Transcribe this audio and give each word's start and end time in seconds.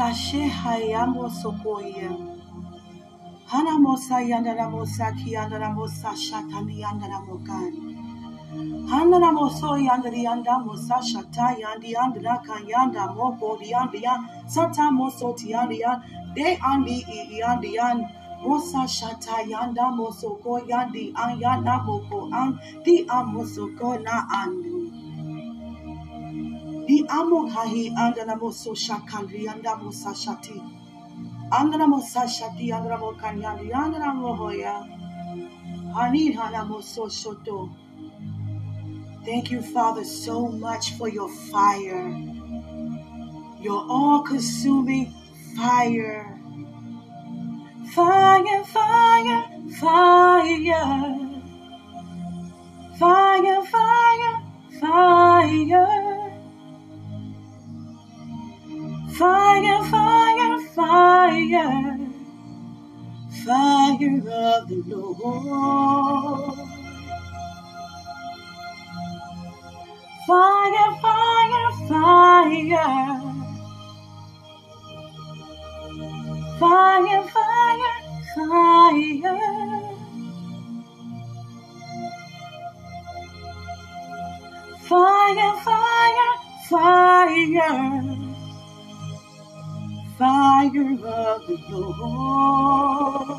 Sashe 0.00 0.48
Hayamo 0.48 1.28
Sokoya. 1.28 2.08
yanda 3.52 4.54
Yandanamosa 4.56 5.12
Kiandanamosa 5.12 6.16
Shatani 6.16 6.80
Yandanamokan. 6.80 7.72
Hananamoso 8.88 9.76
Yandarianda 9.76 10.64
Mosa 10.64 11.02
Shata 11.04 11.54
Yandi 11.60 11.92
Yandana 11.92 12.42
Kanyanda 12.42 13.14
Moko 13.14 13.60
Yandian 13.60 14.20
Sata 14.48 14.88
Moso 14.90 15.36
Tiandian 15.36 16.02
De 16.34 16.56
Andi 16.56 17.04
Yandian 17.38 18.00
Mosa 18.42 18.88
Shata 18.88 19.44
Yanda 19.46 19.92
Mosoko 19.92 20.66
Yandi 20.66 21.12
an 21.14 21.38
Anyana 21.38 21.84
Moko 21.84 22.32
An 22.32 22.58
Di 22.82 23.04
Amosoko 23.04 24.02
Na 24.02 24.26
Andi. 24.32 24.69
I 26.88 27.04
amokahi 27.08 27.94
andanamoso 27.94 28.74
shakandri 28.74 29.46
andamosa 29.46 30.14
shati. 30.14 30.60
Andanamosa 31.50 32.26
shati 32.28 32.72
andramokanyandri 32.72 33.70
andramohoya. 33.72 34.86
Hanin 35.94 36.34
hanamoso 36.34 37.08
shoto. 37.08 37.70
Thank 39.24 39.50
you, 39.50 39.60
Father, 39.60 40.04
so 40.04 40.48
much 40.48 40.94
for 40.96 41.08
your 41.08 41.28
fire, 41.28 42.08
your 43.60 43.84
all 43.88 44.22
consuming 44.22 45.12
fire. 45.56 46.38
Fire, 47.94 48.64
fire, 48.64 49.44
fire. 49.78 51.30
Fire, 52.98 53.62
fire, 53.64 54.42
fire. 54.80 56.19
Fire, 59.20 59.84
fire, 59.90 60.58
fire. 60.74 61.98
Fire 63.44 64.16
of 64.30 64.68
the 64.68 64.76
Lord. 64.88 66.56
Fire, 70.26 70.92
fire, 71.02 71.72
fire. 71.86 72.88
Fire, 76.58 77.22
fire, 77.34 77.96
fire. 78.34 79.38
Fire, 84.88 85.54
fire, 85.66 86.32
fire. 86.70 88.19
Fire 90.20 90.98
of 91.02 91.46
the 91.46 91.56
Lord. 91.98 93.38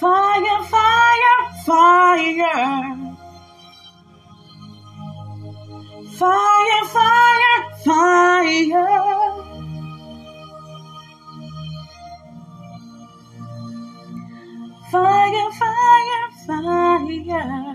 Fire, 0.00 0.62
fire, 0.72 1.40
fire. 1.66 3.16
Fire, 6.16 6.84
fire, 6.94 7.62
fire. 7.84 8.88
Fire, 14.90 15.50
fire, 15.60 16.28
fire. 16.46 17.71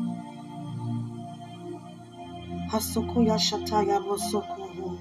Hasokuya 2.73 3.37
shataya 3.37 3.99
bosokuhu. 4.05 4.97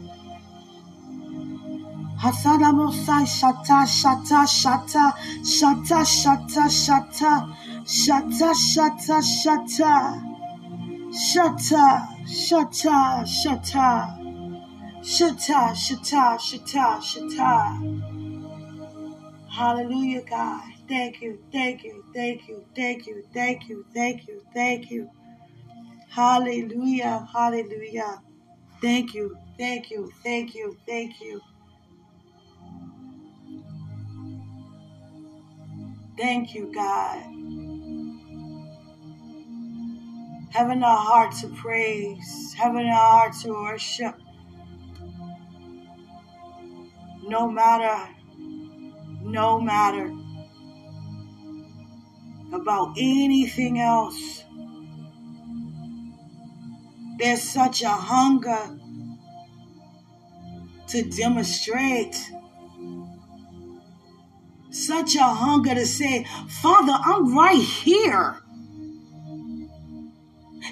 Hasada 2.23 2.69
mosai 2.77 3.25
shata 3.27 3.79
shata 3.99 4.45
shata 4.61 5.07
shata 5.43 6.05
shata 6.05 6.65
shata 6.69 7.25
shata 7.29 7.43
shata 7.89 9.21
shata 11.25 11.87
shata 12.29 12.95
shata 13.25 13.25
shata 13.41 13.89
shata 15.03 15.61
shata 15.85 16.25
shata 16.47 16.87
shata 17.09 17.53
Hallelujah, 19.49 20.23
God. 20.29 20.63
Thank 20.89 21.23
you, 21.23 21.39
thank 21.53 21.85
you, 21.85 22.05
thank 22.15 22.49
you, 22.49 22.65
thank 22.75 23.07
you, 23.07 23.23
thank 23.33 23.69
you, 23.69 23.85
thank 23.95 24.29
you, 24.29 24.43
thank 24.55 24.91
you. 24.91 25.11
Hallelujah, 26.15 27.27
hallelujah. 27.33 28.21
Thank 28.83 29.15
you, 29.15 29.37
thank 29.59 29.91
you, 29.91 30.13
thank 30.23 30.55
you, 30.55 30.77
thank 30.87 31.21
you. 31.21 31.41
Thank 36.19 36.55
you, 36.55 36.71
God. 36.75 37.23
Having 40.51 40.83
a 40.83 40.95
heart 40.95 41.33
to 41.41 41.49
praise, 41.49 42.55
having 42.59 42.87
a 42.87 42.95
heart 42.95 43.33
to 43.43 43.51
worship, 43.53 44.15
no 47.23 47.51
matter, 47.51 48.13
no 49.23 49.59
matter 49.61 50.13
about 52.53 52.95
anything 52.99 53.81
else. 53.81 54.42
There's 57.19 57.43
such 57.43 57.83
a 57.83 57.89
hunger 57.89 58.79
to 60.89 61.03
demonstrate, 61.03 62.15
such 64.71 65.17
a 65.17 65.23
hunger 65.23 65.75
to 65.75 65.87
say, 65.87 66.27
Father, 66.63 66.93
I'm 66.93 67.37
right 67.37 67.61
here. 67.61 68.39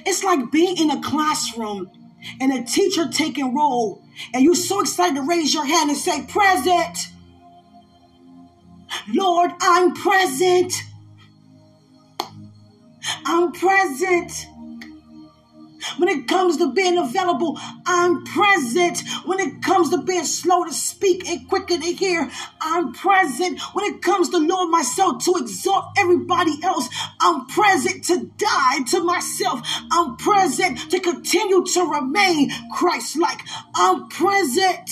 It's 0.06 0.24
like 0.24 0.50
being 0.50 0.76
in 0.76 0.90
a 0.90 1.02
classroom 1.02 1.90
and 2.40 2.52
a 2.52 2.62
teacher 2.64 3.08
taking 3.08 3.54
roll, 3.54 4.04
and 4.34 4.42
you're 4.42 4.54
so 4.54 4.80
excited 4.80 5.16
to 5.16 5.22
raise 5.22 5.54
your 5.54 5.64
hand 5.64 5.90
and 5.90 5.98
say, 5.98 6.24
Present. 6.26 7.08
Lord, 9.12 9.50
I'm 9.60 9.94
present. 9.94 10.72
I'm 13.24 13.52
present. 13.52 14.46
When 15.96 16.08
it 16.08 16.28
comes 16.28 16.56
to 16.58 16.72
being 16.72 16.98
available, 16.98 17.58
I'm 17.86 18.24
present. 18.24 19.02
When 19.24 19.40
it 19.40 19.62
comes 19.62 19.90
to 19.90 19.98
being 19.98 20.24
slow 20.24 20.64
to 20.64 20.72
speak 20.72 21.28
and 21.28 21.48
quicker 21.48 21.78
to 21.78 21.92
hear, 21.92 22.30
I'm 22.60 22.92
present. 22.92 23.60
When 23.72 23.84
it 23.92 24.02
comes 24.02 24.30
to 24.30 24.40
knowing 24.40 24.70
myself 24.70 25.24
to 25.24 25.34
exalt 25.38 25.86
everybody 25.96 26.62
else, 26.62 26.88
I'm 27.20 27.46
present 27.46 28.04
to 28.04 28.30
die 28.36 28.82
to 28.90 29.02
myself. 29.02 29.60
I'm 29.90 30.16
present 30.16 30.90
to 30.90 31.00
continue 31.00 31.64
to 31.64 31.82
remain 31.84 32.50
Christ 32.72 33.16
like. 33.16 33.40
I'm 33.74 34.08
present 34.08 34.90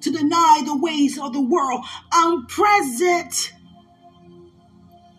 to 0.00 0.10
deny 0.10 0.62
the 0.64 0.76
ways 0.76 1.18
of 1.18 1.32
the 1.32 1.40
world. 1.40 1.84
I'm 2.12 2.46
present 2.46 3.52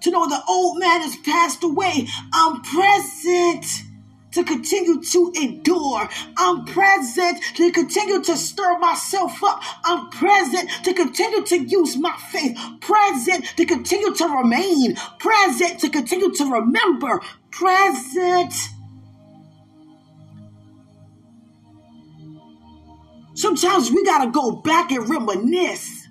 to 0.01 0.11
know 0.11 0.27
the 0.27 0.43
old 0.47 0.79
man 0.79 1.01
has 1.01 1.15
passed 1.17 1.63
away. 1.63 2.07
I'm 2.33 2.61
present 2.61 3.83
to 4.31 4.43
continue 4.43 5.01
to 5.01 5.31
endure. 5.35 6.09
I'm 6.37 6.65
present 6.65 7.41
to 7.55 7.71
continue 7.71 8.21
to 8.23 8.37
stir 8.37 8.79
myself 8.79 9.43
up. 9.43 9.61
I'm 9.83 10.09
present 10.09 10.69
to 10.83 10.93
continue 10.93 11.43
to 11.43 11.57
use 11.57 11.97
my 11.97 12.15
faith. 12.31 12.57
Present 12.81 13.45
to 13.57 13.65
continue 13.65 14.13
to 14.15 14.27
remain. 14.27 14.95
Present 15.19 15.79
to 15.81 15.89
continue 15.89 16.33
to 16.33 16.45
remember. 16.45 17.21
Present. 17.51 18.53
Sometimes 23.33 23.91
we 23.91 24.03
got 24.05 24.23
to 24.23 24.31
go 24.31 24.51
back 24.51 24.91
and 24.91 25.09
reminisce. 25.09 26.07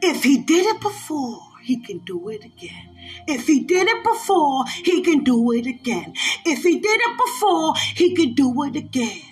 If 0.00 0.22
he 0.22 0.38
did 0.38 0.66
it 0.66 0.80
before, 0.80 1.40
he 1.62 1.80
can 1.80 1.98
do 2.00 2.28
it 2.28 2.44
again. 2.44 2.91
If 3.26 3.46
he 3.46 3.60
did 3.60 3.88
it 3.88 4.04
before, 4.04 4.64
he 4.66 5.02
can 5.02 5.24
do 5.24 5.52
it 5.52 5.66
again. 5.66 6.14
If 6.44 6.62
he 6.62 6.80
did 6.80 7.00
it 7.00 7.18
before, 7.18 7.74
he 7.94 8.14
can 8.14 8.34
do 8.34 8.62
it 8.64 8.76
again. 8.76 9.22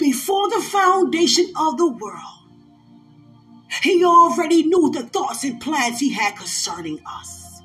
before 0.00 0.48
the 0.48 0.62
foundation 0.62 1.52
of 1.56 1.76
the 1.76 1.86
world, 1.86 2.48
he 3.82 4.02
already 4.04 4.64
knew 4.64 4.90
the 4.90 5.02
thoughts 5.02 5.44
and 5.44 5.60
plans 5.60 6.00
he 6.00 6.12
had 6.12 6.34
concerning 6.34 6.98
us. 7.06 7.62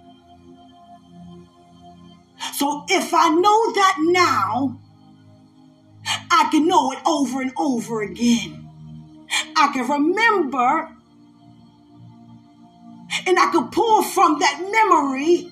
So 2.54 2.86
if 2.90 3.14
I 3.14 3.30
know 3.30 3.74
that 3.74 3.96
now, 4.00 4.80
I 6.30 6.50
can 6.52 6.68
know 6.68 6.92
it 6.92 7.00
over 7.08 7.42
and 7.42 7.52
over 7.58 8.04
again. 8.04 8.70
I 9.56 9.72
can 9.74 9.88
remember 9.90 10.95
and 13.26 13.40
I 13.40 13.52
can 13.52 13.70
pull 13.70 14.04
from 14.04 14.40
that 14.40 14.60
memory 14.72 15.52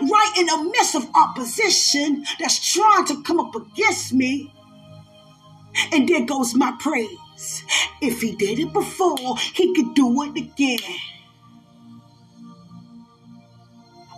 right 0.00 0.32
in 0.38 0.46
the 0.46 0.70
midst 0.72 0.94
of 0.94 1.08
opposition 1.14 2.24
that's 2.38 2.72
trying 2.72 3.06
to 3.06 3.22
come 3.22 3.40
up 3.40 3.54
against 3.54 4.12
me. 4.12 4.52
And 5.92 6.08
there 6.08 6.24
goes 6.24 6.54
my 6.54 6.76
praise. 6.78 7.64
If 8.00 8.20
he 8.20 8.36
did 8.36 8.58
it 8.58 8.72
before, 8.72 9.36
he 9.38 9.74
could 9.74 9.94
do 9.94 10.22
it 10.22 10.36
again. 10.36 10.78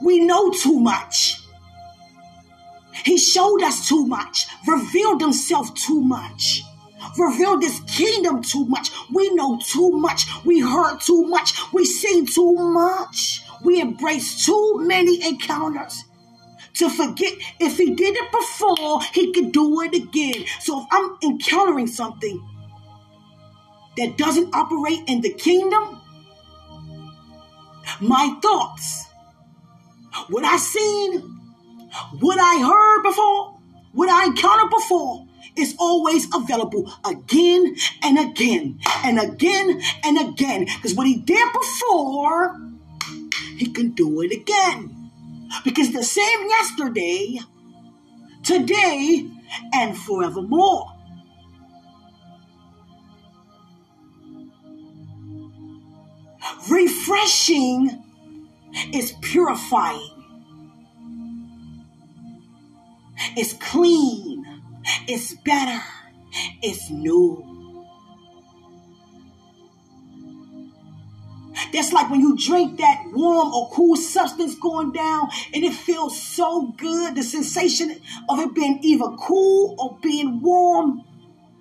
We 0.02 0.20
know 0.20 0.50
too 0.50 0.80
much. 0.80 1.40
He 3.04 3.18
showed 3.18 3.62
us 3.62 3.88
too 3.88 4.06
much, 4.06 4.46
revealed 4.66 5.20
himself 5.20 5.74
too 5.74 6.00
much, 6.00 6.62
revealed 7.18 7.62
his 7.62 7.80
kingdom 7.86 8.42
too 8.42 8.66
much. 8.66 8.90
We 9.12 9.30
know 9.34 9.58
too 9.64 9.90
much. 9.90 10.26
We 10.44 10.60
heard 10.60 10.98
too 11.00 11.24
much. 11.24 11.52
We 11.72 11.84
seen 11.84 12.26
too 12.26 12.54
much. 12.54 13.42
We 13.62 13.80
embrace 13.80 14.44
too 14.44 14.78
many 14.80 15.26
encounters 15.26 16.04
to 16.74 16.90
forget 16.90 17.32
if 17.60 17.78
he 17.78 17.94
did 17.94 18.16
it 18.16 18.32
before, 18.32 19.00
he 19.12 19.32
could 19.32 19.52
do 19.52 19.80
it 19.82 19.94
again. 19.94 20.44
So 20.60 20.80
if 20.82 20.86
I'm 20.90 21.16
encountering 21.22 21.86
something 21.86 22.42
that 23.96 24.18
doesn't 24.18 24.54
operate 24.54 25.00
in 25.06 25.20
the 25.20 25.32
kingdom, 25.32 26.00
my 28.00 28.36
thoughts, 28.42 29.06
what 30.28 30.44
I 30.44 30.56
seen, 30.56 31.20
what 32.20 32.38
I 32.40 32.60
heard 32.60 33.02
before, 33.02 33.60
what 33.92 34.08
I 34.08 34.26
encountered 34.26 34.70
before, 34.70 35.26
is 35.56 35.74
always 35.78 36.26
available 36.34 36.92
again 37.04 37.76
and 38.02 38.18
again 38.18 38.78
and 39.04 39.20
again 39.20 39.80
and 40.04 40.28
again. 40.28 40.64
Because 40.64 40.94
what 40.94 41.06
he 41.06 41.16
did 41.16 41.52
before, 41.52 42.60
he 43.56 43.66
can 43.66 43.90
do 43.90 44.20
it 44.22 44.32
again. 44.32 45.10
Because 45.64 45.92
the 45.92 46.02
same 46.02 46.48
yesterday, 46.48 47.38
today, 48.42 49.28
and 49.72 49.96
forevermore. 49.96 50.90
Refreshing 56.68 58.02
is 58.92 59.12
purifying. 59.22 60.10
It's 63.36 63.52
clean. 63.54 64.33
It's 65.08 65.34
better. 65.44 65.82
It's 66.62 66.90
new. 66.90 67.54
That's 71.72 71.92
like 71.92 72.10
when 72.10 72.20
you 72.20 72.36
drink 72.36 72.78
that 72.78 73.04
warm 73.12 73.52
or 73.52 73.70
cool 73.70 73.96
substance 73.96 74.54
going 74.56 74.92
down 74.92 75.28
and 75.52 75.64
it 75.64 75.72
feels 75.74 76.20
so 76.20 76.72
good. 76.76 77.14
The 77.14 77.22
sensation 77.22 78.00
of 78.28 78.38
it 78.38 78.54
being 78.54 78.78
either 78.82 79.16
cool 79.18 79.74
or 79.78 79.98
being 80.00 80.40
warm, 80.40 81.02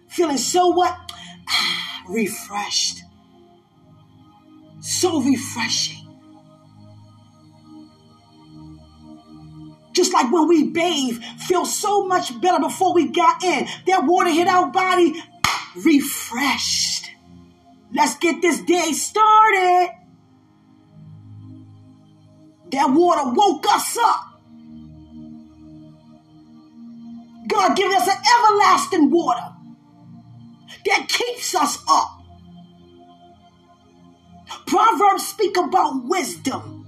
feeling 0.09 0.37
so 0.37 0.69
what? 0.69 0.95
Ah, 1.47 2.03
refreshed. 2.09 3.03
So 4.81 5.21
refreshing. 5.21 6.02
Just 9.94 10.12
like 10.12 10.31
when 10.31 10.48
we 10.48 10.69
bathe, 10.69 11.24
feel 11.48 11.66
so 11.66 12.06
much 12.07 12.40
better 12.42 12.60
before 12.60 12.94
we 12.94 13.07
got 13.07 13.44
in. 13.44 13.68
That 13.88 14.04
water 14.06 14.31
hit 14.31 14.48
our 14.48 14.72
body, 14.72 15.22
refreshed. 15.75 17.10
Let's 17.94 18.18
get 18.18 18.42
this 18.42 18.60
day 18.62 18.92
started. 18.92 19.90
That 22.72 22.90
water 22.92 23.31
woke 23.34 23.66
us 23.69 23.98
up. 24.04 24.30
God 27.48 27.75
giving 27.75 27.95
us 27.95 28.07
an 28.07 28.18
everlasting 28.18 29.12
water 29.12 29.54
that 30.86 31.07
keeps 31.07 31.54
us 31.54 31.78
up. 31.88 32.19
Proverbs 34.66 35.28
speak 35.28 35.56
about 35.57 36.06
wisdom. 36.06 36.82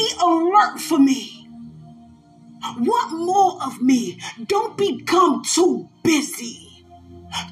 Be 0.00 0.14
alert 0.22 0.80
for 0.80 0.98
me. 0.98 1.46
What 2.78 3.12
more 3.12 3.62
of 3.62 3.82
me? 3.82 4.18
Don't 4.46 4.74
become 4.78 5.42
too 5.44 5.90
busy. 6.02 6.86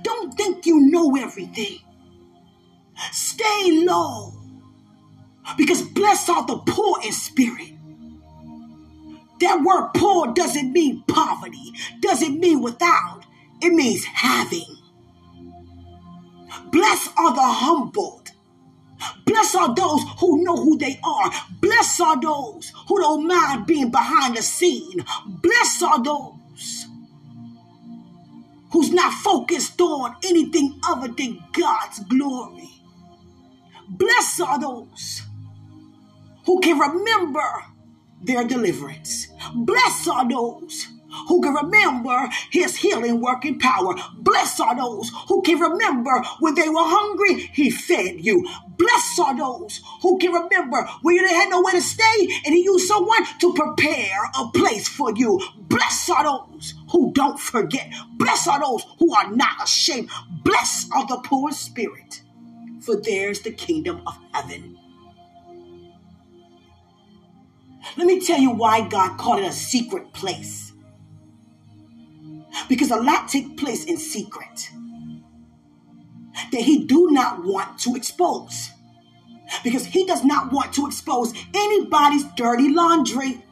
Don't 0.03 0.33
think 0.33 0.65
you 0.65 0.81
know 0.81 1.15
everything. 1.17 1.79
Stay 3.13 3.83
low. 3.85 4.33
Because 5.59 5.83
blessed 5.83 6.31
are 6.31 6.47
the 6.47 6.57
poor 6.57 6.97
in 7.05 7.13
spirit. 7.13 7.75
That 9.41 9.63
word 9.63 9.91
poor 9.95 10.33
doesn't 10.33 10.73
mean 10.73 11.05
poverty, 11.07 11.73
doesn't 12.01 12.41
mean 12.41 12.63
without, 12.63 13.25
it 13.61 13.75
means 13.75 14.05
having. 14.07 14.75
Blessed 16.73 17.11
are 17.19 17.35
the 17.35 17.43
humbled. 17.43 18.28
Blessed 19.25 19.57
are 19.57 19.75
those 19.75 20.03
who 20.19 20.43
know 20.43 20.57
who 20.57 20.79
they 20.79 20.99
are. 21.05 21.31
Blessed 21.61 22.01
are 22.01 22.21
those 22.21 22.73
who 22.89 23.01
don't 23.01 23.27
mind 23.27 23.67
being 23.67 23.91
behind 23.91 24.37
the 24.37 24.43
scene. 24.43 25.05
Blessed 25.27 25.83
are 25.83 26.03
those 26.03 26.87
who's 28.73 28.91
not 28.93 29.13
focused 29.13 29.81
on 29.81 30.17
anything 30.25 30.79
other 30.87 31.09
than 31.09 31.43
God's 31.53 32.01
glory. 32.05 32.71
Blessed 33.89 34.41
are 34.43 34.61
those 34.61 35.23
who 36.45 36.61
can 36.61 36.79
remember 36.79 37.65
their 38.23 38.45
deliverance. 38.45 39.29
Blessed 39.55 40.09
are 40.09 40.29
those 40.29 40.89
who 41.29 41.43
can 41.43 41.55
remember 41.55 42.29
his 42.51 42.77
healing 42.77 43.21
working 43.21 43.59
power. 43.59 43.95
Blessed 44.17 44.61
are 44.61 44.77
those 44.77 45.11
who 45.29 45.43
can 45.43 45.59
remember 45.59 46.23
when 46.41 46.55
they 46.55 46.69
were 46.69 46.77
hungry, 46.79 47.51
he 47.53 47.71
fed 47.71 48.21
you. 48.21 48.47
Blessed 48.77 49.21
are 49.21 49.37
those 49.37 49.81
who 50.03 50.19
can 50.19 50.33
remember 50.33 50.87
when 51.03 51.17
you 51.17 51.27
didn't 51.27 51.51
nowhere 51.51 51.73
to 51.73 51.81
stay 51.81 52.29
and 52.45 52.55
he 52.55 52.63
used 52.65 52.87
someone 52.87 53.25
to 53.41 53.53
prepare 53.55 54.31
a 54.39 54.49
place 54.49 54.89
for 54.89 55.13
you. 55.15 55.41
Blessed 55.59 56.11
are 56.11 56.25
those 56.25 56.75
who 56.91 57.13
don't 57.13 57.41
forget. 57.41 57.93
Blessed 58.17 58.49
are 58.49 58.61
those 58.61 58.85
who 58.99 59.15
are 59.15 59.31
not 59.35 59.63
ashamed. 59.65 60.11
Blessed 60.45 60.91
are 60.95 61.07
the 61.07 61.21
poor 61.25 61.53
spirit 61.53 62.23
for 62.81 62.97
theirs 63.01 63.41
the 63.41 63.53
kingdom 63.53 64.03
of 64.07 64.19
heaven. 64.33 64.79
Let 67.97 68.07
me 68.07 68.21
tell 68.21 68.39
you 68.39 68.51
why 68.51 68.89
God 68.89 69.19
called 69.19 69.41
it 69.41 69.47
a 69.47 69.53
secret 69.53 70.13
place. 70.13 70.68
Because 72.69 72.91
a 72.91 72.97
lot 72.97 73.29
take 73.29 73.57
place 73.57 73.85
in 73.85 73.97
secret 73.97 74.71
that 76.53 76.61
he 76.61 76.85
do 76.85 77.11
not 77.11 77.45
want 77.45 77.79
to 77.81 77.95
expose. 77.95 78.71
Because 79.65 79.87
he 79.87 80.05
does 80.07 80.25
not 80.25 80.53
want 80.53 80.73
to 80.75 80.87
expose 80.87 81.33
anybody's 81.55 82.25
dirty 82.37 82.69
laundry. 82.69 83.43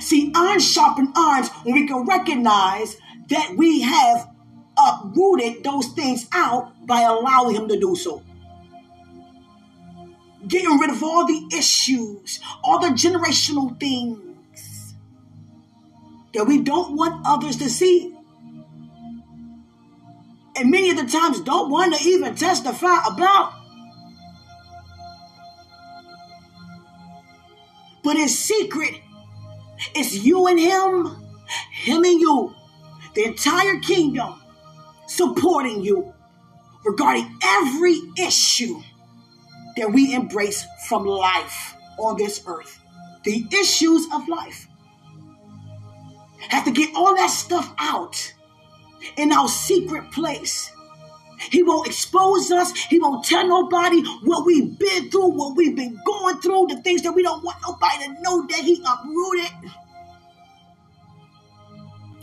See, 0.00 0.32
iron 0.34 0.60
sharpen 0.60 1.12
irons 1.16 1.48
when 1.62 1.74
we 1.74 1.86
can 1.86 2.04
recognize 2.04 2.96
that 3.28 3.54
we 3.56 3.80
have 3.82 4.28
uprooted 4.76 5.64
those 5.64 5.88
things 5.88 6.26
out 6.32 6.86
by 6.86 7.02
allowing 7.02 7.56
Him 7.56 7.68
to 7.68 7.78
do 7.78 7.94
so. 7.96 8.22
Getting 10.46 10.78
rid 10.78 10.90
of 10.90 11.02
all 11.02 11.26
the 11.26 11.48
issues, 11.56 12.40
all 12.62 12.78
the 12.78 12.88
generational 12.88 13.78
things 13.78 14.94
that 16.34 16.46
we 16.46 16.60
don't 16.60 16.96
want 16.96 17.22
others 17.26 17.56
to 17.56 17.70
see. 17.70 18.14
And 20.56 20.70
many 20.70 20.90
of 20.90 20.96
the 20.96 21.06
times 21.06 21.40
don't 21.40 21.70
want 21.70 21.94
to 21.94 22.08
even 22.08 22.34
testify 22.34 23.06
about. 23.06 23.52
But 28.02 28.16
in 28.16 28.28
secret, 28.28 29.00
it's 29.94 30.14
you 30.14 30.46
and 30.46 30.60
him, 30.60 31.24
him 31.72 32.04
and 32.04 32.20
you 32.20 32.54
the 33.14 33.24
entire 33.24 33.78
kingdom 33.78 34.40
supporting 35.06 35.82
you 35.82 36.12
regarding 36.84 37.38
every 37.42 37.98
issue 38.18 38.82
that 39.76 39.92
we 39.92 40.14
embrace 40.14 40.66
from 40.86 41.04
life 41.04 41.74
on 41.98 42.16
this 42.16 42.42
earth. 42.46 42.80
The 43.24 43.46
issues 43.52 44.06
of 44.12 44.28
life. 44.28 44.68
Have 46.48 46.64
to 46.64 46.70
get 46.70 46.94
all 46.94 47.16
that 47.16 47.30
stuff 47.30 47.72
out 47.78 48.34
in 49.16 49.32
our 49.32 49.48
secret 49.48 50.10
place. 50.12 50.70
He 51.50 51.62
won't 51.62 51.86
expose 51.86 52.50
us. 52.50 52.72
He 52.72 52.98
won't 52.98 53.24
tell 53.24 53.46
nobody 53.46 54.02
what 54.24 54.46
we've 54.46 54.78
been 54.78 55.10
through, 55.10 55.30
what 55.30 55.56
we've 55.56 55.76
been 55.76 56.00
going 56.04 56.40
through, 56.40 56.68
the 56.68 56.80
things 56.82 57.02
that 57.02 57.12
we 57.12 57.22
don't 57.22 57.44
want 57.44 57.58
nobody 57.66 58.04
to 58.06 58.22
know 58.22 58.46
that 58.46 58.60
He 58.60 58.82
uprooted. 58.86 59.70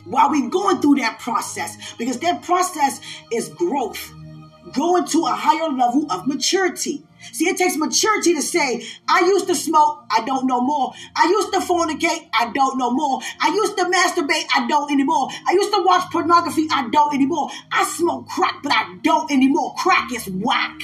While 0.05 0.31
we're 0.31 0.49
going 0.49 0.81
through 0.81 0.95
that 0.95 1.19
process, 1.19 1.93
because 1.97 2.19
that 2.19 2.41
process 2.41 2.99
is 3.31 3.49
growth, 3.49 4.11
growing 4.73 5.05
to 5.07 5.25
a 5.25 5.31
higher 5.31 5.69
level 5.69 6.11
of 6.11 6.27
maturity. 6.27 7.03
See, 7.31 7.47
it 7.47 7.57
takes 7.57 7.77
maturity 7.77 8.33
to 8.33 8.41
say, 8.41 8.85
I 9.07 9.21
used 9.21 9.47
to 9.47 9.55
smoke, 9.55 10.05
I 10.09 10.23
don't 10.25 10.47
know 10.47 10.61
more. 10.61 10.93
I 11.15 11.25
used 11.27 11.53
to 11.53 11.59
fornicate, 11.59 12.29
I 12.33 12.51
don't 12.53 12.77
know 12.77 12.91
more. 12.91 13.21
I 13.39 13.49
used 13.49 13.77
to 13.77 13.85
masturbate, 13.85 14.45
I 14.55 14.67
don't 14.67 14.91
anymore. 14.91 15.29
I 15.47 15.53
used 15.53 15.71
to 15.71 15.83
watch 15.83 16.11
pornography, 16.11 16.67
I 16.71 16.89
don't 16.89 17.13
anymore. 17.13 17.49
I 17.71 17.83
smoke 17.85 18.27
crack, 18.27 18.61
but 18.63 18.71
I 18.73 18.97
don't 19.03 19.31
anymore. 19.31 19.75
Crack 19.77 20.11
is 20.13 20.27
whack. 20.27 20.81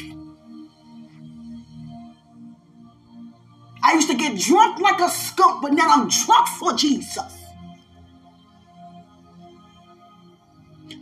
I 3.84 3.94
used 3.94 4.10
to 4.10 4.16
get 4.16 4.40
drunk 4.40 4.80
like 4.80 5.00
a 5.00 5.10
skunk, 5.10 5.62
but 5.62 5.74
now 5.74 5.90
I'm 5.90 6.10
drunk 6.10 6.48
for 6.60 6.74
Jesus. 6.74 7.34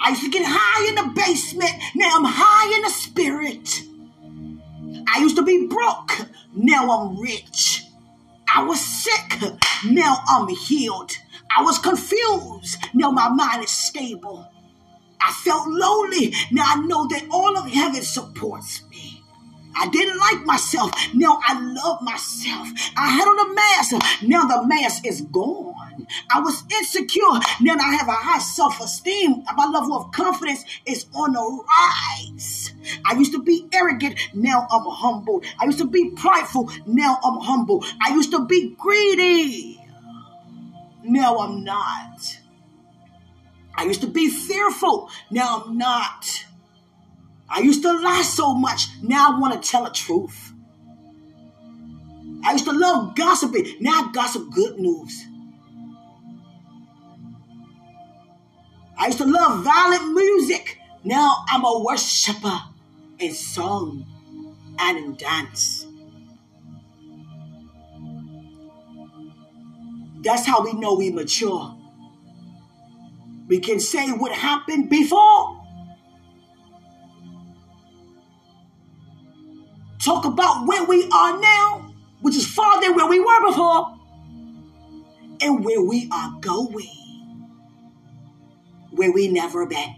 I 0.02 0.10
used 0.10 0.24
to 0.24 0.30
get 0.30 0.46
high 0.46 0.90
in 0.90 0.96
the 0.96 1.14
basement, 1.16 1.72
now 1.96 2.18
I'm 2.18 2.26
high 2.26 2.76
in 2.76 2.82
the 2.84 2.90
spirit. 2.90 3.95
I 5.08 5.20
used 5.20 5.36
to 5.38 5.44
be 5.44 5.68
broke. 5.68 6.28
Now 6.54 6.90
I'm 6.90 7.20
rich. 7.20 7.86
I 8.54 8.64
was 8.64 8.80
sick. 8.80 9.42
Now 9.86 10.18
I'm 10.28 10.48
healed. 10.48 11.12
I 11.56 11.64
was 11.64 11.80
confused. 11.80 12.78
Now 12.94 13.12
my 13.12 13.30
mind 13.30 13.64
is 13.64 13.72
stable. 13.72 14.50
I 15.22 15.32
felt 15.44 15.68
lonely. 15.68 16.34
Now 16.52 16.66
I 16.68 16.76
know 16.86 17.08
that 17.08 17.26
all 17.32 17.58
of 17.58 17.70
heaven 17.70 18.02
supports 18.02 18.84
me. 18.90 19.24
I 19.76 19.90
didn't 19.90 20.18
like 20.20 20.46
myself. 20.46 20.92
Now 21.14 21.40
I 21.46 21.60
love 21.60 22.02
myself. 22.02 22.68
I 22.98 23.10
had 23.10 23.28
on 23.28 23.52
a 23.52 23.54
mask. 23.54 24.24
Now 24.24 24.46
the 24.46 24.68
mask 24.68 25.06
is 25.06 25.22
gone. 25.22 25.85
I 26.30 26.40
was 26.40 26.64
insecure. 26.72 27.22
Now 27.62 27.76
I 27.76 27.96
have 27.96 28.08
a 28.08 28.14
high 28.14 28.40
self 28.40 28.80
esteem. 28.82 29.44
My 29.56 29.66
level 29.66 29.96
of 29.96 30.12
confidence 30.12 30.64
is 30.86 31.06
on 31.14 31.34
the 31.34 31.64
rise. 31.70 32.74
I 33.06 33.14
used 33.16 33.32
to 33.34 33.42
be 33.42 33.68
arrogant. 33.74 34.20
Now 34.34 34.68
I'm 34.70 34.86
humble. 34.86 35.42
I 35.60 35.66
used 35.66 35.80
to 35.80 35.88
be 35.88 36.12
prideful. 36.12 36.72
Now 36.86 37.20
I'm 37.24 37.40
humble. 37.42 37.84
I 38.02 38.14
used 38.14 38.32
to 38.32 38.46
be 38.46 38.76
greedy. 38.78 39.82
Now 41.04 41.40
I'm 41.40 41.64
not. 41.64 42.40
I 43.76 43.84
used 43.86 44.02
to 44.02 44.08
be 44.08 44.30
fearful. 44.30 45.10
Now 45.30 45.64
I'm 45.66 45.78
not. 45.78 46.46
I 47.50 47.60
used 47.60 47.84
to 47.84 47.92
lie 47.94 48.24
so 48.24 48.54
much. 48.54 48.88
Now 49.04 49.36
I 49.36 49.40
want 49.40 49.62
to 49.62 49.70
tell 49.70 49.84
the 49.84 49.92
truth. 49.92 50.54
I 52.44 52.54
used 52.54 52.66
to 52.66 52.72
love 52.72 53.16
gossiping. 53.16 53.78
Now 53.80 53.92
I 54.08 54.12
gossip 54.12 54.52
good 54.52 54.80
news. 54.80 55.26
I 58.98 59.08
used 59.08 59.18
to 59.20 59.26
love 59.26 59.64
violent 59.64 60.14
music. 60.14 60.80
Now 61.04 61.44
I'm 61.50 61.64
a 61.66 61.80
worshiper 61.84 62.60
in 63.20 63.34
song 63.34 64.06
and 64.80 64.98
in 64.98 65.16
dance. 65.16 65.86
That's 70.22 70.46
how 70.46 70.64
we 70.64 70.74
know 70.74 70.96
we 70.96 71.12
mature. 71.12 71.78
We 73.48 73.60
can 73.60 73.80
say 73.80 74.10
what 74.10 74.32
happened 74.32 74.90
before. 74.90 75.62
Talk 80.04 80.26
about 80.26 80.68
where 80.68 80.84
we 80.84 81.08
are 81.12 81.40
now, 81.40 81.94
which 82.22 82.36
is 82.36 82.46
farther 82.48 82.94
where 82.94 83.08
we 83.08 83.20
were 83.20 83.50
before, 83.50 83.98
and 85.42 85.64
where 85.64 85.82
we 85.82 86.10
are 86.12 86.38
going, 86.42 87.05
where 88.96 89.12
we 89.12 89.28
never 89.28 89.66
been. 89.66 89.96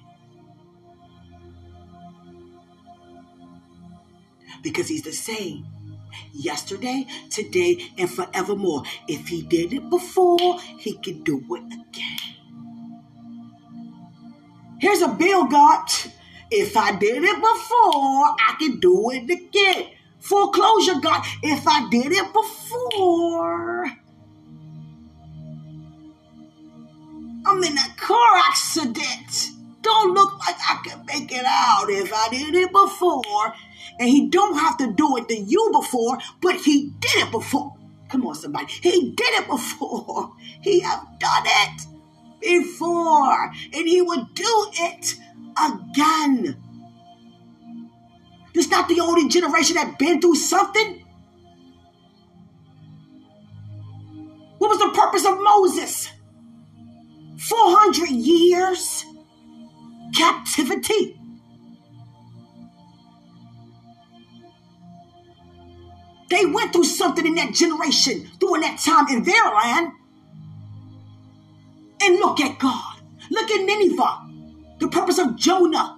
because 4.62 4.88
he's 4.88 5.04
the 5.04 5.12
same 5.14 5.66
yesterday, 6.34 7.06
today, 7.30 7.90
and 7.98 8.10
forevermore. 8.10 8.84
If 9.08 9.28
he 9.28 9.42
did 9.44 9.74
it 9.74 9.90
before, 9.90 10.60
he 10.80 10.98
can 10.98 11.24
do 11.24 11.44
it 11.52 11.74
again. 11.74 12.36
Here's 14.80 15.02
a 15.02 15.08
bill, 15.08 15.46
God. 15.46 15.88
If 16.52 16.78
I 16.78 16.96
did 16.98 17.24
it 17.24 17.36
before, 17.36 18.36
I 18.40 18.56
can 18.60 18.80
do 18.80 19.12
it 19.12 19.30
again. 19.30 19.90
Foreclosure, 20.20 21.00
God. 21.02 21.24
If 21.44 21.68
I 21.68 21.90
did 21.90 22.12
it 22.12 22.34
before, 22.34 23.86
I'm 27.46 27.64
in 27.64 27.78
a 27.78 27.96
car 27.98 28.38
accident. 28.50 29.52
Don't 29.82 30.14
look 30.14 30.38
like 30.40 30.56
I 30.60 30.82
can 30.86 31.06
make 31.06 31.32
it 31.32 31.46
out 31.46 31.86
if 31.90 32.12
I 32.14 32.30
did 32.30 32.56
it 32.56 32.72
before. 32.72 33.54
And 34.00 34.10
he 34.10 34.30
don't 34.30 34.58
have 34.58 34.78
to 34.78 34.92
do 34.92 35.18
it 35.18 35.28
to 35.30 35.38
you 35.38 35.70
before, 35.74 36.18
but 36.42 36.56
he 36.56 36.92
did 37.00 37.28
it 37.28 37.32
before. 37.32 37.76
Come 38.10 38.26
on, 38.26 38.36
somebody. 38.36 38.68
He 38.68 39.12
did 39.12 39.34
it 39.42 39.48
before. 39.48 40.34
He 40.62 40.80
have 40.82 41.06
done 41.20 41.44
it 41.46 41.86
before. 42.42 43.52
And 43.74 43.88
he 43.88 44.02
would 44.02 44.34
do 44.34 44.68
it 44.74 45.16
again. 45.62 46.58
This 48.54 48.70
not 48.70 48.90
the 48.90 49.00
only 49.00 49.30
generation 49.30 49.76
that 49.76 50.00
been 50.00 50.20
through 50.20 50.36
something. 50.36 51.06
What 54.58 54.70
was 54.70 54.80
the 54.80 55.00
purpose 55.00 55.26
of 55.26 55.40
Moses? 55.40 56.10
400 57.40 58.10
years 58.10 59.06
captivity. 60.16 61.20
They 66.30 66.46
went 66.46 66.74
through 66.74 66.84
something 66.84 67.26
in 67.26 67.36
that 67.36 67.54
generation 67.54 68.30
during 68.40 68.62
that 68.62 68.80
time 68.80 69.08
in 69.10 69.24
their 69.24 69.46
land. 69.46 69.94
And 72.02 72.16
look 72.20 72.40
at 72.42 72.60
God. 72.60 73.02
Look 73.30 73.50
at 73.50 73.66
Nineveh. 73.66 74.28
The 74.80 74.88
purpose 74.90 75.20
of 75.20 75.36
Jonah. 75.36 75.98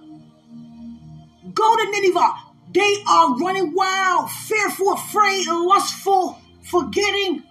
Go 1.52 1.76
to 1.76 1.90
Nineveh. 1.90 2.34
They 2.72 3.02
are 3.08 3.36
running 3.36 3.74
wild, 3.74 4.30
fearful, 4.30 4.92
afraid, 4.92 5.46
lustful, 5.48 6.38
forgetting. 6.62 7.42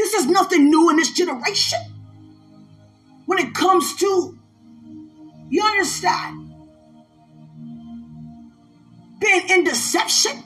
This 0.00 0.14
is 0.14 0.26
nothing 0.26 0.70
new 0.70 0.90
in 0.90 0.96
this 0.96 1.12
generation. 1.12 1.80
When 3.26 3.38
it 3.38 3.54
comes 3.54 3.96
to, 3.96 4.38
you 5.50 5.62
understand, 5.62 6.54
being 9.20 9.48
in 9.50 9.64
deception 9.64 10.42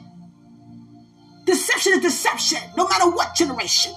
Deception 1.44 1.94
is 1.94 2.00
deception, 2.00 2.60
no 2.76 2.88
matter 2.88 3.10
what 3.10 3.34
generation. 3.34 3.92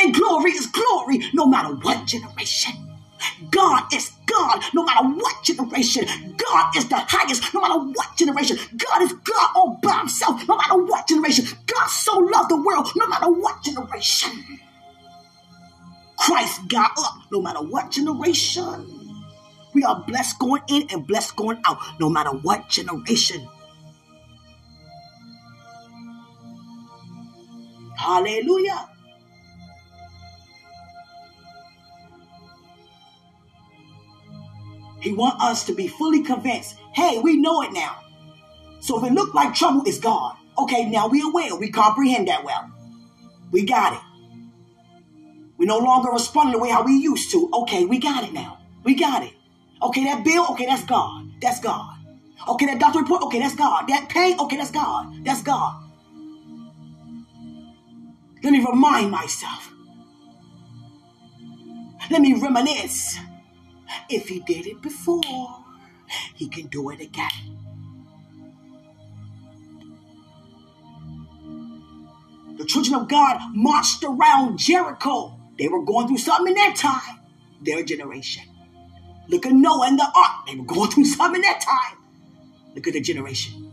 And 0.00 0.12
glory 0.12 0.50
is 0.52 0.66
glory, 0.66 1.22
no 1.32 1.46
matter 1.46 1.74
what 1.74 2.06
generation. 2.06 2.72
God 3.50 3.92
is 3.92 4.10
God, 4.26 4.62
no 4.74 4.84
matter 4.84 5.06
what 5.08 5.42
generation. 5.42 6.06
God 6.36 6.76
is 6.76 6.88
the 6.88 6.96
highest, 6.96 7.52
no 7.54 7.60
matter 7.60 7.78
what 7.78 8.16
generation. 8.16 8.58
God 8.76 9.02
is 9.02 9.12
God 9.12 9.50
all 9.54 9.78
by 9.82 9.98
himself, 9.98 10.46
no 10.48 10.56
matter 10.56 10.82
what 10.82 11.06
generation. 11.06 11.46
God 11.66 11.86
so 11.88 12.18
loved 12.18 12.50
the 12.50 12.56
world, 12.56 12.88
no 12.96 13.06
matter 13.06 13.30
what 13.30 13.62
generation. 13.62 14.30
Christ 16.16 16.68
got 16.68 16.92
up, 16.98 17.14
no 17.30 17.40
matter 17.40 17.60
what 17.60 17.90
generation. 17.90 19.02
We 19.74 19.84
are 19.84 20.04
blessed 20.06 20.38
going 20.38 20.62
in 20.68 20.88
and 20.90 21.06
blessed 21.06 21.36
going 21.36 21.60
out, 21.66 21.78
no 21.98 22.08
matter 22.08 22.30
what 22.30 22.68
generation. 22.68 23.48
Hallelujah. 27.96 28.88
He 35.02 35.12
want 35.12 35.42
us 35.42 35.64
to 35.64 35.74
be 35.74 35.88
fully 35.88 36.22
convinced. 36.22 36.76
Hey, 36.94 37.18
we 37.18 37.36
know 37.36 37.60
it 37.60 37.72
now. 37.72 37.98
So 38.80 38.98
if 38.98 39.10
it 39.10 39.12
look 39.12 39.34
like 39.34 39.52
trouble, 39.52 39.82
it's 39.84 39.98
gone. 39.98 40.36
Okay, 40.56 40.88
now 40.88 41.08
we 41.08 41.20
aware. 41.22 41.56
We 41.56 41.72
comprehend 41.72 42.28
that 42.28 42.44
well. 42.44 42.70
We 43.50 43.64
got 43.64 43.94
it. 43.94 44.00
We 45.58 45.66
no 45.66 45.78
longer 45.78 46.10
respond 46.10 46.54
the 46.54 46.58
way 46.58 46.70
how 46.70 46.84
we 46.84 46.92
used 46.92 47.32
to. 47.32 47.50
Okay, 47.52 47.84
we 47.84 47.98
got 47.98 48.22
it 48.22 48.32
now. 48.32 48.58
We 48.84 48.94
got 48.94 49.24
it. 49.24 49.32
Okay, 49.82 50.04
that 50.04 50.24
bill, 50.24 50.46
okay, 50.50 50.66
that's 50.66 50.84
God. 50.84 51.32
That's 51.40 51.58
God. 51.58 51.96
Okay, 52.48 52.66
that 52.66 52.78
doctor 52.78 53.00
report, 53.00 53.22
okay, 53.22 53.40
that's 53.40 53.56
God. 53.56 53.88
That 53.88 54.08
pain, 54.08 54.38
okay, 54.38 54.56
that's 54.56 54.70
God. 54.70 55.24
That's 55.24 55.42
God. 55.42 55.82
Let 58.44 58.52
me 58.52 58.64
remind 58.64 59.10
myself. 59.10 59.72
Let 62.08 62.20
me 62.20 62.34
reminisce. 62.34 63.18
If 64.08 64.28
he 64.28 64.40
did 64.40 64.66
it 64.66 64.82
before, 64.82 65.64
he 66.34 66.48
can 66.48 66.66
do 66.66 66.90
it 66.90 67.00
again. 67.00 67.58
The 72.56 72.64
children 72.64 72.94
of 72.94 73.08
God 73.08 73.40
marched 73.54 74.04
around 74.04 74.58
Jericho. 74.58 75.38
They 75.58 75.68
were 75.68 75.84
going 75.84 76.08
through 76.08 76.18
something 76.18 76.48
in 76.48 76.54
their 76.54 76.72
time, 76.72 77.20
their 77.60 77.82
generation. 77.82 78.44
Look 79.28 79.46
at 79.46 79.52
Noah 79.52 79.88
and 79.88 79.98
the 79.98 80.04
ark. 80.14 80.46
They 80.46 80.56
were 80.56 80.64
going 80.64 80.90
through 80.90 81.06
something 81.06 81.36
in 81.36 81.42
their 81.42 81.58
time. 81.58 81.96
Look 82.74 82.86
at 82.86 82.92
the 82.92 83.00
generation. 83.00 83.72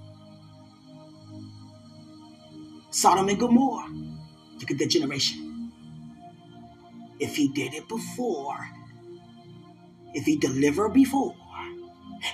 Sodom 2.92 3.30
and 3.30 3.40
Gomorrah. 3.40 3.90
Look 4.60 4.72
at 4.72 4.78
the 4.78 4.88
generation. 4.88 5.72
If 7.20 7.36
he 7.36 7.50
did 7.50 7.74
it 7.74 7.88
before, 7.88 8.58
if 10.14 10.26
he 10.26 10.38
delivered 10.38 10.90
before, 10.90 11.36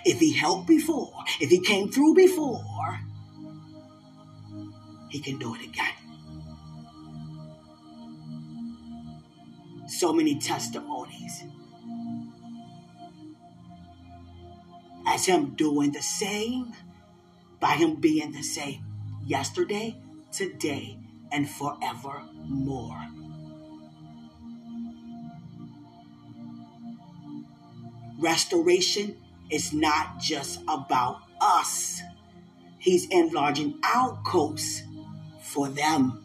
if 0.04 0.20
he 0.20 0.34
helped 0.34 0.68
before, 0.68 1.14
if 1.40 1.50
he 1.50 1.60
came 1.60 1.92
through 1.92 2.16
before, 2.16 3.00
he 5.10 5.20
can 5.20 5.38
do 5.38 5.56
it 5.56 5.62
again. 5.64 5.94
So 9.88 10.12
many 10.12 10.40
testimonies. 10.40 11.44
As 15.08 15.26
him 15.26 15.54
doing 15.56 15.92
the 15.92 16.02
same, 16.02 16.74
by 17.60 17.74
him 17.76 17.96
being 17.96 18.32
the 18.32 18.42
same 18.42 18.84
yesterday, 19.26 19.96
today, 20.32 20.98
and 21.32 21.50
forevermore. 21.50 23.08
Restoration 28.20 29.18
is 29.50 29.74
not 29.74 30.20
just 30.20 30.62
about 30.68 31.22
us. 31.42 32.02
He's 32.80 33.08
enlarging 33.10 33.80
our 33.84 34.20
coast 34.26 34.84
for 35.42 35.68
them, 35.68 36.24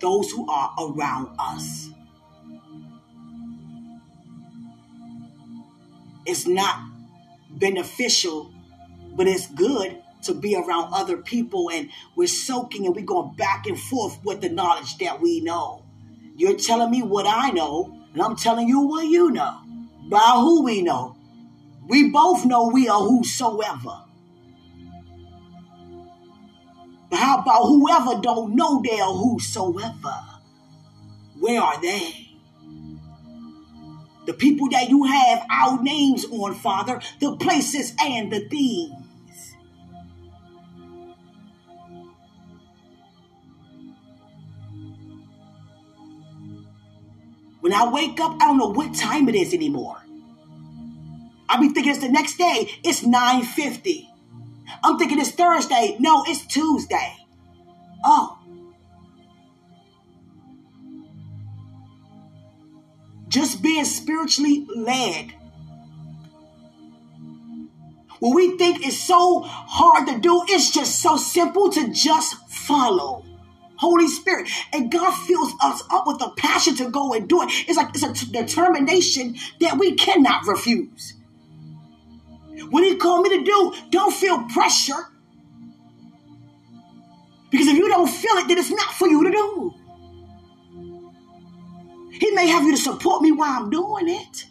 those 0.00 0.30
who 0.30 0.48
are 0.50 0.74
around 0.78 1.34
us. 1.38 1.90
It's 6.24 6.46
not 6.46 6.80
beneficial, 7.50 8.52
but 9.14 9.26
it's 9.26 9.48
good 9.48 10.02
to 10.22 10.34
be 10.34 10.54
around 10.54 10.92
other 10.92 11.16
people 11.16 11.68
and 11.70 11.90
we're 12.14 12.28
soaking 12.28 12.86
and 12.86 12.94
we're 12.94 13.04
going 13.04 13.34
back 13.34 13.66
and 13.66 13.78
forth 13.78 14.18
with 14.24 14.40
the 14.40 14.48
knowledge 14.48 14.98
that 14.98 15.20
we 15.20 15.40
know. 15.40 15.84
You're 16.36 16.56
telling 16.56 16.90
me 16.90 17.02
what 17.02 17.26
I 17.26 17.50
know, 17.50 17.98
and 18.12 18.22
I'm 18.22 18.36
telling 18.36 18.68
you 18.68 18.80
what 18.80 19.06
you 19.06 19.30
know. 19.30 19.61
By 20.12 20.32
who 20.34 20.62
we 20.62 20.82
know. 20.82 21.16
We 21.88 22.10
both 22.10 22.44
know 22.44 22.68
we 22.68 22.86
are 22.86 23.00
whosoever. 23.00 24.02
But 27.08 27.18
how 27.18 27.38
about 27.38 27.62
whoever 27.62 28.20
don't 28.20 28.54
know 28.54 28.82
they 28.84 29.00
are 29.00 29.10
whosoever? 29.10 30.20
Where 31.40 31.62
are 31.62 31.80
they? 31.80 32.28
The 34.26 34.34
people 34.34 34.68
that 34.68 34.90
you 34.90 35.04
have 35.04 35.46
our 35.50 35.82
names 35.82 36.26
on, 36.26 36.56
Father, 36.56 37.00
the 37.18 37.34
places 37.38 37.94
and 37.98 38.30
the 38.30 38.40
things. 38.50 39.54
When 47.60 47.72
I 47.72 47.90
wake 47.90 48.20
up, 48.20 48.34
I 48.42 48.48
don't 48.48 48.58
know 48.58 48.72
what 48.72 48.94
time 48.94 49.26
it 49.30 49.34
is 49.34 49.54
anymore. 49.54 50.02
I'll 51.52 51.60
be 51.60 51.68
thinking 51.68 51.92
it's 51.92 52.00
the 52.00 52.08
next 52.08 52.38
day. 52.38 52.70
It's 52.82 53.02
9.50. 53.02 54.08
I'm 54.82 54.98
thinking 54.98 55.20
it's 55.20 55.32
Thursday. 55.32 55.96
No, 56.00 56.24
it's 56.26 56.46
Tuesday. 56.46 57.14
Oh. 58.02 58.38
Just 63.28 63.62
being 63.62 63.84
spiritually 63.84 64.66
led. 64.74 65.34
What 68.20 68.34
we 68.34 68.56
think 68.56 68.86
is 68.86 68.98
so 68.98 69.40
hard 69.42 70.08
to 70.08 70.18
do, 70.20 70.44
it's 70.48 70.70
just 70.70 71.02
so 71.02 71.18
simple 71.18 71.70
to 71.72 71.92
just 71.92 72.48
follow. 72.48 73.26
Holy 73.76 74.08
Spirit. 74.08 74.48
And 74.72 74.90
God 74.90 75.12
fills 75.26 75.52
us 75.62 75.82
up 75.90 76.06
with 76.06 76.22
a 76.22 76.30
passion 76.30 76.76
to 76.76 76.88
go 76.88 77.12
and 77.12 77.28
do 77.28 77.42
it. 77.42 77.50
It's 77.68 77.76
like 77.76 77.90
it's 77.94 78.02
a 78.02 78.12
t- 78.14 78.32
determination 78.32 79.36
that 79.60 79.76
we 79.78 79.96
cannot 79.96 80.46
refuse. 80.46 81.12
What 82.70 82.84
He 82.84 82.96
called 82.96 83.22
me 83.22 83.38
to 83.38 83.44
do, 83.44 83.74
don't 83.90 84.14
feel 84.14 84.42
pressure. 84.44 85.08
Because 87.50 87.68
if 87.68 87.76
you 87.76 87.88
don't 87.88 88.08
feel 88.08 88.36
it, 88.36 88.48
then 88.48 88.58
it's 88.58 88.70
not 88.70 88.94
for 88.94 89.06
you 89.08 89.24
to 89.24 89.30
do. 89.30 89.74
He 92.12 92.30
may 92.30 92.46
have 92.48 92.64
you 92.64 92.72
to 92.72 92.78
support 92.78 93.22
me 93.22 93.32
while 93.32 93.50
I'm 93.50 93.70
doing 93.70 94.08
it. 94.08 94.46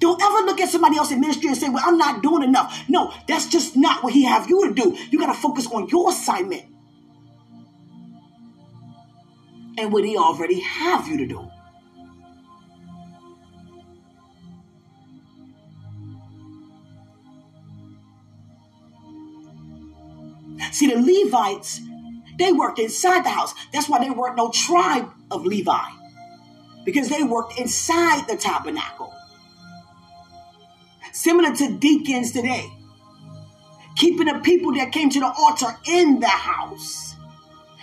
Don't 0.00 0.20
ever 0.20 0.46
look 0.46 0.60
at 0.60 0.70
somebody 0.70 0.96
else 0.96 1.12
in 1.12 1.20
ministry 1.20 1.48
and 1.48 1.56
say, 1.56 1.68
well, 1.68 1.82
I'm 1.86 1.98
not 1.98 2.22
doing 2.22 2.42
enough. 2.42 2.88
No, 2.88 3.12
that's 3.28 3.46
just 3.46 3.76
not 3.76 4.02
what 4.02 4.14
he 4.14 4.24
have 4.24 4.48
you 4.48 4.66
to 4.68 4.74
do. 4.74 4.96
You 5.10 5.18
got 5.18 5.26
to 5.26 5.38
focus 5.38 5.66
on 5.66 5.88
your 5.88 6.08
assignment 6.08 6.64
and 9.76 9.92
what 9.92 10.04
he 10.04 10.16
already 10.16 10.60
have 10.60 11.06
you 11.06 11.18
to 11.18 11.26
do. 11.26 11.50
See, 20.80 20.86
the 20.86 20.96
Levites, 20.96 21.78
they 22.38 22.52
worked 22.52 22.78
inside 22.78 23.22
the 23.22 23.28
house. 23.28 23.52
That's 23.70 23.86
why 23.86 23.98
there 23.98 24.14
weren't 24.14 24.38
no 24.38 24.50
tribe 24.50 25.10
of 25.30 25.44
Levi, 25.44 25.90
because 26.86 27.10
they 27.10 27.22
worked 27.22 27.58
inside 27.60 28.26
the 28.26 28.34
tabernacle. 28.34 29.12
Similar 31.12 31.54
to 31.56 31.76
deacons 31.76 32.32
today, 32.32 32.66
keeping 33.96 34.24
the 34.28 34.40
people 34.42 34.72
that 34.76 34.90
came 34.90 35.10
to 35.10 35.20
the 35.20 35.30
altar 35.30 35.76
in 35.86 36.18
the 36.18 36.28
house 36.28 37.14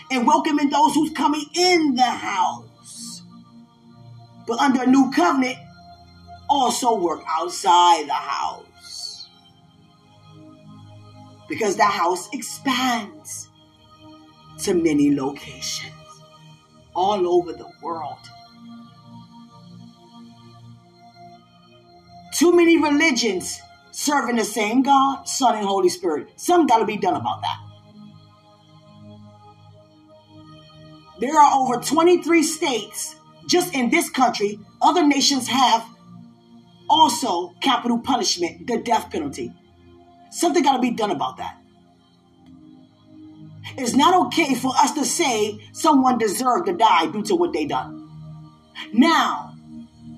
and 0.09 0.25
welcoming 0.25 0.71
those 0.71 0.95
who's 0.95 1.11
coming 1.11 1.45
in 1.53 1.93
the 1.93 2.01
house. 2.01 3.21
But 4.47 4.57
under 4.57 4.81
a 4.81 4.87
new 4.87 5.11
covenant, 5.11 5.59
also 6.49 6.95
work 6.95 7.21
outside 7.29 8.07
the 8.07 8.13
house. 8.13 8.63
Because 11.47 11.75
the 11.77 11.83
house 11.83 12.29
expands 12.33 13.49
to 14.59 14.73
many 14.73 15.15
locations 15.15 15.93
all 16.93 17.27
over 17.27 17.53
the 17.53 17.69
world. 17.81 18.17
Too 22.33 22.55
many 22.55 22.81
religions 22.81 23.59
serving 23.91 24.35
the 24.35 24.45
same 24.45 24.83
God, 24.83 25.27
Son, 25.27 25.55
and 25.55 25.65
Holy 25.65 25.89
Spirit. 25.89 26.29
Something 26.35 26.67
got 26.67 26.79
to 26.79 26.85
be 26.85 26.97
done 26.97 27.15
about 27.15 27.41
that. 27.41 27.57
There 31.19 31.35
are 31.35 31.59
over 31.59 31.81
23 31.81 32.43
states 32.43 33.15
just 33.47 33.73
in 33.73 33.89
this 33.89 34.09
country. 34.09 34.59
Other 34.81 35.05
nations 35.05 35.47
have 35.47 35.83
also 36.89 37.53
capital 37.59 37.99
punishment, 37.99 38.67
the 38.67 38.77
death 38.77 39.09
penalty. 39.09 39.51
Something 40.29 40.63
got 40.63 40.75
to 40.75 40.81
be 40.81 40.91
done 40.91 41.11
about 41.11 41.37
that. 41.37 41.57
It's 43.77 43.93
not 43.93 44.27
okay 44.27 44.55
for 44.55 44.71
us 44.75 44.93
to 44.93 45.05
say 45.05 45.59
someone 45.71 46.17
deserved 46.17 46.67
to 46.67 46.73
die 46.73 47.07
due 47.07 47.23
to 47.23 47.35
what 47.35 47.53
they 47.53 47.65
done. 47.65 48.09
Now, 48.93 49.55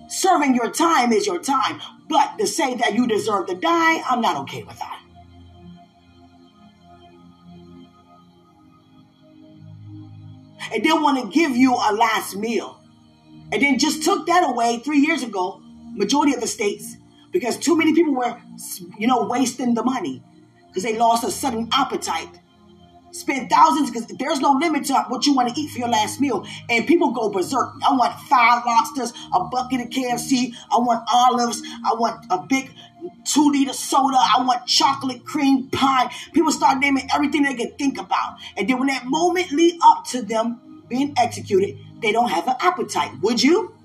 serving 0.08 0.56
your 0.56 0.72
time 0.72 1.12
is 1.12 1.26
your 1.26 1.40
time, 1.40 1.82
but 2.08 2.38
to 2.38 2.48
say 2.48 2.76
that 2.76 2.94
you 2.94 3.08
deserve 3.08 3.48
to 3.48 3.56
die, 3.56 4.02
I'm 4.10 4.22
not 4.22 4.38
okay 4.38 4.64
with 4.64 4.78
that. 4.80 5.00
and 10.74 10.84
then 10.84 11.02
want 11.02 11.20
to 11.20 11.38
give 11.38 11.56
you 11.56 11.74
a 11.74 11.94
last 11.94 12.36
meal. 12.36 12.80
And 13.52 13.62
then 13.62 13.80
just 13.80 14.04
took 14.04 14.28
that 14.28 14.48
away 14.48 14.80
three 14.80 15.00
years 15.00 15.24
ago, 15.24 15.62
majority 15.94 16.34
of 16.34 16.42
the 16.42 16.48
states, 16.48 16.98
because 17.32 17.58
too 17.58 17.78
many 17.78 17.94
people 17.94 18.16
were, 18.16 18.38
you 18.98 19.08
know, 19.08 19.28
wasting 19.28 19.74
the 19.74 19.84
money 19.84 20.24
because 20.68 20.84
they 20.84 20.98
lost 20.98 21.24
a 21.24 21.32
sudden 21.32 21.70
appetite 21.72 22.40
spend 23.12 23.50
thousands 23.50 23.90
because 23.90 24.08
there's 24.18 24.40
no 24.40 24.54
limit 24.54 24.86
to 24.86 24.94
what 25.08 25.26
you 25.26 25.34
want 25.34 25.54
to 25.54 25.60
eat 25.60 25.72
for 25.72 25.80
your 25.80 25.90
last 25.90 26.22
meal. 26.22 26.46
And 26.70 26.86
people 26.88 27.12
go 27.12 27.30
berserk. 27.30 27.70
I 27.88 27.94
want 27.94 28.14
five 28.22 28.64
lobsters, 28.66 29.14
a 29.34 29.44
bucket 29.46 29.82
of 29.82 29.88
KFC. 29.88 30.54
I 30.72 30.78
want 30.78 31.04
olives. 31.12 31.62
I 31.86 31.94
want 31.96 32.26
a 32.30 32.46
big 32.48 32.72
two 33.26 33.50
liter 33.52 33.74
soda. 33.74 34.18
I 34.18 34.44
want 34.44 34.66
chocolate 34.68 35.26
cream 35.26 35.70
pie. 35.70 36.12
People 36.34 36.52
start 36.52 36.80
naming 36.80 37.08
everything 37.14 37.44
they 37.44 37.56
can 37.56 37.72
think 37.78 38.00
about. 38.00 38.38
And 38.58 38.70
then 38.70 38.78
when 38.78 38.88
that 38.88 39.06
moment 39.06 39.52
lead 39.52 39.80
up 39.84 40.06
to 40.08 40.22
them 40.22 40.84
being 40.88 41.14
executed, 41.18 41.78
they 42.02 42.12
don't 42.12 42.30
have 42.30 42.48
an 42.48 42.56
appetite. 42.60 43.12
Would 43.22 43.42
you? 43.42 43.76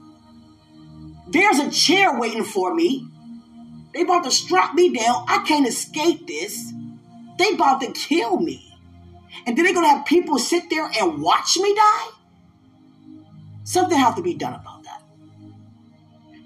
There's 1.29 1.59
a 1.59 1.71
chair 1.71 2.19
waiting 2.19 2.45
for 2.45 2.75
me. 2.75 3.09
They 3.95 4.03
about 4.03 4.25
to 4.25 4.31
strap 4.31 4.75
me 4.75 4.93
down. 4.93 5.25
I 5.29 5.45
can't 5.47 5.67
escape 5.67 6.27
this. 6.27 6.73
They 7.39 7.51
about 7.51 7.81
to 7.83 7.93
kill 7.93 8.39
me. 8.39 8.77
And 9.47 9.57
then 9.57 9.65
they're 9.65 9.75
going 9.75 9.87
to 9.87 9.97
have 9.97 10.07
people 10.07 10.39
sit 10.39 10.69
there 10.71 10.91
and 11.01 11.23
watch 11.23 11.57
me 11.57 11.75
die? 11.75 12.09
Something 13.65 13.99
has 13.99 14.15
to 14.17 14.23
be 14.23 14.35
done 14.35 14.55
about 14.55 14.83
that. 14.85 15.03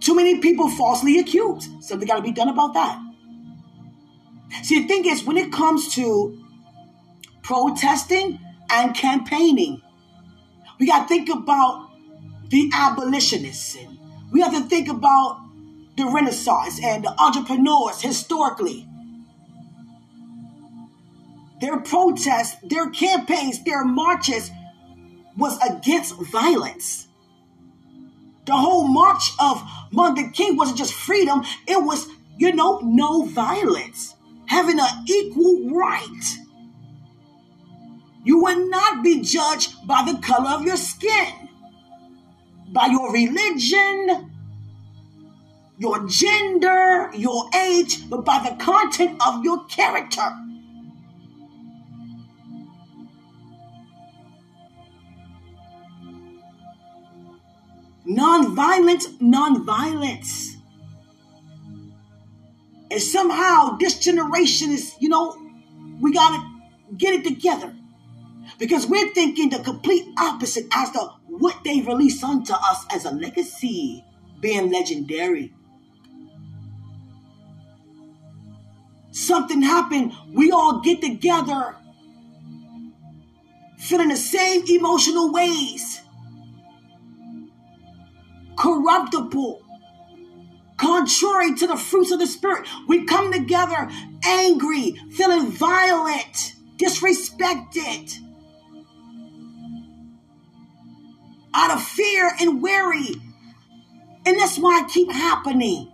Too 0.00 0.14
many 0.14 0.40
people 0.40 0.70
falsely 0.70 1.18
accused. 1.18 1.82
Something 1.82 2.06
got 2.06 2.16
to 2.16 2.22
be 2.22 2.32
done 2.32 2.48
about 2.48 2.74
that. 2.74 3.00
See, 4.62 4.82
the 4.82 4.88
thing 4.88 5.06
is, 5.06 5.24
when 5.24 5.36
it 5.36 5.52
comes 5.52 5.94
to 5.94 6.38
protesting 7.42 8.38
and 8.70 8.94
campaigning, 8.94 9.82
we 10.78 10.86
got 10.86 11.02
to 11.02 11.08
think 11.08 11.28
about 11.28 11.90
the 12.48 12.70
abolitionists 12.72 13.76
and 13.76 13.98
we 14.32 14.40
have 14.40 14.52
to 14.52 14.62
think 14.62 14.88
about 14.88 15.47
the 15.98 16.06
Renaissance 16.06 16.80
and 16.82 17.04
the 17.04 17.20
entrepreneurs 17.20 18.00
historically 18.00 18.88
their 21.60 21.80
protests, 21.80 22.56
their 22.62 22.88
campaigns, 22.90 23.62
their 23.64 23.84
marches 23.84 24.50
was 25.36 25.58
against 25.60 26.14
violence. 26.30 27.08
The 28.46 28.52
whole 28.52 28.86
march 28.86 29.32
of 29.40 29.62
Martin 29.92 30.30
King 30.30 30.56
wasn't 30.56 30.78
just 30.78 30.94
freedom, 30.94 31.42
it 31.66 31.82
was, 31.82 32.06
you 32.36 32.54
know, 32.54 32.80
no 32.84 33.24
violence, 33.24 34.14
having 34.46 34.78
an 34.78 35.04
equal 35.08 35.70
right. 35.70 36.38
You 38.24 38.42
will 38.42 38.68
not 38.68 39.02
be 39.02 39.20
judged 39.20 39.74
by 39.86 40.08
the 40.10 40.18
color 40.18 40.50
of 40.50 40.62
your 40.62 40.76
skin, 40.76 41.48
by 42.72 42.86
your 42.86 43.12
religion, 43.12 44.37
your 45.78 46.06
gender, 46.08 47.10
your 47.14 47.48
age, 47.54 48.08
but 48.10 48.24
by 48.24 48.40
the 48.40 48.62
content 48.62 49.20
of 49.24 49.44
your 49.44 49.64
character. 49.66 50.28
Non-violence, 58.04 59.06
non-violence. 59.20 60.56
And 62.90 63.02
somehow 63.02 63.76
this 63.78 63.98
generation 63.98 64.70
is, 64.72 64.96
you 64.98 65.08
know, 65.08 65.36
we 66.00 66.12
got 66.12 66.30
to 66.30 66.96
get 66.96 67.14
it 67.14 67.24
together. 67.24 67.74
Because 68.58 68.86
we're 68.86 69.12
thinking 69.12 69.50
the 69.50 69.58
complete 69.58 70.06
opposite 70.18 70.66
as 70.72 70.90
to 70.92 71.00
what 71.26 71.62
they 71.64 71.82
release 71.82 72.24
unto 72.24 72.54
us 72.54 72.84
as 72.90 73.04
a 73.04 73.10
legacy, 73.10 74.02
being 74.40 74.72
legendary. 74.72 75.52
Something 79.18 79.62
happened, 79.62 80.12
we 80.32 80.52
all 80.52 80.80
get 80.80 81.02
together, 81.02 81.74
feeling 83.76 84.10
the 84.10 84.16
same 84.16 84.62
emotional 84.68 85.32
ways 85.32 86.00
corruptible, 88.56 89.60
contrary 90.76 91.52
to 91.56 91.66
the 91.66 91.76
fruits 91.76 92.12
of 92.12 92.20
the 92.20 92.28
Spirit. 92.28 92.68
We 92.86 93.06
come 93.06 93.32
together 93.32 93.90
angry, 94.24 94.94
feeling 95.10 95.50
violent, 95.50 96.54
disrespected, 96.76 98.16
out 101.54 101.72
of 101.72 101.82
fear 101.82 102.30
and 102.40 102.62
worry. 102.62 103.14
And 104.24 104.38
that's 104.38 104.58
why 104.58 104.82
it 104.84 104.92
keep 104.92 105.10
happening. 105.10 105.90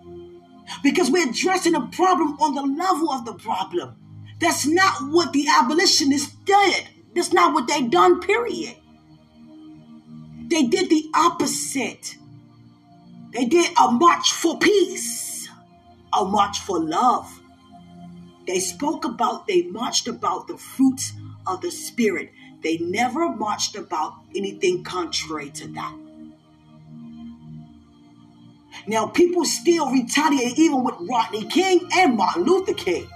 Because 0.83 1.11
we're 1.11 1.29
addressing 1.29 1.73
the 1.73 1.81
problem 1.93 2.37
on 2.41 2.55
the 2.55 2.63
level 2.63 3.11
of 3.11 3.25
the 3.25 3.35
problem. 3.35 3.97
That's 4.41 4.67
not 4.67 5.11
what 5.11 5.33
the 5.33 5.47
abolitionists 5.49 6.35
did. 6.45 6.89
That's 7.15 7.33
not 7.33 7.55
what 7.55 7.69
they 7.69 7.83
done, 7.83 8.21
period. 8.21 8.77
They 10.49 10.65
did 10.65 10.91
the 10.91 11.11
opposite. 11.15 12.17
They 13.33 13.47
did 13.47 13.71
a 13.79 13.91
march 13.91 14.33
for 14.33 14.59
peace, 14.59 15.49
a 16.13 16.25
march 16.25 16.61
for 16.61 16.79
love. 16.79 17.41
They 18.47 18.61
spoke 18.61 19.05
about, 19.05 19.47
they 19.47 19.63
marched 19.63 20.07
about 20.07 20.49
the 20.49 20.57
fruits 20.57 21.13
of 21.47 21.61
the 21.61 21.71
Spirit. 21.71 22.33
They 22.63 22.79
never 22.79 23.29
marched 23.31 23.77
about 23.77 24.15
anything 24.35 24.85
contrary 24.85 25.51
to 25.51 25.69
that. 25.69 25.97
Now, 28.87 29.07
people 29.07 29.45
still 29.45 29.91
retaliate 29.91 30.59
even 30.59 30.85
with 30.85 30.95
Rodney 31.01 31.47
King 31.47 31.89
and 31.95 32.17
Martin 32.17 32.45
Luther 32.45 32.75
King. 32.75 33.09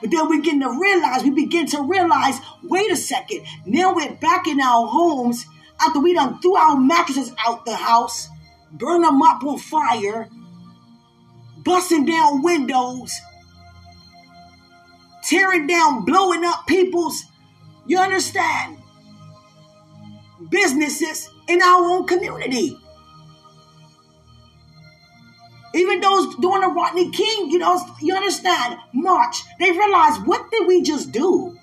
But 0.00 0.10
then 0.10 0.28
we 0.28 0.38
begin 0.38 0.60
to 0.60 0.68
realize, 0.78 1.22
we 1.22 1.30
begin 1.30 1.66
to 1.68 1.82
realize, 1.82 2.38
wait 2.62 2.90
a 2.90 2.96
second, 2.96 3.46
now 3.64 3.94
we're 3.94 4.14
back 4.16 4.46
in 4.46 4.60
our 4.60 4.86
homes 4.86 5.46
after 5.80 6.00
we 6.00 6.12
done 6.12 6.40
threw 6.40 6.56
our 6.56 6.76
mattresses 6.76 7.32
out 7.46 7.64
the 7.64 7.74
house, 7.74 8.28
burn 8.72 9.02
them 9.02 9.22
up 9.22 9.42
on 9.42 9.58
fire, 9.58 10.28
busting 11.64 12.04
down 12.04 12.42
windows, 12.42 13.18
tearing 15.22 15.66
down, 15.66 16.04
blowing 16.04 16.44
up 16.44 16.66
people's, 16.66 17.24
you 17.86 17.98
understand, 17.98 18.78
businesses 20.50 21.30
in 21.48 21.62
our 21.62 21.82
own 21.82 22.06
community. 22.06 22.76
Even 25.74 26.00
those 26.00 26.36
doing 26.36 26.60
the 26.60 26.68
Rodney 26.68 27.10
King, 27.10 27.50
you 27.50 27.58
know, 27.58 27.80
you 28.00 28.14
understand, 28.14 28.78
march, 28.92 29.42
they 29.58 29.72
realize 29.72 30.18
what 30.20 30.50
did 30.52 30.68
we 30.68 30.82
just 30.82 31.10
do? 31.10 31.58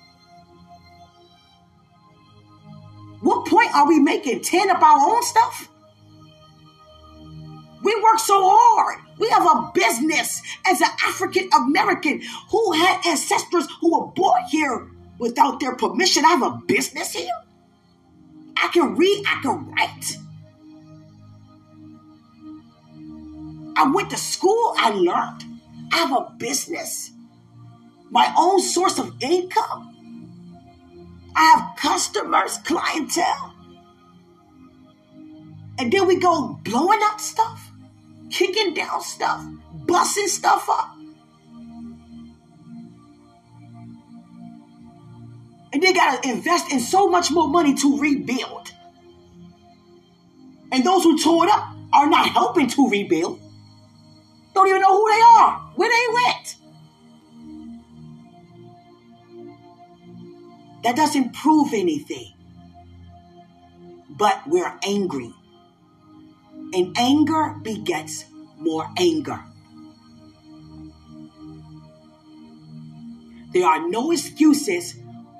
What 3.22 3.46
point 3.46 3.74
are 3.74 3.88
we 3.88 3.98
making? 4.00 4.42
10 4.42 4.70
of 4.70 4.82
our 4.82 4.98
own 4.98 5.22
stuff? 5.22 5.68
We 7.82 7.94
work 8.02 8.18
so 8.18 8.34
hard. 8.44 9.00
We 9.18 9.28
have 9.30 9.46
a 9.46 9.70
business 9.74 10.42
as 10.66 10.80
an 10.80 10.90
African 11.06 11.48
American 11.56 12.22
who 12.50 12.72
had 12.72 13.06
ancestors 13.06 13.66
who 13.80 13.98
were 13.98 14.06
born 14.08 14.42
here 14.50 14.88
without 15.18 15.58
their 15.58 15.74
permission. 15.74 16.24
I 16.24 16.30
have 16.30 16.42
a 16.42 16.60
business 16.66 17.12
here. 17.12 17.32
I 18.56 18.68
can 18.68 18.94
read, 18.94 19.24
I 19.26 19.40
can 19.42 19.70
write. 19.70 20.16
I 23.76 23.90
went 23.90 24.10
to 24.10 24.16
school, 24.16 24.74
I 24.76 24.90
learned. 24.90 25.44
I 25.92 25.96
have 25.96 26.12
a 26.12 26.32
business, 26.38 27.10
my 28.10 28.32
own 28.38 28.60
source 28.60 28.98
of 28.98 29.14
income. 29.20 29.88
I 31.34 31.44
have 31.44 31.76
customers, 31.76 32.58
clientele. 32.58 33.54
And 35.78 35.92
then 35.92 36.06
we 36.06 36.18
go 36.18 36.60
blowing 36.62 37.00
up 37.02 37.20
stuff, 37.20 37.70
kicking 38.30 38.74
down 38.74 39.02
stuff, 39.02 39.44
busting 39.86 40.28
stuff 40.28 40.68
up. 40.68 40.96
And 45.72 45.82
they 45.82 45.92
got 45.92 46.22
to 46.22 46.28
invest 46.28 46.70
in 46.72 46.80
so 46.80 47.08
much 47.08 47.30
more 47.30 47.48
money 47.48 47.74
to 47.74 47.98
rebuild. 47.98 48.72
And 50.70 50.84
those 50.84 51.02
who 51.02 51.22
tore 51.22 51.46
it 51.46 51.50
up 51.50 51.74
are 51.92 52.08
not 52.08 52.28
helping 52.28 52.68
to 52.68 52.88
rebuild. 52.88 53.41
Don't 54.54 54.68
even 54.68 54.80
know 54.80 54.96
who 54.96 55.10
they 55.10 55.20
are, 55.20 55.58
where 55.76 55.90
they 55.90 56.06
went. 56.12 56.56
That 60.84 60.96
doesn't 60.96 61.32
prove 61.34 61.72
anything. 61.72 62.32
But 64.10 64.42
we're 64.46 64.72
angry. 64.82 65.32
And 66.74 66.96
anger 66.98 67.56
begets 67.62 68.24
more 68.58 68.88
anger. 68.98 69.40
There 73.52 73.66
are 73.66 73.88
no 73.88 74.10
excuses 74.10 74.96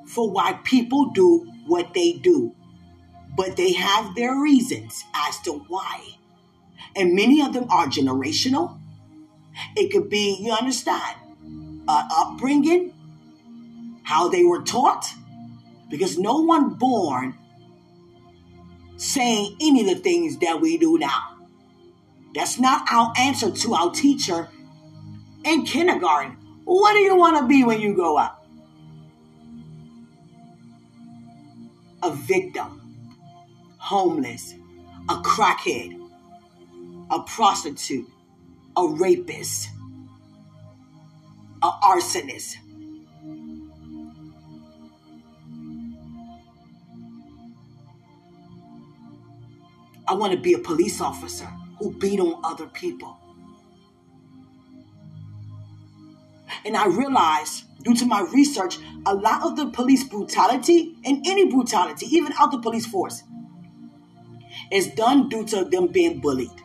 for 0.07 0.31
why 0.31 0.53
people 0.65 1.11
do 1.11 1.51
what 1.67 1.95
they 1.95 2.13
do, 2.13 2.55
but 3.37 3.57
they 3.57 3.73
have 3.73 4.15
their 4.15 4.39
reasons 4.39 5.05
as 5.15 5.41
to 5.41 5.53
why. 5.69 6.01
And 6.95 7.15
many 7.15 7.41
of 7.41 7.55
them 7.55 7.67
are 7.71 7.87
generational. 7.87 8.79
It 9.77 9.93
could 9.93 10.09
be, 10.09 10.39
you 10.41 10.53
understand, 10.53 11.17
uh, 11.89 12.09
upbringing, 12.11 12.93
how 14.03 14.29
they 14.29 14.45
were 14.45 14.63
taught, 14.63 15.07
because 15.91 16.19
no 16.19 16.41
one 16.41 16.75
born 16.75 17.37
saying 18.97 19.57
any 19.61 19.81
of 19.81 19.87
the 19.97 20.03
things 20.03 20.39
that 20.39 20.61
we 20.61 20.79
do 20.79 20.99
now. 20.99 21.37
That's 22.35 22.59
not 22.59 22.87
our 22.91 23.13
answer 23.19 23.51
to 23.51 23.75
our 23.75 23.91
teacher 23.91 24.49
in 25.45 25.65
kindergarten. 25.65 26.37
What 26.65 26.93
do 26.93 27.01
you 27.01 27.17
want 27.17 27.37
to 27.39 27.47
be 27.47 27.65
when 27.65 27.81
you 27.81 27.95
grow 27.95 28.17
up? 28.17 28.47
A 32.03 32.11
victim, 32.15 32.81
homeless, 33.79 34.55
a 35.09 35.15
crackhead, 35.17 35.99
a 37.11 37.21
prostitute, 37.21 38.09
a 38.77 38.87
rapist, 38.87 39.69
a 41.63 41.71
arsonist. 41.83 42.57
I 50.09 50.15
want 50.15 50.33
to 50.33 50.39
be 50.39 50.53
a 50.53 50.59
police 50.59 51.01
officer 51.01 51.47
who 51.79 51.93
beat 51.99 52.21
on 52.21 52.41
other 52.45 52.67
people. 52.67 53.19
And 56.65 56.77
I 56.77 56.87
realized, 56.87 57.65
due 57.83 57.95
to 57.95 58.07
my 58.07 58.21
research, 58.21 58.79
a 59.07 59.15
lot 59.15 59.43
of 59.43 59.57
the 59.57 59.67
police 59.71 60.05
brutality 60.05 60.97
and 61.05 61.27
any 61.27 61.51
brutality, 61.51 62.07
even 62.07 62.33
out 62.39 62.53
the 62.53 62.59
police 62.59 62.87
force, 62.87 63.23
is 64.71 64.89
done 64.89 65.29
due 65.29 65.45
to 65.47 65.65
them 65.65 65.89
being 65.89 66.21
bullied. 66.21 66.62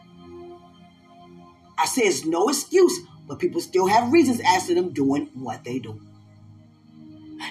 I 1.78 1.86
say 1.86 2.04
it's 2.04 2.26
no 2.26 2.50
excuse, 2.50 3.00
but 3.28 3.40
people 3.40 3.62
still 3.62 3.88
have 3.88 4.12
reasons 4.12 4.42
as 4.46 4.68
to 4.68 4.76
them 4.76 4.94
doing 4.94 5.30
what 5.34 5.64
they 5.64 5.80
do. 5.80 6.02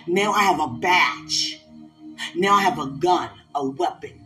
Now 0.07 0.33
I 0.33 0.43
have 0.45 0.61
a 0.61 0.69
badge. 0.69 1.61
Now 2.35 2.55
I 2.55 2.63
have 2.63 2.79
a 2.79 2.87
gun, 2.87 3.31
a 3.55 3.67
weapon. 3.67 4.21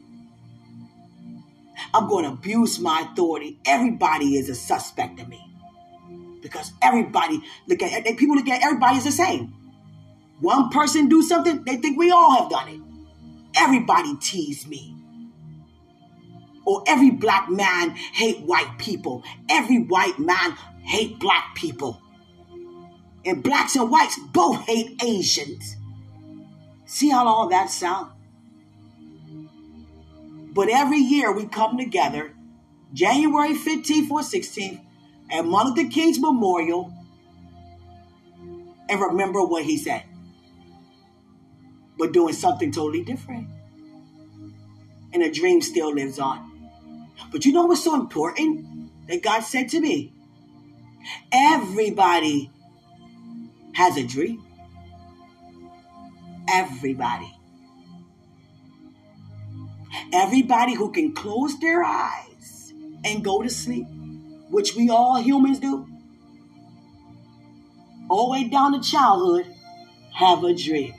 I'm 1.93 2.09
going 2.09 2.25
to 2.25 2.31
abuse 2.31 2.79
my 2.79 3.09
authority. 3.11 3.59
Everybody 3.65 4.37
is 4.37 4.49
a 4.49 4.55
suspect 4.55 5.19
to 5.19 5.27
me. 5.27 5.45
Because 6.43 6.73
everybody 6.81 7.43
look 7.67 7.83
at 7.83 8.05
people 8.17 8.37
look 8.37 8.49
at 8.49 8.63
everybody 8.63 8.97
is 8.97 9.05
the 9.05 9.13
same. 9.13 9.55
One 10.41 10.71
person 10.71 11.09
do 11.09 11.23
something, 11.23 11.65
they 11.65 11.77
think 11.77 11.99
we 11.99 12.11
all 12.11 12.41
have 12.41 12.51
done 12.51 12.69
it. 12.69 12.81
Everybody 13.55 14.17
tease 14.17 14.67
me. 14.67 14.95
Or 16.65 16.83
every 16.87 17.11
black 17.11 17.49
man 17.49 17.91
hate 17.91 18.41
white 18.41 18.79
people. 18.79 19.25
Every 19.49 19.79
white 19.79 20.19
man 20.19 20.53
hate 20.83 21.19
black 21.19 21.55
people. 21.55 22.01
And 23.25 23.43
blacks 23.43 23.77
and 23.77 23.91
whites 23.91 24.19
both 24.33 24.67
hate 24.67 25.03
Asians. 25.03 25.77
See 26.87 27.11
how 27.11 27.27
all 27.27 27.49
that 27.49 27.71
sounds? 27.71 28.13
But 30.53 30.69
every 30.69 30.99
year 30.99 31.33
we 31.33 31.47
come 31.47 31.79
together, 31.79 32.33
January 32.93 33.55
15th 33.55 34.11
or 34.11 34.21
16th, 34.21 34.81
at 35.31 35.45
Martin 35.45 35.75
Luther 35.75 35.91
King's 35.91 36.19
memorial, 36.19 36.93
and 38.89 39.01
remember 39.01 39.45
what 39.45 39.65
he 39.65 39.79
said. 39.79 40.03
But 41.97 42.13
doing 42.13 42.35
something 42.35 42.73
totally 42.73 43.05
different. 43.05 43.47
And 45.13 45.23
a 45.23 45.31
dream 45.31 45.61
still 45.61 45.95
lives 45.95 46.19
on. 46.19 46.50
But 47.31 47.45
you 47.45 47.53
know 47.53 47.67
what's 47.67 47.85
so 47.85 47.95
important 47.95 48.67
that 49.09 49.23
God 49.23 49.41
said 49.41 49.69
to 49.71 49.81
me? 49.81 50.13
Everybody 51.33 52.51
has 53.75 53.97
a 53.97 54.07
dream. 54.07 54.45
Everybody. 56.49 57.37
Everybody 60.13 60.75
who 60.75 60.91
can 60.93 61.13
close 61.15 61.59
their 61.61 61.85
eyes 61.85 62.73
and 63.05 63.25
go 63.25 63.43
to 63.43 63.49
sleep, 63.49 63.87
which 64.51 64.75
we 64.75 64.91
all 64.91 65.21
humans 65.21 65.61
do, 65.61 65.87
all 68.09 68.27
the 68.27 68.33
way 68.33 68.49
down 68.49 68.73
to 68.73 68.81
childhood, 68.81 69.47
have 70.15 70.43
a 70.45 70.55
dream. 70.55 70.95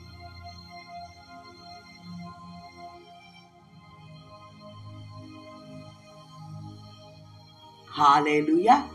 Hallelujah. 8.02 8.90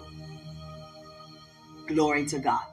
Glory 1.87 2.27
to 2.27 2.41
God. 2.41 2.67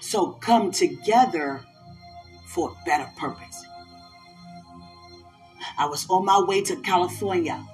So 0.00 0.34
come 0.34 0.70
together 0.70 1.62
for 2.46 2.70
a 2.70 2.84
better 2.86 3.10
purpose. 3.18 3.66
I 5.76 5.86
was 5.86 6.06
on 6.08 6.24
my 6.24 6.40
way 6.40 6.62
to 6.62 6.76
California. 6.76 7.66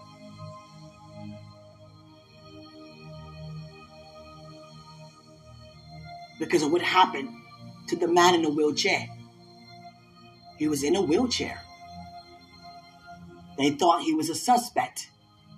Because 6.39 6.63
of 6.63 6.73
what 6.73 6.81
happened 6.81 7.29
to 7.89 7.97
the 7.97 8.09
man 8.09 8.35
in 8.35 8.41
the 8.41 8.49
wheelchair. 8.49 9.11
He 10.59 10.69
was 10.69 10.85
in 10.85 10.97
a 10.97 11.03
wheelchair. 11.03 11.61
They 13.59 13.73
thought 13.73 14.01
he 14.01 14.15
was 14.15 14.31
a 14.31 14.35
suspect. 14.35 15.11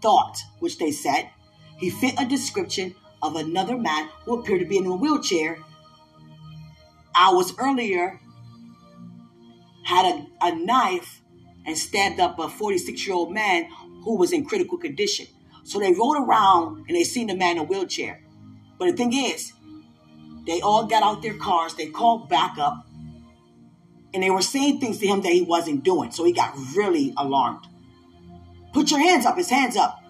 Thought, 0.07 0.39
which 0.61 0.79
they 0.79 0.93
said, 0.93 1.31
he 1.79 1.91
fit 1.91 2.15
a 2.17 2.25
description 2.25 2.95
of 3.23 3.35
another 3.35 3.77
man 3.77 4.09
who 4.25 4.39
appeared 4.39 4.61
to 4.61 4.65
be 4.65 4.79
in 4.79 4.87
a 4.87 4.95
wheelchair. 4.95 5.59
Hours 7.17 7.53
earlier, 7.59 8.21
had 9.83 10.07
a, 10.07 10.47
a 10.47 10.55
knife 10.55 11.23
and 11.67 11.77
stabbed 11.77 12.21
up 12.21 12.39
a 12.39 12.49
46 12.49 13.05
year 13.05 13.17
old 13.17 13.33
man 13.33 13.69
who 14.05 14.17
was 14.17 14.33
in 14.33 14.45
critical 14.45 14.79
condition. 14.79 15.27
So 15.65 15.81
they 15.81 15.93
rode 15.93 16.23
around 16.23 16.85
and 16.87 16.97
they 16.97 17.03
seen 17.03 17.27
the 17.27 17.35
man 17.35 17.57
in 17.57 17.63
a 17.63 17.65
wheelchair. 17.65 18.23
But 18.79 18.93
the 18.93 18.93
thing 18.93 19.13
is, 19.13 19.55
they 20.47 20.61
all 20.61 20.87
got 20.87 21.03
out 21.03 21.21
their 21.21 21.37
cars, 21.37 21.75
they 21.75 21.87
called 21.87 22.29
backup, 22.29 22.87
and 24.15 24.23
they 24.23 24.31
were 24.31 24.41
saying 24.41 24.79
things 24.79 24.99
to 24.99 25.07
him 25.09 25.23
that 25.23 25.33
he 25.33 25.43
wasn't 25.43 25.83
doing. 25.83 26.13
So 26.13 26.23
he 26.23 26.31
got 26.33 26.55
really 26.77 27.13
alarmed. 27.17 27.67
Put 28.77 28.91
your 28.91 29.01
hands 29.01 29.25
up, 29.25 29.39
his 29.39 29.49
hands 29.49 29.75
up. 29.75 30.05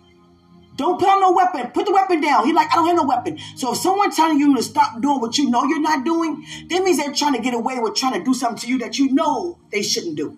Don't 0.74 0.98
put 0.98 1.08
on 1.08 1.20
no 1.20 1.30
weapon. 1.30 1.70
Put 1.70 1.86
the 1.86 1.92
weapon 1.92 2.20
down. 2.20 2.44
He 2.44 2.52
like, 2.52 2.68
I 2.72 2.74
don't 2.74 2.88
have 2.88 2.96
no 2.96 3.04
weapon. 3.04 3.38
So 3.54 3.70
if 3.70 3.78
someone 3.78 4.10
telling 4.10 4.40
you 4.40 4.56
to 4.56 4.62
stop 4.62 5.00
doing 5.00 5.20
what 5.20 5.38
you 5.38 5.48
know 5.48 5.62
you're 5.62 5.80
not 5.80 6.04
doing, 6.04 6.44
that 6.68 6.82
means 6.82 6.96
they're 6.96 7.12
trying 7.12 7.34
to 7.34 7.40
get 7.40 7.54
away 7.54 7.78
with 7.78 7.94
trying 7.94 8.14
to 8.14 8.24
do 8.24 8.34
something 8.34 8.58
to 8.58 8.66
you 8.66 8.78
that 8.78 8.98
you 8.98 9.12
know 9.12 9.60
they 9.70 9.82
shouldn't 9.82 10.16
do. 10.16 10.36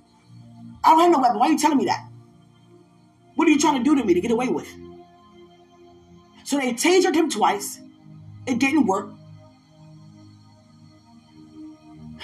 I 0.85 0.91
don't 0.91 1.01
have 1.01 1.12
no 1.12 1.21
weapon. 1.21 1.38
Why 1.38 1.47
are 1.49 1.53
you 1.53 1.59
telling 1.59 1.79
me 1.79 1.87
that? 1.87 2.07
What 3.35 3.49
are 3.49 3.51
you 3.51 3.59
trying 3.59 3.83
to 3.83 3.83
do 3.83 3.97
to 3.97 4.05
me 4.05 4.12
to 4.12 4.21
get 4.21 4.31
away 4.31 4.49
with? 4.49 4.69
So 6.45 6.59
they 6.59 6.75
tasered 6.75 7.14
him 7.14 7.31
twice. 7.31 7.81
It 8.47 8.59
didn't 8.59 8.85
work. 8.85 9.09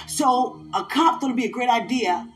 So 0.06 0.66
a 0.74 0.84
cop 0.84 1.22
thought 1.22 1.28
it'd 1.28 1.36
be 1.36 1.46
a 1.46 1.50
great 1.50 1.70
idea 1.70 2.28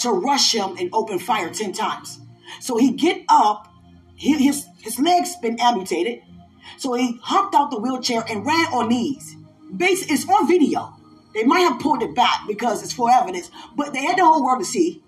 to 0.00 0.10
rush 0.10 0.52
him 0.52 0.76
and 0.80 0.90
open 0.92 1.20
fire 1.20 1.48
10 1.48 1.74
times. 1.74 2.18
So 2.60 2.76
he 2.76 2.92
get 2.92 3.22
up, 3.28 3.72
his, 4.16 4.66
his 4.78 4.98
legs 4.98 5.36
been 5.42 5.58
amputated. 5.60 6.22
So 6.78 6.94
he 6.94 7.18
hopped 7.22 7.54
out 7.54 7.70
the 7.70 7.78
wheelchair 7.78 8.24
and 8.28 8.46
ran 8.46 8.66
on 8.72 8.88
knees. 8.88 9.36
Base, 9.76 10.10
it's 10.10 10.28
on 10.28 10.46
video. 10.46 10.94
They 11.34 11.44
might 11.44 11.60
have 11.60 11.80
pulled 11.80 12.02
it 12.02 12.14
back 12.14 12.46
because 12.46 12.82
it's 12.82 12.92
for 12.92 13.10
evidence, 13.10 13.50
but 13.74 13.92
they 13.92 14.04
had 14.04 14.18
the 14.18 14.24
whole 14.24 14.44
world 14.44 14.60
to 14.60 14.66
see. 14.66 15.02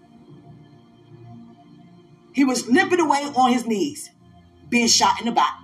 He 2.32 2.44
was 2.44 2.66
limping 2.66 3.00
away 3.00 3.18
on 3.36 3.52
his 3.52 3.66
knees, 3.66 4.10
being 4.68 4.88
shot 4.88 5.20
in 5.20 5.26
the 5.26 5.32
back. 5.32 5.54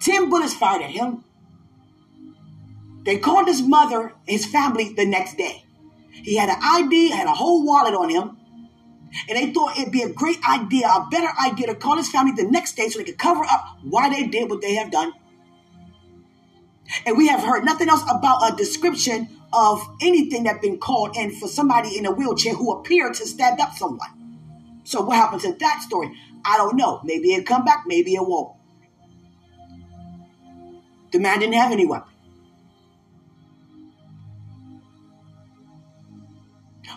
Ten 0.00 0.28
bullets 0.28 0.54
fired 0.54 0.82
at 0.82 0.90
him. 0.90 1.24
They 3.04 3.18
called 3.18 3.46
his 3.46 3.62
mother, 3.62 4.12
his 4.26 4.44
family, 4.44 4.92
the 4.92 5.06
next 5.06 5.38
day. 5.38 5.64
He 6.10 6.36
had 6.36 6.50
an 6.50 6.58
ID, 6.60 7.10
had 7.10 7.26
a 7.26 7.32
whole 7.32 7.64
wallet 7.64 7.94
on 7.94 8.10
him, 8.10 8.36
and 9.28 9.38
they 9.38 9.52
thought 9.52 9.78
it'd 9.78 9.92
be 9.92 10.02
a 10.02 10.12
great 10.12 10.38
idea, 10.48 10.86
a 10.86 11.06
better 11.10 11.28
idea 11.44 11.68
to 11.68 11.74
call 11.74 11.96
his 11.96 12.10
family 12.10 12.32
the 12.32 12.48
next 12.50 12.76
day 12.76 12.88
so 12.88 12.98
they 12.98 13.04
could 13.04 13.18
cover 13.18 13.44
up 13.44 13.78
why 13.82 14.08
they 14.08 14.26
did 14.26 14.50
what 14.50 14.60
they 14.60 14.74
have 14.74 14.90
done. 14.90 15.12
And 17.04 17.16
we 17.16 17.28
have 17.28 17.40
heard 17.40 17.64
nothing 17.64 17.88
else 17.88 18.02
about 18.08 18.52
a 18.52 18.56
description 18.56 19.28
of 19.52 19.80
anything 20.00 20.44
that 20.44 20.60
been 20.60 20.78
called 20.78 21.16
in 21.16 21.34
for 21.34 21.48
somebody 21.48 21.96
in 21.96 22.06
a 22.06 22.10
wheelchair 22.10 22.54
who 22.54 22.72
appeared 22.72 23.14
to 23.14 23.26
stab 23.26 23.60
up 23.60 23.74
someone. 23.74 24.08
So 24.84 25.02
what 25.02 25.16
happened 25.16 25.42
to 25.42 25.52
that 25.52 25.82
story? 25.82 26.12
I 26.44 26.56
don't 26.56 26.76
know. 26.76 27.00
Maybe 27.04 27.32
it'll 27.32 27.44
come 27.44 27.64
back, 27.64 27.84
maybe 27.86 28.14
it 28.14 28.26
won't. 28.26 28.56
The 31.12 31.18
man 31.18 31.40
didn't 31.40 31.54
have 31.54 31.72
any 31.72 31.86
weapon. 31.86 32.12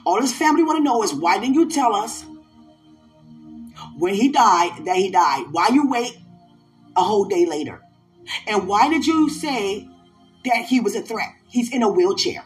All 0.05 0.21
his 0.21 0.33
family 0.33 0.63
want 0.63 0.77
to 0.77 0.83
know 0.83 1.03
is 1.03 1.13
why 1.13 1.39
didn't 1.39 1.55
you 1.55 1.69
tell 1.69 1.95
us 1.95 2.25
when 3.97 4.13
he 4.13 4.29
died 4.29 4.85
that 4.85 4.95
he 4.95 5.11
died? 5.11 5.45
Why 5.51 5.69
you 5.69 5.89
wait 5.89 6.17
a 6.95 7.03
whole 7.03 7.25
day 7.25 7.45
later? 7.45 7.81
And 8.47 8.67
why 8.67 8.89
did 8.89 9.05
you 9.05 9.29
say 9.29 9.87
that 10.45 10.65
he 10.65 10.79
was 10.79 10.95
a 10.95 11.01
threat. 11.01 11.33
He's 11.47 11.71
in 11.71 11.83
a 11.83 11.89
wheelchair. 11.89 12.43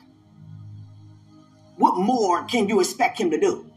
What 1.78 1.98
more 1.98 2.44
can 2.46 2.70
you 2.70 2.80
expect 2.80 3.20
him 3.20 3.32
to 3.32 3.40
do? 3.40 3.70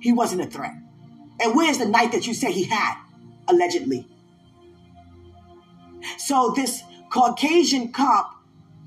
He 0.00 0.12
wasn't 0.12 0.42
a 0.42 0.46
threat. 0.46 0.74
And 1.40 1.54
where's 1.54 1.78
the 1.78 1.86
knife 1.86 2.12
that 2.12 2.26
you 2.26 2.34
say 2.34 2.52
he 2.52 2.64
had, 2.64 2.96
allegedly? 3.48 4.06
So 6.18 6.52
this 6.54 6.82
Caucasian 7.10 7.92
cop 7.92 8.34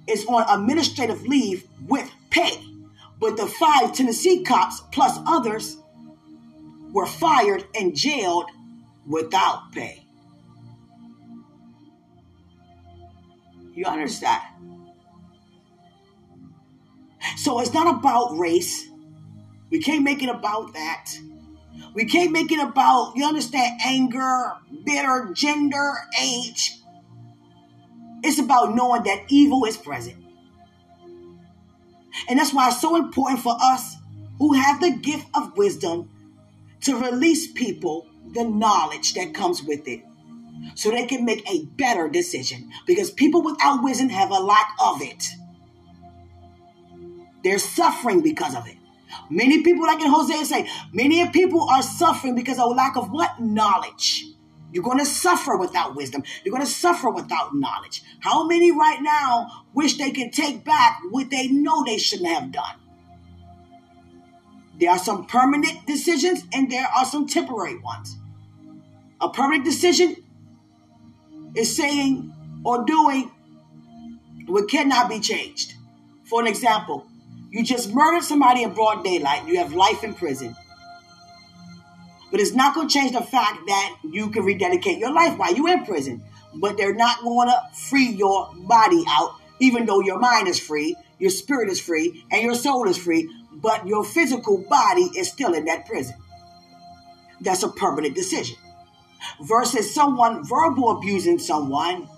is 0.07 0.25
on 0.25 0.45
administrative 0.47 1.25
leave 1.27 1.67
with 1.87 2.09
pay. 2.33 2.61
But 3.19 3.37
the 3.37 3.47
five 3.47 3.93
Tennessee 3.93 4.43
cops 4.43 4.81
plus 4.91 5.17
others 5.25 5.77
were 6.91 7.05
fired 7.05 7.65
and 7.73 7.95
jailed 7.95 8.49
without 9.07 9.71
pay. 9.71 10.05
You 13.73 13.85
understand? 13.85 14.41
So 17.37 17.59
it's 17.59 17.73
not 17.73 17.99
about 17.99 18.37
race. 18.37 18.87
We 19.69 19.79
can't 19.79 20.03
make 20.03 20.21
it 20.21 20.29
about 20.29 20.73
that. 20.73 21.11
We 21.93 22.05
can't 22.05 22.31
make 22.31 22.51
it 22.51 22.59
about, 22.59 23.13
you 23.15 23.25
understand, 23.25 23.79
anger, 23.85 24.53
bitter, 24.83 25.31
gender, 25.33 25.93
age. 26.21 26.79
It's 28.23 28.39
about 28.39 28.75
knowing 28.75 29.03
that 29.03 29.25
evil 29.29 29.65
is 29.65 29.77
present. 29.77 30.22
And 32.29 32.39
that's 32.39 32.53
why 32.53 32.69
it's 32.69 32.81
so 32.81 32.95
important 32.95 33.39
for 33.39 33.55
us 33.61 33.95
who 34.37 34.53
have 34.53 34.81
the 34.81 34.91
gift 34.91 35.27
of 35.33 35.57
wisdom 35.57 36.09
to 36.81 36.97
release 36.97 37.51
people 37.51 38.07
the 38.33 38.43
knowledge 38.43 39.13
that 39.13 39.33
comes 39.33 39.63
with 39.63 39.87
it 39.87 40.03
so 40.75 40.89
they 40.89 41.05
can 41.05 41.25
make 41.25 41.47
a 41.49 41.65
better 41.65 42.09
decision. 42.09 42.71
Because 42.85 43.11
people 43.11 43.41
without 43.43 43.83
wisdom 43.83 44.09
have 44.09 44.31
a 44.31 44.39
lack 44.39 44.75
of 44.81 45.01
it. 45.01 45.27
They're 47.43 47.59
suffering 47.59 48.21
because 48.21 48.55
of 48.55 48.67
it. 48.67 48.77
Many 49.29 49.63
people, 49.63 49.83
like 49.83 50.01
in 50.01 50.09
Hosea 50.09 50.45
say, 50.45 50.69
many 50.91 51.27
people 51.29 51.69
are 51.69 51.83
suffering 51.83 52.35
because 52.35 52.57
of 52.57 52.65
a 52.65 52.73
lack 52.73 52.95
of 52.95 53.11
what? 53.11 53.39
Knowledge. 53.39 54.32
You're 54.73 54.83
going 54.83 54.99
to 54.99 55.05
suffer 55.05 55.55
without 55.55 55.95
wisdom. 55.95 56.23
You're 56.43 56.53
going 56.53 56.65
to 56.65 56.71
suffer 56.71 57.09
without 57.09 57.53
knowledge. 57.53 58.03
How 58.19 58.47
many 58.47 58.71
right 58.71 58.99
now 59.01 59.65
wish 59.73 59.97
they 59.97 60.11
could 60.11 60.33
take 60.33 60.65
back 60.65 60.99
what 61.11 61.29
they 61.29 61.47
know 61.47 61.83
they 61.85 61.99
shouldn't 61.99 62.29
have 62.29 62.51
done? 62.51 62.75
There 64.79 64.89
are 64.89 64.97
some 64.97 65.27
permanent 65.27 65.85
decisions 65.85 66.43
and 66.51 66.71
there 66.71 66.87
are 66.87 67.05
some 67.05 67.27
temporary 67.27 67.77
ones. 67.77 68.17
A 69.21 69.29
permanent 69.29 69.63
decision 69.63 70.15
is 71.55 71.75
saying 71.77 72.33
or 72.65 72.83
doing 72.83 73.31
what 74.47 74.67
cannot 74.67 75.07
be 75.07 75.19
changed. 75.19 75.75
For 76.25 76.41
an 76.41 76.47
example, 76.47 77.05
you 77.51 77.63
just 77.63 77.93
murdered 77.93 78.23
somebody 78.23 78.63
in 78.63 78.73
broad 78.73 79.03
daylight, 79.03 79.47
you 79.47 79.59
have 79.59 79.73
life 79.73 80.03
in 80.03 80.15
prison. 80.15 80.55
But 82.33 82.41
it's 82.41 82.55
not 82.55 82.73
going 82.73 82.87
to 82.87 82.93
change 82.93 83.11
the 83.11 83.21
fact 83.21 83.59
that 83.67 83.97
you 84.01 84.31
can 84.31 84.43
rededicate 84.43 84.97
your 84.97 85.13
life 85.13 85.37
while 85.37 85.53
you're 85.53 85.69
in 85.69 85.85
prison. 85.85 86.23
But 86.55 86.77
they're 86.77 86.95
not 86.95 87.21
going 87.21 87.47
to 87.47 87.61
free 87.75 88.09
your 88.09 88.49
body 88.55 89.03
out, 89.07 89.35
even 89.59 89.85
though 89.85 89.99
your 89.99 90.17
mind 90.17 90.47
is 90.47 90.59
free, 90.59 90.95
your 91.19 91.29
spirit 91.29 91.69
is 91.69 91.79
free, 91.79 92.25
and 92.31 92.41
your 92.41 92.55
soul 92.55 92.89
is 92.89 92.97
free. 92.97 93.29
But 93.51 93.85
your 93.85 94.03
physical 94.03 94.65
body 94.67 95.11
is 95.15 95.29
still 95.29 95.53
in 95.53 95.65
that 95.65 95.85
prison. 95.85 96.15
That's 97.39 97.61
a 97.61 97.69
permanent 97.69 98.15
decision. 98.15 98.57
Versus 99.43 99.93
someone 99.93 100.43
verbal 100.43 100.97
abusing 100.97 101.37
someone 101.37 102.09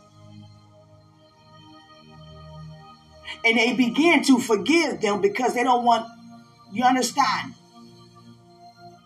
and 3.43 3.57
they 3.57 3.73
begin 3.73 4.23
to 4.23 4.39
forgive 4.39 5.01
them 5.01 5.19
because 5.19 5.55
they 5.55 5.63
don't 5.63 5.83
want, 5.83 6.07
you 6.71 6.85
understand, 6.85 7.53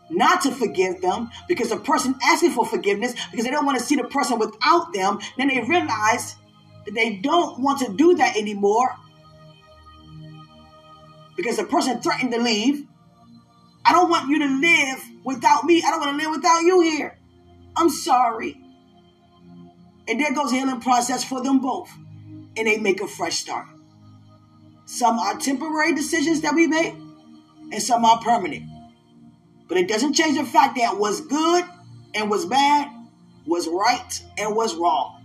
not 0.10 0.42
to 0.42 0.52
forgive 0.52 1.02
them 1.02 1.30
because 1.48 1.70
the 1.70 1.78
person 1.78 2.16
asking 2.24 2.52
for 2.52 2.66
forgiveness 2.66 3.14
because 3.32 3.46
they 3.46 3.52
don't 3.52 3.66
want 3.66 3.78
to 3.78 3.84
see 3.84 3.96
the 3.96 4.06
person 4.06 4.40
without 4.40 4.94
them. 4.94 5.20
Then 5.38 5.50
they 5.50 5.62
realize 5.62 6.36
that 6.86 6.94
they 6.94 7.18
don't 7.18 7.60
want 7.60 7.80
to 7.80 7.94
do 7.94 8.16
that 8.16 8.36
anymore 8.36 8.96
because 11.36 11.58
the 11.58 11.64
person 11.64 12.02
threatened 12.02 12.32
to 12.32 12.42
leave. 12.42 12.86
I 13.86 13.94
don't 13.94 14.10
want 14.10 14.30
you 14.30 14.40
to 14.40 14.46
live 14.46 15.04
without 15.24 15.64
me. 15.64 15.82
I 15.86 15.92
don't 15.92 16.00
want 16.00 16.20
to 16.20 16.26
live 16.26 16.36
without 16.36 16.60
you 16.62 16.82
here. 16.82 17.18
I'm 17.76 17.90
sorry. 17.90 18.60
And 20.08 20.20
there 20.20 20.34
goes 20.34 20.52
the 20.52 20.58
healing 20.58 20.82
process 20.82 21.24
for 21.24 21.42
them 21.42 21.60
both. 21.60 21.90
And 22.58 22.68
they 22.68 22.78
make 22.78 23.00
a 23.00 23.08
fresh 23.08 23.38
start. 23.38 23.68
Some 24.86 25.20
are 25.20 25.38
temporary 25.38 25.94
decisions 25.94 26.42
that 26.42 26.56
we 26.56 26.66
make, 26.66 26.96
and 27.72 27.82
some 27.82 28.04
are 28.04 28.20
permanent. 28.22 28.64
But 29.70 29.78
it 29.78 29.88
doesn't 29.88 30.14
change 30.14 30.38
the 30.38 30.44
fact 30.44 30.76
that 30.76 30.98
what's 30.98 31.22
good 31.22 31.64
and 32.14 32.30
what's 32.30 32.44
bad, 32.44 32.92
was 33.46 33.68
right 33.68 34.24
and 34.38 34.56
was 34.56 34.76
wrong. 34.76 35.24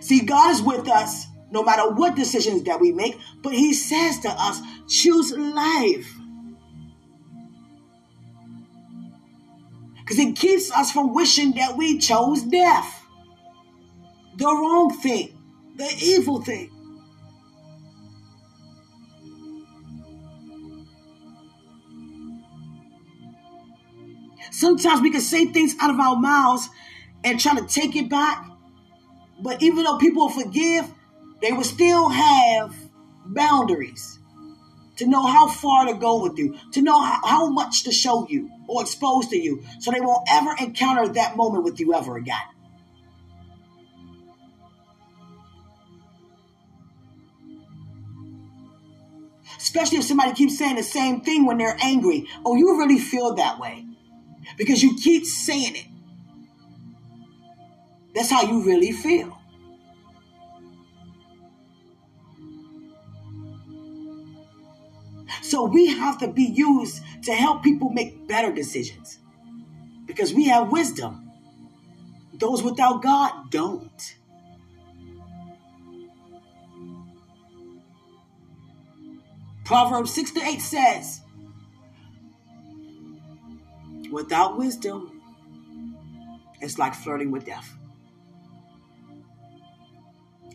See, 0.00 0.20
God 0.20 0.50
is 0.50 0.60
with 0.60 0.88
us 0.88 1.26
no 1.50 1.62
matter 1.62 1.90
what 1.90 2.14
decisions 2.14 2.64
that 2.64 2.80
we 2.80 2.92
make, 2.92 3.18
but 3.42 3.54
He 3.54 3.72
says 3.72 4.20
to 4.20 4.28
us, 4.28 4.60
choose 4.88 5.32
life. 5.32 6.12
Because 9.98 10.18
it 10.18 10.36
keeps 10.36 10.70
us 10.70 10.92
from 10.92 11.14
wishing 11.14 11.52
that 11.52 11.76
we 11.76 11.98
chose 11.98 12.42
death, 12.42 13.04
the 14.36 14.44
wrong 14.44 14.96
thing 15.00 15.36
the 15.76 15.94
evil 16.00 16.40
thing. 16.40 16.70
Sometimes 24.56 25.02
we 25.02 25.10
can 25.10 25.20
say 25.20 25.44
things 25.44 25.74
out 25.82 25.90
of 25.90 26.00
our 26.00 26.16
mouths 26.16 26.70
and 27.22 27.38
try 27.38 27.54
to 27.54 27.66
take 27.66 27.94
it 27.94 28.08
back. 28.08 28.42
But 29.38 29.62
even 29.62 29.84
though 29.84 29.98
people 29.98 30.30
forgive, 30.30 30.90
they 31.42 31.52
will 31.52 31.62
still 31.62 32.08
have 32.08 32.74
boundaries 33.26 34.18
to 34.96 35.06
know 35.06 35.26
how 35.26 35.46
far 35.46 35.84
to 35.84 35.92
go 35.92 36.22
with 36.22 36.38
you, 36.38 36.56
to 36.72 36.80
know 36.80 36.98
how, 37.02 37.20
how 37.22 37.48
much 37.50 37.82
to 37.82 37.92
show 37.92 38.26
you 38.30 38.50
or 38.66 38.80
expose 38.80 39.28
to 39.28 39.36
you, 39.36 39.62
so 39.78 39.90
they 39.90 40.00
won't 40.00 40.26
ever 40.30 40.54
encounter 40.58 41.06
that 41.06 41.36
moment 41.36 41.62
with 41.62 41.78
you 41.78 41.92
ever 41.92 42.16
again. 42.16 42.38
Especially 49.58 49.98
if 49.98 50.04
somebody 50.04 50.32
keeps 50.32 50.56
saying 50.56 50.76
the 50.76 50.82
same 50.82 51.20
thing 51.20 51.44
when 51.44 51.58
they're 51.58 51.76
angry. 51.82 52.26
Oh, 52.42 52.56
you 52.56 52.78
really 52.78 52.98
feel 52.98 53.34
that 53.34 53.60
way 53.60 53.85
because 54.56 54.82
you 54.82 54.96
keep 54.96 55.24
saying 55.26 55.76
it. 55.76 55.86
That's 58.14 58.30
how 58.30 58.42
you 58.42 58.62
really 58.62 58.92
feel. 58.92 59.38
So 65.42 65.64
we 65.64 65.88
have 65.88 66.18
to 66.18 66.28
be 66.28 66.44
used 66.44 67.02
to 67.24 67.32
help 67.32 67.62
people 67.62 67.90
make 67.90 68.26
better 68.26 68.52
decisions 68.52 69.18
because 70.06 70.32
we 70.32 70.46
have 70.46 70.72
wisdom. 70.72 71.30
Those 72.34 72.62
without 72.62 73.02
God 73.02 73.50
don't. 73.50 74.16
Proverbs 79.64 80.14
6 80.14 80.32
to 80.32 80.42
8 80.42 80.60
says, 80.60 81.20
Without 84.16 84.56
wisdom, 84.56 85.20
it's 86.62 86.78
like 86.78 86.94
flirting 86.94 87.30
with 87.30 87.44
death. 87.44 87.76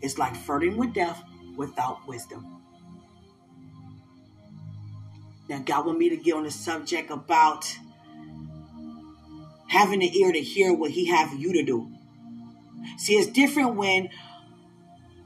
It's 0.01 0.17
like 0.17 0.35
flirting 0.35 0.77
with 0.77 0.95
death 0.95 1.21
without 1.55 2.07
wisdom. 2.07 2.59
Now, 5.47 5.59
God 5.59 5.85
want 5.85 5.99
me 5.99 6.09
to 6.09 6.17
get 6.17 6.33
on 6.33 6.43
the 6.45 6.49
subject 6.49 7.11
about 7.11 7.71
having 9.67 9.99
the 9.99 10.19
ear 10.19 10.31
to 10.31 10.41
hear 10.41 10.73
what 10.73 10.89
He 10.89 11.05
have 11.09 11.31
you 11.39 11.53
to 11.53 11.61
do. 11.61 11.91
See, 12.97 13.13
it's 13.13 13.27
different 13.27 13.75
when 13.75 14.09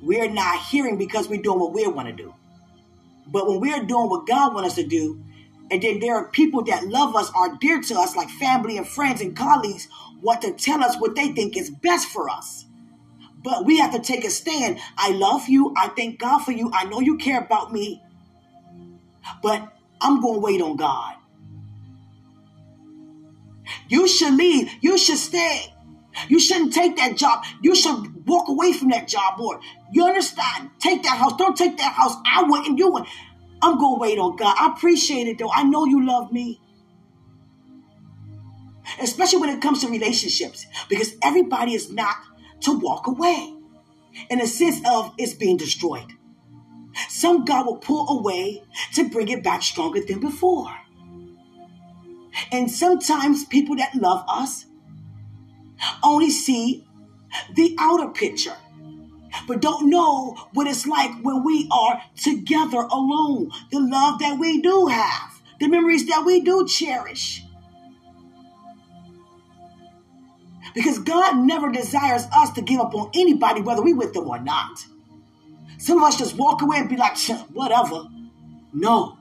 we're 0.01 0.29
not 0.29 0.59
hearing 0.59 0.97
because 0.97 1.29
we're 1.29 1.41
doing 1.41 1.61
what 1.61 1.71
we 1.71 1.87
want 1.87 2.09
to 2.09 2.13
do. 2.13 2.33
But 3.27 3.47
when 3.47 3.61
we're 3.61 3.85
doing 3.85 4.09
what 4.09 4.27
God 4.27 4.53
wants 4.53 4.71
us 4.71 4.75
to 4.75 4.85
do, 4.85 5.23
and 5.71 5.81
then 5.81 5.99
there 5.99 6.15
are 6.15 6.29
people 6.29 6.63
that 6.63 6.85
love 6.87 7.15
us, 7.15 7.31
are 7.35 7.57
dear 7.59 7.81
to 7.81 7.95
us, 7.95 8.15
like 8.15 8.29
family 8.29 8.77
and 8.77 8.87
friends 8.87 9.21
and 9.21 9.35
colleagues, 9.35 9.87
want 10.21 10.41
to 10.43 10.53
tell 10.53 10.83
us 10.83 10.95
what 10.99 11.15
they 11.15 11.29
think 11.29 11.57
is 11.57 11.69
best 11.69 12.07
for 12.07 12.29
us. 12.29 12.65
But 13.43 13.65
we 13.65 13.79
have 13.79 13.93
to 13.93 13.99
take 13.99 14.23
a 14.25 14.29
stand. 14.29 14.79
I 14.97 15.11
love 15.11 15.47
you. 15.47 15.73
I 15.77 15.89
thank 15.89 16.19
God 16.19 16.39
for 16.39 16.51
you. 16.51 16.71
I 16.73 16.85
know 16.85 16.99
you 16.99 17.17
care 17.17 17.39
about 17.39 17.71
me. 17.71 18.01
But 19.41 19.71
I'm 20.01 20.21
going 20.21 20.35
to 20.35 20.39
wait 20.39 20.61
on 20.61 20.77
God. 20.77 21.15
You 23.87 24.07
should 24.07 24.35
leave. 24.35 24.71
You 24.81 24.97
should 24.97 25.17
stay. 25.17 25.73
You 26.27 26.39
shouldn't 26.39 26.73
take 26.73 26.95
that 26.97 27.17
job. 27.17 27.43
You 27.61 27.75
should 27.75 28.25
walk 28.25 28.47
away 28.47 28.73
from 28.73 28.89
that 28.89 29.07
job, 29.07 29.39
or 29.39 29.59
you 29.91 30.05
understand? 30.05 30.71
Take 30.79 31.03
that 31.03 31.17
house. 31.17 31.33
Don't 31.37 31.57
take 31.57 31.77
that 31.77 31.93
house. 31.93 32.15
I 32.25 32.43
wouldn't. 32.43 32.79
You 32.79 32.91
would. 32.91 33.05
I'm 33.61 33.77
gonna 33.77 33.97
wait 33.97 34.19
on 34.19 34.35
God. 34.35 34.55
I 34.59 34.73
appreciate 34.75 35.27
it 35.27 35.37
though. 35.37 35.51
I 35.51 35.63
know 35.63 35.85
you 35.85 36.05
love 36.05 36.31
me. 36.31 36.61
Especially 39.01 39.39
when 39.39 39.49
it 39.49 39.61
comes 39.61 39.81
to 39.81 39.87
relationships, 39.87 40.65
because 40.89 41.15
everybody 41.23 41.73
is 41.73 41.91
not 41.91 42.17
to 42.61 42.77
walk 42.77 43.07
away 43.07 43.53
in 44.29 44.39
a 44.39 44.47
sense 44.47 44.79
of 44.87 45.13
it's 45.17 45.33
being 45.33 45.57
destroyed. 45.57 46.13
Some 47.09 47.45
God 47.45 47.65
will 47.65 47.77
pull 47.77 48.19
away 48.19 48.63
to 48.93 49.09
bring 49.09 49.27
it 49.29 49.43
back 49.43 49.63
stronger 49.63 50.01
than 50.01 50.19
before. 50.19 50.73
And 52.51 52.69
sometimes 52.69 53.45
people 53.45 53.75
that 53.77 53.95
love 53.95 54.23
us 54.27 54.65
only 56.03 56.29
see 56.29 56.85
the 57.53 57.75
outer 57.79 58.09
picture, 58.09 58.55
but 59.47 59.61
don't 59.61 59.89
know 59.89 60.35
what 60.53 60.67
it's 60.67 60.85
like 60.85 61.11
when 61.21 61.43
we 61.43 61.67
are 61.71 62.01
together 62.15 62.79
alone. 62.79 63.51
The 63.71 63.79
love 63.79 64.19
that 64.19 64.37
we 64.39 64.61
do 64.61 64.87
have, 64.87 65.41
the 65.59 65.67
memories 65.67 66.07
that 66.07 66.23
we 66.25 66.41
do 66.41 66.67
cherish. 66.67 67.43
Because 70.73 70.99
God 70.99 71.37
never 71.37 71.71
desires 71.71 72.25
us 72.33 72.51
to 72.51 72.61
give 72.61 72.81
up 72.81 72.93
on 72.93 73.11
anybody, 73.15 73.61
whether 73.61 73.81
we 73.81 73.93
with 73.93 74.13
them 74.13 74.27
or 74.27 74.39
not. 74.39 74.85
Some 75.77 75.99
of 75.99 76.03
us 76.03 76.17
just 76.17 76.35
walk 76.35 76.61
away 76.61 76.77
and 76.77 76.89
be 76.89 76.97
like, 76.97 77.17
whatever. 77.53 78.03
No. 78.73 79.17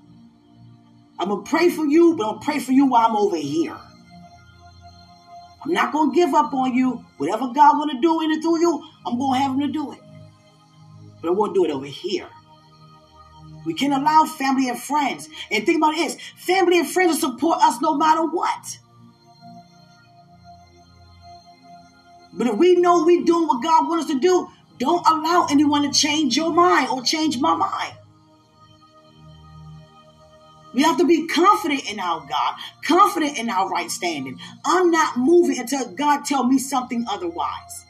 I'm 1.19 1.29
going 1.29 1.45
to 1.45 1.51
pray 1.51 1.71
for 1.71 1.85
you, 1.87 2.17
but 2.17 2.27
I'll 2.27 2.39
pray 2.39 2.59
for 2.59 2.73
you 2.73 2.87
while 2.87 3.07
I'm 3.07 3.17
over 3.17 3.37
here. 3.37 3.77
I'm 5.65 5.73
not 5.73 5.93
going 5.93 6.11
to 6.11 6.15
give 6.15 6.35
up 6.35 6.53
on 6.53 6.75
you. 6.75 7.05
Whatever 7.17 7.49
God 7.49 7.79
want 7.79 7.91
to 7.93 8.01
do 8.01 8.21
in 8.21 8.33
and 8.33 8.43
through 8.43 8.61
you, 8.61 8.83
I'm 9.07 9.19
going 9.19 9.35
to 9.35 9.41
have 9.41 9.53
him 9.53 9.61
to 9.61 9.69
do 9.69 9.93
it. 9.93 9.99
But 11.21 11.29
I 11.29 11.33
won't 11.33 11.55
do 11.55 11.65
it 11.65 11.71
over 11.71 11.87
here. 11.87 12.29
We 13.65 13.73
can 13.73 13.93
allow 13.93 14.25
family 14.25 14.69
and 14.69 14.79
friends. 14.79 15.29
And 15.51 15.65
think 15.65 15.79
about 15.79 15.95
this 15.95 16.17
family 16.37 16.81
and 16.81 16.89
friends 16.89 17.23
will 17.23 17.31
support 17.31 17.59
us 17.63 17.81
no 17.81 17.97
matter 17.97 18.25
what. 18.25 18.79
But 22.35 22.49
if 22.49 22.57
we 22.57 22.75
know 22.77 23.05
we're 23.05 23.25
doing 23.25 23.47
what 23.47 23.63
God 23.63 23.89
wants 23.89 24.07
us 24.07 24.11
to 24.11 24.19
do, 24.19 24.49
don't 24.79 25.07
allow 25.07 25.47
anyone 25.51 25.83
to 25.83 25.99
change 25.99 26.37
your 26.37 26.53
mind 26.53 26.89
or 26.91 27.03
change 27.03 27.39
my 27.39 27.55
mind. 27.55 27.95
We 30.75 30.83
have 30.83 30.99
to 30.99 31.07
be 31.07 31.27
confident 31.29 31.91
in 31.91 32.01
our 32.01 32.21
God, 32.21 32.55
confident 32.85 33.39
in 33.39 33.49
our 33.49 33.71
right 33.71 33.91
standing. 33.91 34.41
I'm 34.65 34.91
not 34.91 35.17
moving 35.17 35.59
until 35.59 35.89
God 35.93 36.25
tell 36.25 36.45
me 36.45 36.59
something 36.59 37.07
otherwise. 37.09 37.87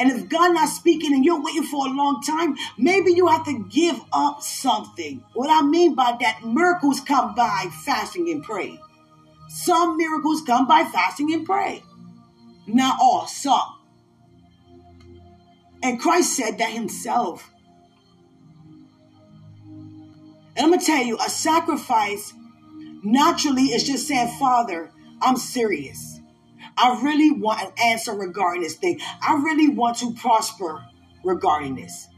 And 0.00 0.12
if 0.12 0.28
God 0.28 0.54
not 0.54 0.68
speaking 0.68 1.12
and 1.12 1.24
you're 1.24 1.42
waiting 1.42 1.64
for 1.64 1.86
a 1.86 1.90
long 1.90 2.22
time, 2.22 2.56
maybe 2.78 3.12
you 3.12 3.26
have 3.26 3.44
to 3.46 3.68
give 3.68 4.00
up 4.12 4.42
something. 4.42 5.24
What 5.34 5.50
I 5.50 5.66
mean 5.66 5.96
by 5.96 6.16
that, 6.20 6.44
miracles 6.44 7.00
come 7.00 7.34
by 7.34 7.66
fasting 7.84 8.30
and 8.30 8.44
pray. 8.44 8.80
Some 9.48 9.96
miracles 9.96 10.42
come 10.42 10.68
by 10.68 10.84
fasting 10.84 11.32
and 11.32 11.44
pray. 11.44 11.82
Not 12.68 12.98
all, 13.00 13.26
some. 13.26 13.74
And 15.82 15.98
Christ 15.98 16.36
said 16.36 16.58
that 16.58 16.70
himself. 16.70 17.50
And 20.58 20.64
I'm 20.64 20.70
going 20.70 20.80
to 20.80 20.86
tell 20.86 21.04
you, 21.04 21.16
a 21.24 21.30
sacrifice 21.30 22.34
naturally 23.04 23.66
is 23.66 23.84
just 23.84 24.08
saying, 24.08 24.36
Father, 24.40 24.90
I'm 25.22 25.36
serious. 25.36 26.18
I 26.76 27.00
really 27.00 27.30
want 27.30 27.62
an 27.62 27.72
answer 27.80 28.12
regarding 28.12 28.62
this 28.62 28.74
thing. 28.74 29.00
I 29.22 29.34
really 29.36 29.68
want 29.68 29.98
to 29.98 30.12
prosper 30.14 30.84
regarding 31.24 31.76
this. 31.76 32.08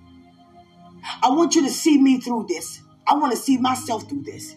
I 1.22 1.28
want 1.28 1.54
you 1.54 1.62
to 1.64 1.70
see 1.70 1.98
me 1.98 2.18
through 2.18 2.46
this. 2.48 2.80
I 3.06 3.14
want 3.14 3.32
to 3.32 3.38
see 3.38 3.58
myself 3.58 4.08
through 4.08 4.22
this. 4.22 4.56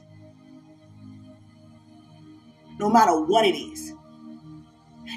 No 2.79 2.89
matter 2.89 3.19
what 3.19 3.45
it 3.45 3.57
is. 3.57 3.93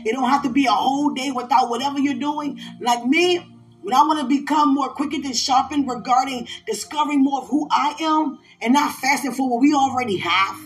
It 0.05 0.13
don't 0.13 0.29
have 0.29 0.43
to 0.43 0.51
be 0.51 0.67
a 0.67 0.73
whole 0.73 1.15
day 1.15 1.31
without 1.31 1.71
whatever 1.71 2.01
you're 2.01 2.15
doing. 2.15 2.61
Like 2.81 3.05
me, 3.05 3.47
when 3.87 3.95
I 3.95 4.03
want 4.03 4.19
to 4.19 4.27
become 4.27 4.75
more 4.75 4.89
quicker 4.89 5.23
than 5.23 5.33
sharpened 5.33 5.89
regarding 5.89 6.49
discovering 6.67 7.23
more 7.23 7.43
of 7.43 7.49
who 7.49 7.69
I 7.71 7.95
am 8.01 8.41
and 8.61 8.73
not 8.73 8.93
fasting 8.97 9.31
for 9.31 9.49
what 9.49 9.61
we 9.61 9.75
already 9.75 10.17
have. 10.17 10.59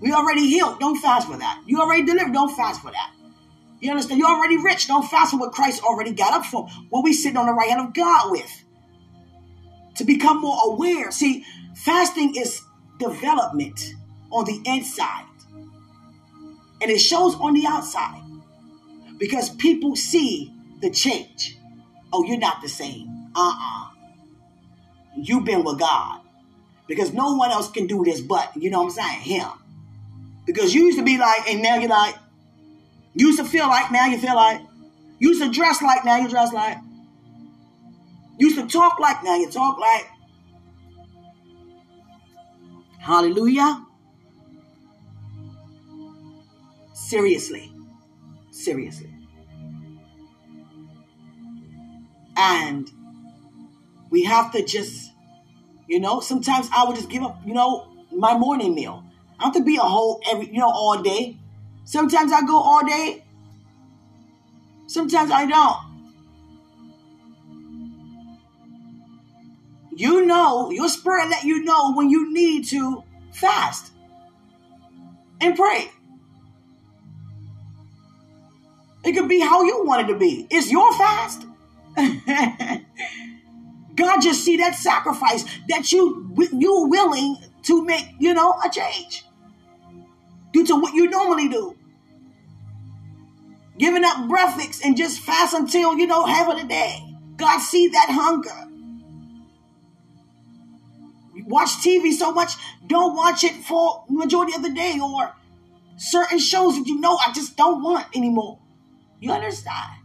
We 0.00 0.14
already 0.14 0.46
healed. 0.46 0.80
Don't 0.80 0.98
fast 0.98 1.28
for 1.28 1.36
that. 1.36 1.62
You 1.66 1.78
already 1.78 2.06
delivered. 2.06 2.32
Don't 2.32 2.56
fast 2.56 2.80
for 2.80 2.90
that. 2.90 3.12
You 3.80 3.90
understand? 3.90 4.18
You're 4.18 4.30
already 4.30 4.56
rich. 4.56 4.88
Don't 4.88 5.06
fast 5.06 5.32
for 5.32 5.36
what 5.36 5.52
Christ 5.52 5.84
already 5.84 6.12
got 6.12 6.32
up 6.32 6.46
for. 6.46 6.66
What 6.88 7.04
we 7.04 7.12
sitting 7.12 7.36
on 7.36 7.44
the 7.44 7.52
right 7.52 7.68
hand 7.68 7.86
of 7.86 7.92
God 7.92 8.30
with. 8.30 8.64
To 9.96 10.04
become 10.04 10.40
more 10.40 10.58
aware. 10.72 11.10
See, 11.10 11.44
fasting 11.74 12.34
is 12.34 12.62
development 12.98 13.92
on 14.30 14.46
the 14.46 14.62
inside. 14.64 15.26
And 16.80 16.90
it 16.90 16.98
shows 16.98 17.34
on 17.34 17.52
the 17.52 17.66
outside 17.66 18.22
because 19.18 19.50
people 19.50 19.96
see 19.96 20.50
the 20.80 20.88
change. 20.88 21.58
Oh, 22.12 22.24
you're 22.24 22.38
not 22.38 22.62
the 22.62 22.68
same. 22.68 23.30
Uh 23.34 23.40
uh-uh. 23.40 23.84
uh. 23.84 23.88
you 25.16 25.36
have 25.36 25.44
been 25.44 25.64
with 25.64 25.78
God 25.78 26.20
because 26.86 27.12
no 27.12 27.34
one 27.34 27.50
else 27.50 27.70
can 27.70 27.86
do 27.86 28.04
this 28.04 28.20
but, 28.20 28.56
you 28.56 28.70
know 28.70 28.82
what 28.82 28.98
I'm 28.98 29.20
saying? 29.20 29.20
Him. 29.20 29.48
Because 30.46 30.74
you 30.74 30.84
used 30.84 30.98
to 30.98 31.04
be 31.04 31.18
like, 31.18 31.48
and 31.48 31.62
now 31.62 31.76
you're 31.76 31.90
like, 31.90 32.14
you 33.14 33.28
used 33.28 33.38
to 33.40 33.44
feel 33.44 33.66
like, 33.66 33.90
now 33.90 34.06
you 34.06 34.18
feel 34.18 34.36
like, 34.36 34.60
you 35.18 35.30
used 35.30 35.42
to 35.42 35.50
dress 35.50 35.82
like, 35.82 36.04
now 36.04 36.18
you 36.18 36.28
dress 36.28 36.52
like, 36.52 36.78
you 38.38 38.48
used 38.48 38.58
to 38.58 38.66
talk 38.66 39.00
like, 39.00 39.24
now 39.24 39.36
you 39.36 39.50
talk 39.50 39.78
like. 39.78 40.08
Hallelujah. 42.98 43.84
Seriously. 46.92 47.72
Seriously. 48.50 49.15
And 52.36 52.90
we 54.10 54.24
have 54.24 54.52
to 54.52 54.64
just, 54.64 55.12
you 55.88 56.00
know, 56.00 56.20
sometimes 56.20 56.68
I 56.72 56.84
would 56.84 56.96
just 56.96 57.08
give 57.08 57.22
up, 57.22 57.40
you 57.44 57.54
know, 57.54 57.88
my 58.12 58.36
morning 58.36 58.74
meal. 58.74 59.04
I 59.38 59.44
have 59.44 59.54
to 59.54 59.62
be 59.62 59.76
a 59.76 59.80
whole 59.80 60.20
every, 60.30 60.46
you 60.46 60.58
know, 60.58 60.70
all 60.70 61.02
day. 61.02 61.38
Sometimes 61.84 62.32
I 62.32 62.42
go 62.42 62.58
all 62.58 62.84
day. 62.84 63.24
Sometimes 64.86 65.30
I 65.30 65.46
don't. 65.46 65.76
You 69.94 70.26
know, 70.26 70.70
your 70.70 70.88
spirit 70.88 71.30
let 71.30 71.44
you 71.44 71.64
know 71.64 71.94
when 71.94 72.10
you 72.10 72.32
need 72.32 72.66
to 72.66 73.02
fast 73.32 73.92
and 75.40 75.56
pray. 75.56 75.90
It 79.04 79.12
could 79.12 79.28
be 79.28 79.40
how 79.40 79.62
you 79.62 79.84
want 79.84 80.08
it 80.08 80.12
to 80.12 80.18
be. 80.18 80.46
It's 80.50 80.70
your 80.70 80.92
fast. 80.94 81.46
God 83.96 84.20
just 84.20 84.44
see 84.44 84.58
that 84.58 84.74
sacrifice 84.74 85.44
that 85.68 85.90
you 85.92 86.30
you 86.52 86.86
willing 86.88 87.38
to 87.62 87.84
make, 87.84 88.06
you 88.18 88.34
know, 88.34 88.54
a 88.64 88.68
change 88.70 89.24
due 90.52 90.66
to 90.66 90.76
what 90.76 90.94
you 90.94 91.08
normally 91.08 91.48
do. 91.48 91.76
Giving 93.78 94.04
up 94.04 94.28
breakfast 94.28 94.84
and 94.84 94.96
just 94.96 95.20
fast 95.20 95.54
until 95.54 95.96
you 95.96 96.06
know 96.06 96.24
half 96.24 96.48
of 96.50 96.60
the 96.60 96.66
day. 96.66 97.02
God 97.36 97.58
see 97.60 97.88
that 97.88 98.08
hunger. 98.10 98.66
watch 101.46 101.68
TV 101.76 102.12
so 102.12 102.32
much, 102.32 102.54
don't 102.86 103.14
watch 103.14 103.44
it 103.44 103.54
for 103.64 104.04
majority 104.08 104.54
of 104.54 104.62
the 104.62 104.70
day 104.70 104.98
or 105.02 105.34
certain 105.96 106.38
shows 106.38 106.76
that 106.76 106.86
you 106.86 107.00
know 107.00 107.16
I 107.16 107.32
just 107.32 107.56
don't 107.56 107.82
want 107.82 108.06
anymore. 108.14 108.58
You 109.20 109.32
understand? 109.32 109.95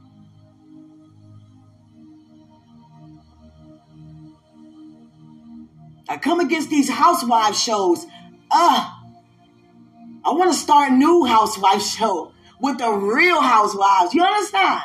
I 6.12 6.18
come 6.18 6.41
against 6.41 6.70
these 6.70 6.89
housewife 6.89 7.55
shows. 7.55 8.05
Uh, 8.51 8.91
I 10.26 10.34
want 10.34 10.51
to 10.51 10.57
start 10.57 10.91
a 10.91 10.93
new 10.93 11.24
housewife 11.24 11.82
show 11.82 12.34
with 12.59 12.80
the 12.80 12.89
real 12.91 13.41
housewives. 13.41 14.14
You 14.14 14.22
understand? 14.22 14.82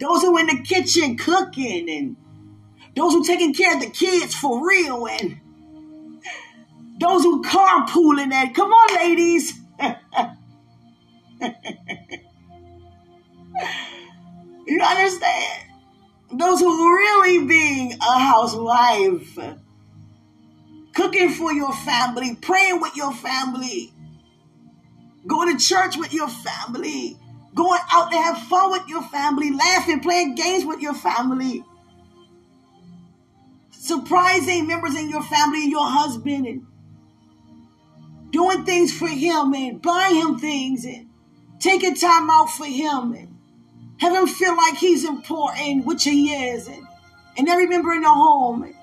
Those 0.00 0.22
who 0.22 0.36
in 0.36 0.48
the 0.48 0.62
kitchen 0.62 1.16
cooking 1.16 1.88
and 1.88 2.16
those 2.96 3.12
who 3.12 3.24
taking 3.24 3.54
care 3.54 3.74
of 3.74 3.82
the 3.82 3.90
kids 3.90 4.34
for 4.34 4.66
real 4.68 5.06
and 5.06 5.40
those 6.98 7.22
who 7.22 7.40
carpooling 7.44 8.32
and 8.32 8.52
come 8.52 8.72
on 8.72 8.96
ladies. 8.96 9.54
You 14.66 14.80
understand? 14.80 15.70
Those 16.32 16.58
who 16.58 16.96
really 16.96 17.46
being 17.46 17.92
a 17.92 18.18
housewife, 18.18 19.38
cooking 20.94 21.30
for 21.30 21.52
your 21.52 21.72
family, 21.72 22.36
praying 22.40 22.80
with 22.80 22.96
your 22.96 23.12
family, 23.12 23.92
going 25.26 25.56
to 25.56 25.64
church 25.64 25.96
with 25.96 26.14
your 26.14 26.28
family, 26.28 27.18
going 27.54 27.80
out 27.92 28.10
to 28.10 28.16
have 28.16 28.38
fun 28.48 28.70
with 28.70 28.86
your 28.88 29.02
family, 29.02 29.50
laughing, 29.52 30.00
playing 30.00 30.34
games 30.34 30.64
with 30.64 30.80
your 30.80 30.94
family, 30.94 31.64
surprising 33.70 34.66
members 34.66 34.94
in 34.94 35.10
your 35.10 35.22
family 35.22 35.62
and 35.64 35.70
your 35.70 35.88
husband, 35.88 36.46
and 36.46 36.66
doing 38.30 38.64
things 38.64 38.92
for 38.92 39.08
him 39.08 39.54
and 39.54 39.80
buying 39.82 40.16
him 40.16 40.38
things 40.38 40.84
and 40.84 41.08
taking 41.60 41.94
time 41.94 42.28
out 42.30 42.50
for 42.50 42.66
him 42.66 43.12
and 43.12 43.36
have 43.98 44.12
him 44.12 44.26
feel 44.26 44.56
like 44.56 44.76
he's 44.76 45.04
important, 45.04 45.86
which 45.86 46.04
he 46.04 46.34
is, 46.34 46.66
and, 46.66 46.84
and 47.36 47.48
every 47.48 47.66
member 47.66 47.92
in 47.92 48.02
the 48.02 48.08
home. 48.08 48.74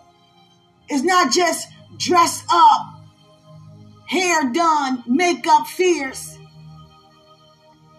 Is 0.89 1.03
not 1.03 1.31
just 1.31 1.69
dressed 2.01 2.45
up, 2.51 3.01
hair 4.07 4.51
done, 4.51 5.03
makeup 5.05 5.67
fierce, 5.67 6.37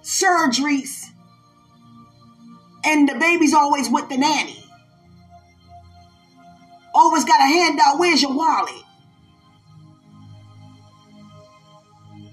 surgeries, 0.03 1.07
and 2.85 3.09
the 3.09 3.15
baby's 3.15 3.55
always 3.55 3.89
with 3.89 4.09
the 4.09 4.17
nanny. 4.17 4.59
Always 6.95 7.25
got 7.25 7.41
a 7.41 7.45
handout. 7.45 7.99
Where's 7.99 8.21
your 8.21 8.35
wallet? 8.35 8.75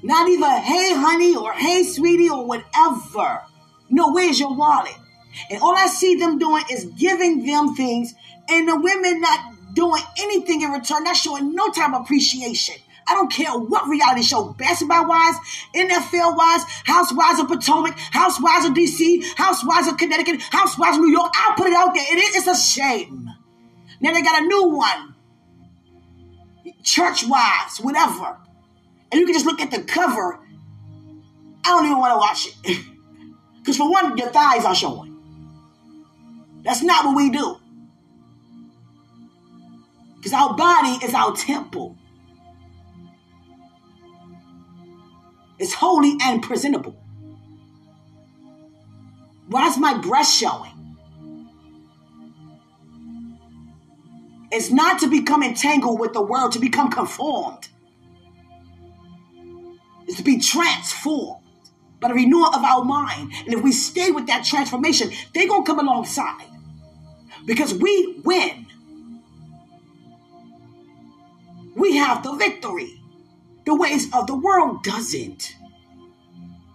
Not 0.01 0.28
even, 0.30 0.49
hey, 0.49 0.93
honey, 0.95 1.36
or 1.36 1.53
hey, 1.53 1.84
sweetie, 1.84 2.30
or 2.30 2.45
whatever. 2.45 3.41
No, 3.89 4.11
where's 4.11 4.39
your 4.39 4.55
wallet? 4.55 4.95
And 5.49 5.61
all 5.61 5.76
I 5.76 5.88
see 5.88 6.15
them 6.15 6.39
doing 6.39 6.63
is 6.72 6.86
giving 6.86 7.45
them 7.45 7.76
things, 7.76 8.13
and 8.49 8.67
the 8.67 8.80
women 8.80 9.22
not 9.22 9.49
doing 9.74 10.01
anything 10.20 10.61
in 10.61 10.72
return, 10.72 11.03
not 11.03 11.15
showing 11.15 11.53
no 11.53 11.70
type 11.72 11.93
of 11.93 12.01
appreciation. 12.01 12.76
I 13.07 13.15
don't 13.15 13.32
care 13.32 13.51
what 13.57 13.88
reality 13.88 14.22
show, 14.22 14.53
basketball 14.53 15.07
wise, 15.07 15.36
NFL 15.76 16.38
wise, 16.38 16.63
Housewives 16.86 17.39
of 17.39 17.47
Potomac, 17.47 17.97
Housewives 17.97 18.65
of 18.65 18.74
DC, 18.74 19.24
Housewives 19.36 19.88
of 19.88 19.97
Connecticut, 19.97 20.41
Housewives 20.41 20.97
of 20.97 21.03
New 21.03 21.11
York. 21.11 21.32
I'll 21.36 21.55
put 21.55 21.67
it 21.67 21.74
out 21.74 21.95
there. 21.95 22.05
It 22.07 22.36
is 22.36 22.47
a 22.47 22.55
shame. 22.55 23.28
Now 23.99 24.13
they 24.13 24.22
got 24.22 24.43
a 24.43 24.45
new 24.45 24.70
one, 24.70 25.15
church 26.84 27.26
wise, 27.28 27.80
whatever. 27.82 28.38
And 29.11 29.20
you 29.20 29.26
can 29.26 29.34
just 29.34 29.45
look 29.47 29.59
at 29.59 29.72
the 29.72 29.82
cover. 29.82 30.39
I 31.65 31.70
don't 31.70 31.86
even 31.86 31.97
want 31.97 32.13
to 32.13 32.17
watch 32.17 32.47
it. 32.63 32.86
Because 33.59 33.76
for 33.76 33.91
one, 33.91 34.17
your 34.17 34.30
thighs 34.30 34.65
are 34.65 34.74
showing. 34.74 35.15
That's 36.63 36.82
not 36.82 37.05
what 37.05 37.15
we 37.15 37.30
do. 37.30 37.59
Because 40.20 40.34
our 40.34 40.53
body 40.55 41.05
is 41.05 41.13
our 41.13 41.34
temple. 41.34 41.97
It's 45.57 45.74
holy 45.74 46.17
and 46.22 46.43
presentable. 46.43 47.01
Why 49.47 49.67
is 49.67 49.78
my 49.78 49.97
breast 49.97 50.38
showing? 50.38 50.97
It's 54.51 54.70
not 54.70 54.99
to 54.99 55.07
become 55.07 55.41
entangled 55.41 55.99
with 55.99 56.13
the 56.13 56.22
world, 56.22 56.51
to 56.53 56.59
become 56.59 56.91
conformed. 56.91 57.70
It's 60.07 60.17
to 60.17 60.24
be 60.24 60.39
transformed 60.39 61.43
by 61.99 62.09
the 62.09 62.13
renewal 62.15 62.47
of 62.47 62.63
our 62.63 62.84
mind. 62.84 63.32
And 63.45 63.53
if 63.53 63.61
we 63.61 63.72
stay 63.72 64.11
with 64.11 64.28
that 64.28 64.43
transformation, 64.43 65.11
they're 65.34 65.47
going 65.47 65.63
to 65.63 65.67
come 65.67 65.80
alongside. 65.80 66.45
Because 67.45 67.74
we 67.74 68.22
win. 68.24 68.65
We 71.80 71.95
have 71.95 72.23
the 72.23 72.34
victory. 72.34 73.01
The 73.65 73.73
ways 73.73 74.13
of 74.13 74.27
the 74.27 74.36
world 74.36 74.84
doesn't. 74.84 75.55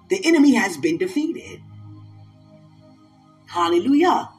The 0.09 0.25
enemy 0.25 0.55
has 0.55 0.79
been 0.79 0.97
defeated. 0.97 1.61
Hallelujah. 3.47 4.31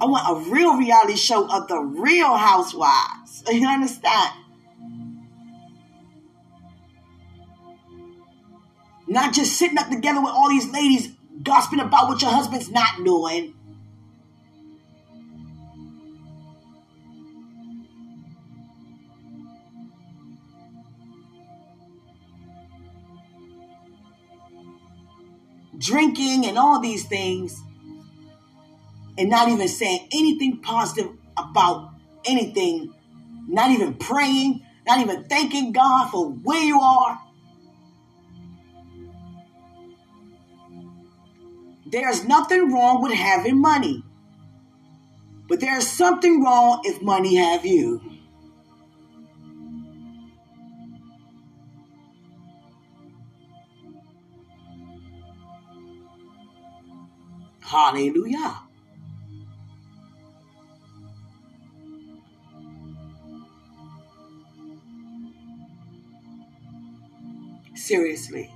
I 0.00 0.06
want 0.06 0.46
a 0.46 0.50
real 0.50 0.76
reality 0.76 1.16
show 1.16 1.48
of 1.48 1.68
the 1.68 1.78
real 1.78 2.36
housewives. 2.36 3.44
You 3.50 3.66
understand? 3.66 4.32
Not 9.06 9.32
just 9.32 9.56
sitting 9.56 9.78
up 9.78 9.88
together 9.88 10.20
with 10.20 10.30
all 10.30 10.48
these 10.48 10.70
ladies 10.70 11.14
gossiping 11.42 11.80
about 11.80 12.08
what 12.08 12.22
your 12.22 12.30
husband's 12.30 12.70
not 12.70 13.04
doing. 13.04 13.54
Drinking 25.90 26.46
and 26.46 26.56
all 26.56 26.80
these 26.80 27.04
things 27.04 27.60
and 29.18 29.28
not 29.28 29.48
even 29.48 29.66
saying 29.66 30.08
anything 30.12 30.60
positive 30.60 31.10
about 31.36 31.90
anything, 32.24 32.94
not 33.48 33.70
even 33.70 33.94
praying, 33.94 34.64
not 34.86 35.00
even 35.00 35.24
thanking 35.24 35.72
God 35.72 36.10
for 36.10 36.30
where 36.30 36.62
you 36.62 36.80
are. 36.80 37.20
There's 41.86 42.24
nothing 42.24 42.72
wrong 42.72 43.02
with 43.02 43.12
having 43.12 43.60
money. 43.60 44.04
But 45.48 45.58
there's 45.58 45.88
something 45.88 46.42
wrong 46.44 46.82
if 46.84 47.02
money 47.02 47.34
have 47.34 47.66
you. 47.66 48.00
Hallelujah. 57.70 58.58
Seriously. 67.76 68.50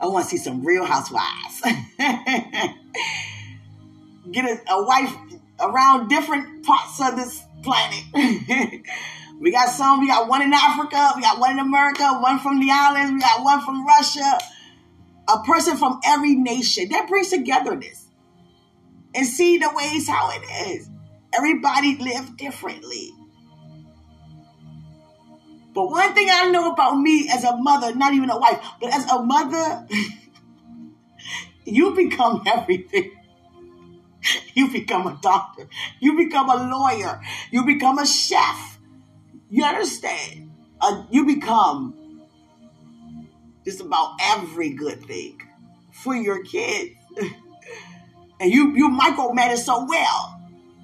I 0.00 0.06
want 0.06 0.24
to 0.24 0.30
see 0.30 0.36
some 0.36 0.64
real 0.66 0.84
housewives. 0.84 1.60
Get 4.32 4.44
a, 4.44 4.60
a 4.68 4.84
wife 4.84 5.14
around 5.60 6.08
different 6.08 6.64
parts 6.64 7.00
of 7.00 7.14
this 7.14 7.40
planet. 7.62 8.02
we 9.40 9.52
got 9.52 9.68
some, 9.68 10.00
we 10.00 10.08
got 10.08 10.28
one 10.28 10.42
in 10.42 10.52
Africa, 10.52 11.12
we 11.14 11.22
got 11.22 11.38
one 11.38 11.52
in 11.52 11.60
America, 11.60 12.18
one 12.18 12.40
from 12.40 12.58
the 12.58 12.68
islands, 12.72 13.12
we 13.12 13.20
got 13.20 13.44
one 13.44 13.60
from 13.60 13.86
Russia, 13.86 14.40
a 15.28 15.38
person 15.40 15.76
from 15.76 16.00
every 16.04 16.34
nation. 16.34 16.88
That 16.90 17.08
brings 17.08 17.30
togetherness. 17.30 18.08
And 19.14 19.26
see 19.26 19.58
the 19.58 19.70
ways 19.74 20.08
how 20.08 20.30
it 20.30 20.70
is. 20.70 20.88
Everybody 21.34 21.96
live 21.98 22.36
differently. 22.36 23.10
But 25.74 25.90
one 25.90 26.12
thing 26.14 26.28
I 26.30 26.50
know 26.50 26.72
about 26.72 26.98
me 26.98 27.28
as 27.32 27.44
a 27.44 27.56
mother, 27.56 27.94
not 27.94 28.12
even 28.12 28.30
a 28.30 28.38
wife, 28.38 28.58
but 28.80 28.92
as 28.92 29.10
a 29.10 29.22
mother, 29.22 29.86
you 31.64 31.94
become 31.94 32.42
everything. 32.46 33.12
You 34.54 34.70
become 34.70 35.06
a 35.06 35.18
doctor. 35.20 35.66
You 35.98 36.16
become 36.16 36.48
a 36.48 36.70
lawyer. 36.70 37.20
You 37.50 37.64
become 37.64 37.98
a 37.98 38.06
chef. 38.06 38.78
You 39.50 39.64
understand? 39.64 40.52
Uh, 40.80 41.04
you 41.10 41.24
become 41.26 41.94
just 43.64 43.80
about 43.80 44.16
every 44.20 44.70
good 44.70 45.04
thing 45.04 45.40
for 45.92 46.14
your 46.14 46.42
kids. 46.44 46.94
and 48.40 48.52
you 48.52 48.74
you 48.74 48.90
micromanage 48.90 49.58
so 49.58 49.86
well. 49.88 50.40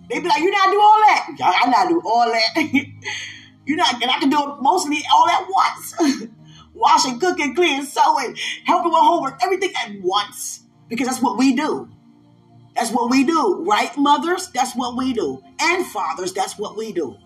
They 0.09 0.21
be 0.21 0.29
like, 0.29 0.41
you 0.41 0.51
not 0.51 0.71
do 0.71 0.81
all 0.81 1.01
that. 1.01 1.37
I 1.43 1.71
not 1.71 1.89
do 1.89 2.01
all 2.05 2.31
that. 2.31 2.65
you 3.67 3.77
not, 3.77 4.03
and 4.03 4.11
I 4.11 4.19
can 4.19 4.31
do 4.31 4.39
it 4.39 4.63
mostly 4.63 5.03
all 5.13 5.29
at 5.29 5.47
once. 5.49 6.29
Washing, 6.75 7.19
cooking, 7.19 7.55
cleaning, 7.55 7.85
sewing, 7.85 8.37
helping 8.65 8.91
with 8.91 9.01
homework, 9.01 9.39
everything 9.43 9.73
at 9.85 10.01
once. 10.01 10.61
Because 10.89 11.09
that's 11.09 11.21
what 11.21 11.37
we 11.37 11.55
do. 11.55 11.91
That's 12.75 12.91
what 12.91 13.11
we 13.11 13.25
do, 13.25 13.65
right, 13.69 13.95
mothers? 13.99 14.49
That's 14.55 14.75
what 14.75 14.97
we 14.97 15.13
do. 15.13 15.43
And 15.61 15.85
fathers, 15.85 16.33
that's 16.33 16.59
what 16.59 16.77
we 16.77 16.93
do. 16.93 17.17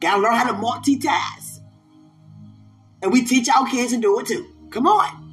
Gotta 0.00 0.20
learn 0.20 0.34
how 0.34 0.48
to 0.48 0.54
multitask. 0.54 1.47
And 3.02 3.12
we 3.12 3.24
teach 3.24 3.48
our 3.48 3.66
kids 3.68 3.92
to 3.92 4.00
do 4.00 4.18
it 4.20 4.26
too. 4.26 4.46
Come 4.70 4.86
on. 4.86 5.24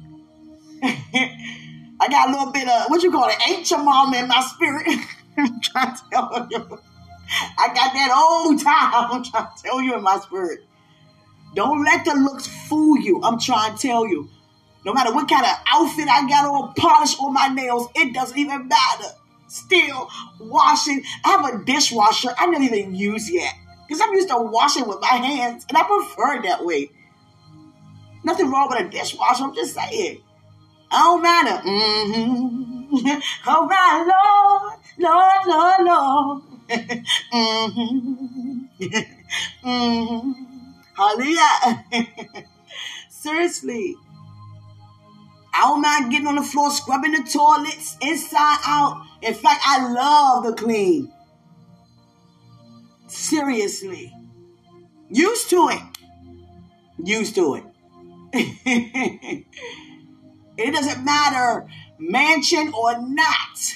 I 0.82 2.08
got 2.08 2.28
a 2.28 2.32
little 2.32 2.52
bit 2.52 2.68
of 2.68 2.88
what 2.88 3.02
you 3.02 3.10
call 3.10 3.28
it, 3.28 3.36
ancient 3.48 3.84
mom 3.84 4.14
in 4.14 4.28
my 4.28 4.40
spirit. 4.40 4.86
I'm 5.38 5.60
trying 5.60 5.94
to 5.94 6.02
tell 6.10 6.48
you. 6.50 6.80
I 7.58 7.68
got 7.68 7.92
that 7.92 8.14
old 8.16 8.62
time. 8.62 9.10
I'm 9.10 9.24
trying 9.24 9.46
to 9.56 9.62
tell 9.62 9.82
you 9.82 9.94
in 9.94 10.02
my 10.02 10.18
spirit. 10.20 10.60
Don't 11.54 11.84
let 11.84 12.04
the 12.04 12.14
looks 12.14 12.46
fool 12.46 12.98
you. 12.98 13.22
I'm 13.22 13.38
trying 13.38 13.76
to 13.76 13.82
tell 13.82 14.06
you. 14.06 14.28
No 14.84 14.92
matter 14.94 15.12
what 15.12 15.28
kind 15.28 15.44
of 15.44 15.52
outfit 15.66 16.08
I 16.08 16.28
got 16.28 16.44
on, 16.44 16.74
polish 16.74 17.18
on 17.18 17.32
my 17.32 17.48
nails, 17.48 17.88
it 17.96 18.14
doesn't 18.14 18.38
even 18.38 18.68
matter. 18.68 19.08
Still 19.48 20.08
washing. 20.38 21.02
I 21.24 21.30
have 21.30 21.54
a 21.54 21.64
dishwasher 21.64 22.30
I 22.38 22.46
don't 22.46 22.62
even 22.62 22.94
use 22.94 23.30
yet. 23.30 23.52
Because 23.86 24.00
I'm 24.00 24.12
used 24.14 24.28
to 24.28 24.38
washing 24.38 24.86
with 24.86 25.00
my 25.00 25.08
hands, 25.08 25.64
and 25.68 25.78
I 25.78 25.82
prefer 25.82 26.36
it 26.36 26.42
that 26.42 26.64
way. 26.64 26.90
Nothing 28.26 28.50
wrong 28.50 28.68
with 28.68 28.80
a 28.80 28.88
dishwasher. 28.88 29.44
I'm 29.44 29.54
just 29.54 29.72
saying. 29.72 30.20
I 30.90 31.02
don't 31.04 31.22
matter. 31.22 31.62
Mm-hmm. 31.64 33.20
All 33.48 33.68
right, 33.68 34.02
Lord, 34.10 34.72
Lord, 34.98 35.46
Lord, 35.46 35.80
Lord. 35.86 36.42
mm-hmm. 37.32 38.64
mm-hmm. 39.64 40.32
Hallelujah. 40.96 41.84
Seriously. 43.08 43.94
I 45.54 45.60
don't 45.60 45.80
mind 45.80 46.10
getting 46.10 46.26
on 46.26 46.34
the 46.34 46.42
floor, 46.42 46.72
scrubbing 46.72 47.12
the 47.12 47.22
toilets 47.22 47.96
inside 48.00 48.58
out. 48.66 49.06
In 49.22 49.34
fact, 49.34 49.62
I 49.64 49.88
love 49.92 50.42
the 50.46 50.52
clean. 50.52 51.12
Seriously. 53.06 54.12
Used 55.10 55.48
to 55.50 55.68
it. 55.68 55.82
Used 57.04 57.36
to 57.36 57.54
it. 57.54 57.64
it 60.58 60.72
doesn't 60.72 61.04
matter, 61.04 61.68
mansion 61.98 62.72
or 62.74 63.00
not, 63.00 63.74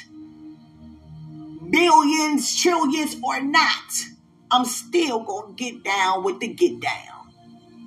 billions, 1.71 2.61
trillions 2.61 3.17
or 3.23 3.41
not. 3.41 4.05
I'm 4.51 4.65
still 4.65 5.21
gonna 5.21 5.55
get 5.55 5.85
down 5.85 6.25
with 6.25 6.41
the 6.41 6.49
get 6.49 6.81
down. 6.81 7.33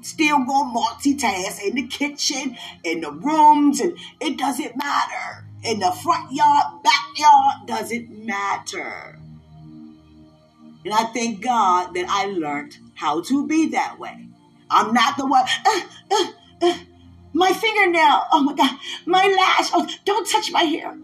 Still 0.01 0.39
gonna 0.45 0.74
multitask 0.74 1.61
in 1.61 1.76
the 1.76 1.88
kitchen, 1.88 2.57
in 2.84 3.01
the 3.01 3.11
rooms, 3.11 3.80
and 3.80 3.97
it 4.19 4.38
doesn't 4.38 4.76
matter. 4.76 5.45
In 5.63 5.80
the 5.80 5.91
front 5.91 6.32
yard, 6.32 6.84
backyard, 6.84 7.67
doesn't 7.67 8.26
matter. 8.26 9.19
And 10.84 10.93
I 10.93 11.05
thank 11.05 11.41
God 11.41 11.93
that 11.93 12.05
I 12.09 12.26
learned 12.26 12.78
how 12.95 13.21
to 13.21 13.47
be 13.47 13.69
that 13.69 13.99
way. 13.99 14.28
I'm 14.69 14.93
not 14.93 15.17
the 15.17 15.26
one. 15.26 15.45
Uh, 15.65 15.82
uh, 16.11 16.26
my 17.34 17.51
fingernail. 17.53 18.24
Oh 18.32 18.43
my 18.43 18.53
God. 18.53 18.78
My 19.05 19.24
lash. 19.24 19.70
Oh, 19.74 19.88
don't 20.05 20.30
touch 20.30 20.51
my 20.51 20.64
hair. 20.64 20.97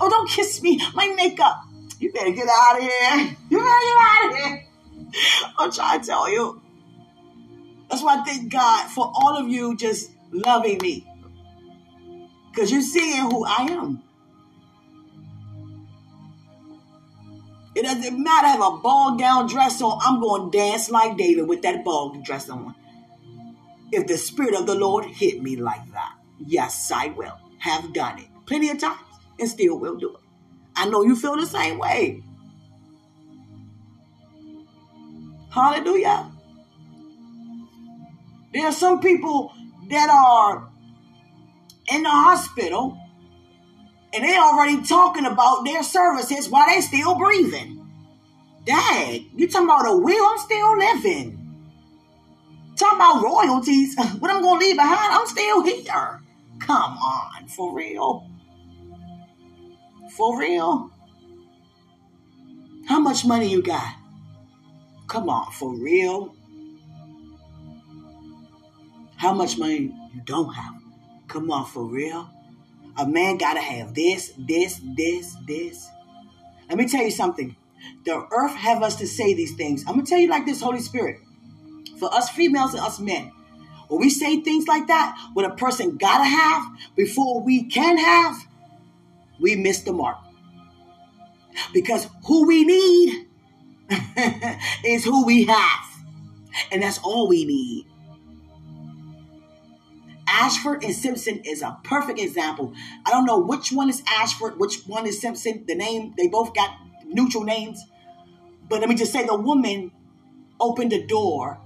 Oh, 0.00 0.10
don't 0.10 0.28
kiss 0.28 0.62
me. 0.62 0.80
My 0.94 1.08
makeup. 1.08 1.62
You 1.98 2.12
better 2.12 2.32
get 2.32 2.48
out 2.48 2.76
of 2.76 2.82
here. 2.82 3.36
You 3.50 3.58
better 3.58 3.80
get 3.84 3.96
out 4.00 4.30
of 4.30 4.36
here. 4.36 4.66
I'm 5.58 5.72
trying 5.72 6.00
to 6.00 6.06
tell 6.06 6.30
you. 6.30 6.60
That's 7.88 8.02
why 8.02 8.20
I 8.20 8.24
thank 8.24 8.52
God 8.52 8.88
for 8.90 9.12
all 9.14 9.36
of 9.38 9.48
you 9.48 9.76
just 9.76 10.10
loving 10.32 10.78
me. 10.78 11.06
Because 12.50 12.70
you're 12.72 12.82
seeing 12.82 13.30
who 13.30 13.44
I 13.44 13.66
am. 13.70 14.02
It 17.74 17.82
doesn't 17.82 18.22
matter. 18.22 18.46
I 18.46 18.50
have 18.50 18.60
a 18.60 18.76
ball 18.78 19.16
gown 19.16 19.48
dress 19.48 19.82
on. 19.82 19.98
I'm 20.02 20.20
going 20.20 20.50
to 20.50 20.58
dance 20.58 20.90
like 20.90 21.16
David 21.16 21.48
with 21.48 21.62
that 21.62 21.84
ball 21.84 22.20
dress 22.22 22.48
on. 22.48 22.74
If 23.94 24.08
the 24.08 24.16
Spirit 24.16 24.54
of 24.54 24.66
the 24.66 24.74
Lord 24.74 25.04
hit 25.04 25.40
me 25.40 25.54
like 25.54 25.92
that, 25.92 26.16
yes, 26.44 26.90
I 26.90 27.08
will. 27.08 27.38
Have 27.58 27.92
done 27.94 28.18
it 28.18 28.26
plenty 28.44 28.68
of 28.70 28.78
times 28.78 29.00
and 29.38 29.48
still 29.48 29.78
will 29.78 29.96
do 29.96 30.10
it. 30.10 30.20
I 30.76 30.88
know 30.88 31.02
you 31.02 31.16
feel 31.16 31.36
the 31.36 31.46
same 31.46 31.78
way. 31.78 32.22
Hallelujah. 35.50 36.30
There 38.52 38.66
are 38.66 38.72
some 38.72 39.00
people 39.00 39.52
that 39.88 40.10
are 40.10 40.68
in 41.92 42.02
the 42.02 42.10
hospital 42.10 42.98
and 44.12 44.24
they 44.24 44.36
already 44.36 44.82
talking 44.82 45.26
about 45.26 45.64
their 45.64 45.82
services 45.82 46.48
while 46.48 46.66
they 46.66 46.80
still 46.80 47.14
breathing. 47.16 47.80
Dad, 48.64 49.22
you 49.36 49.48
talking 49.48 49.68
about 49.68 49.86
a 49.86 49.96
will? 49.96 50.26
I'm 50.26 50.38
still 50.38 50.78
living. 50.78 51.43
Talking 52.96 53.18
about 53.18 53.24
royalties. 53.24 53.96
What 54.18 54.30
I'm 54.30 54.42
gonna 54.42 54.60
leave 54.60 54.76
behind? 54.76 55.12
I'm 55.12 55.26
still 55.26 55.62
here. 55.62 56.20
Come 56.60 56.96
on, 56.96 57.48
for 57.48 57.74
real. 57.74 58.30
For 60.16 60.38
real. 60.38 60.90
How 62.86 63.00
much 63.00 63.24
money 63.24 63.50
you 63.50 63.62
got? 63.62 63.94
Come 65.08 65.28
on, 65.28 65.50
for 65.52 65.74
real. 65.74 66.34
How 69.16 69.32
much 69.32 69.58
money 69.58 69.92
you 70.14 70.20
don't 70.24 70.52
have? 70.54 70.74
Come 71.28 71.50
on, 71.50 71.66
for 71.66 71.84
real. 71.84 72.30
A 72.96 73.06
man 73.06 73.38
got 73.38 73.54
to 73.54 73.60
have 73.60 73.94
this, 73.94 74.32
this, 74.38 74.80
this, 74.96 75.34
this. 75.46 75.88
Let 76.68 76.78
me 76.78 76.86
tell 76.86 77.02
you 77.02 77.10
something. 77.10 77.56
The 78.04 78.26
earth 78.30 78.54
have 78.54 78.82
us 78.82 78.96
to 78.96 79.06
say 79.06 79.34
these 79.34 79.56
things. 79.56 79.84
I'm 79.86 79.94
going 79.94 80.06
to 80.06 80.10
tell 80.10 80.20
you 80.20 80.28
like 80.28 80.46
this, 80.46 80.60
Holy 80.60 80.80
Spirit. 80.80 81.20
For 81.98 82.12
us 82.12 82.28
females 82.30 82.74
and 82.74 82.82
us 82.82 82.98
men, 82.98 83.32
when 83.88 84.00
we 84.00 84.10
say 84.10 84.40
things 84.40 84.66
like 84.66 84.86
that, 84.88 85.16
what 85.34 85.44
a 85.44 85.54
person 85.54 85.96
got 85.96 86.18
to 86.18 86.24
have 86.24 86.64
before 86.96 87.42
we 87.42 87.64
can 87.64 87.98
have, 87.98 88.36
we 89.40 89.56
miss 89.56 89.82
the 89.82 89.92
mark. 89.92 90.16
Because 91.72 92.08
who 92.26 92.46
we 92.46 92.64
need 92.64 93.26
is 94.84 95.04
who 95.04 95.24
we 95.24 95.44
have. 95.44 95.84
And 96.72 96.82
that's 96.82 96.98
all 96.98 97.28
we 97.28 97.44
need. 97.44 97.86
Ashford 100.26 100.82
and 100.82 100.94
Simpson 100.94 101.40
is 101.44 101.62
a 101.62 101.78
perfect 101.84 102.18
example. 102.18 102.74
I 103.06 103.10
don't 103.10 103.24
know 103.24 103.38
which 103.38 103.70
one 103.70 103.88
is 103.88 104.02
Ashford, 104.08 104.58
which 104.58 104.82
one 104.86 105.06
is 105.06 105.20
Simpson. 105.20 105.64
The 105.66 105.74
name, 105.74 106.14
they 106.16 106.28
both 106.28 106.54
got 106.54 106.70
neutral 107.06 107.44
names. 107.44 107.84
But 108.68 108.80
let 108.80 108.88
me 108.88 108.94
just 108.94 109.12
say 109.12 109.24
the 109.24 109.36
woman 109.36 109.92
opened 110.58 110.92
the 110.92 111.06
door 111.06 111.60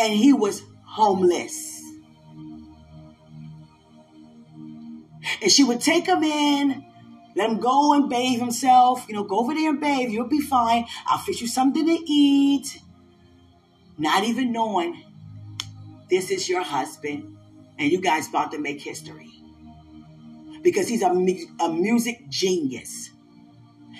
and 0.00 0.12
he 0.14 0.32
was 0.32 0.62
homeless. 0.84 1.82
And 5.42 5.52
she 5.52 5.62
would 5.62 5.80
take 5.80 6.06
him 6.06 6.24
in, 6.24 6.84
let 7.36 7.50
him 7.50 7.58
go 7.60 7.92
and 7.92 8.08
bathe 8.08 8.40
himself. 8.40 9.06
You 9.08 9.14
know, 9.14 9.24
go 9.24 9.40
over 9.40 9.54
there 9.54 9.70
and 9.70 9.80
bathe. 9.80 10.10
You'll 10.10 10.28
be 10.28 10.40
fine. 10.40 10.86
I'll 11.06 11.18
fix 11.18 11.40
you 11.40 11.46
something 11.46 11.86
to 11.86 11.98
eat. 12.10 12.80
Not 13.98 14.24
even 14.24 14.52
knowing 14.52 15.04
this 16.08 16.30
is 16.30 16.48
your 16.48 16.62
husband 16.62 17.36
and 17.78 17.92
you 17.92 18.00
guys 18.00 18.28
about 18.28 18.50
to 18.52 18.58
make 18.58 18.80
history 18.80 19.30
because 20.62 20.88
he's 20.88 21.02
a, 21.02 21.10
a 21.60 21.72
music 21.72 22.28
genius. 22.28 23.10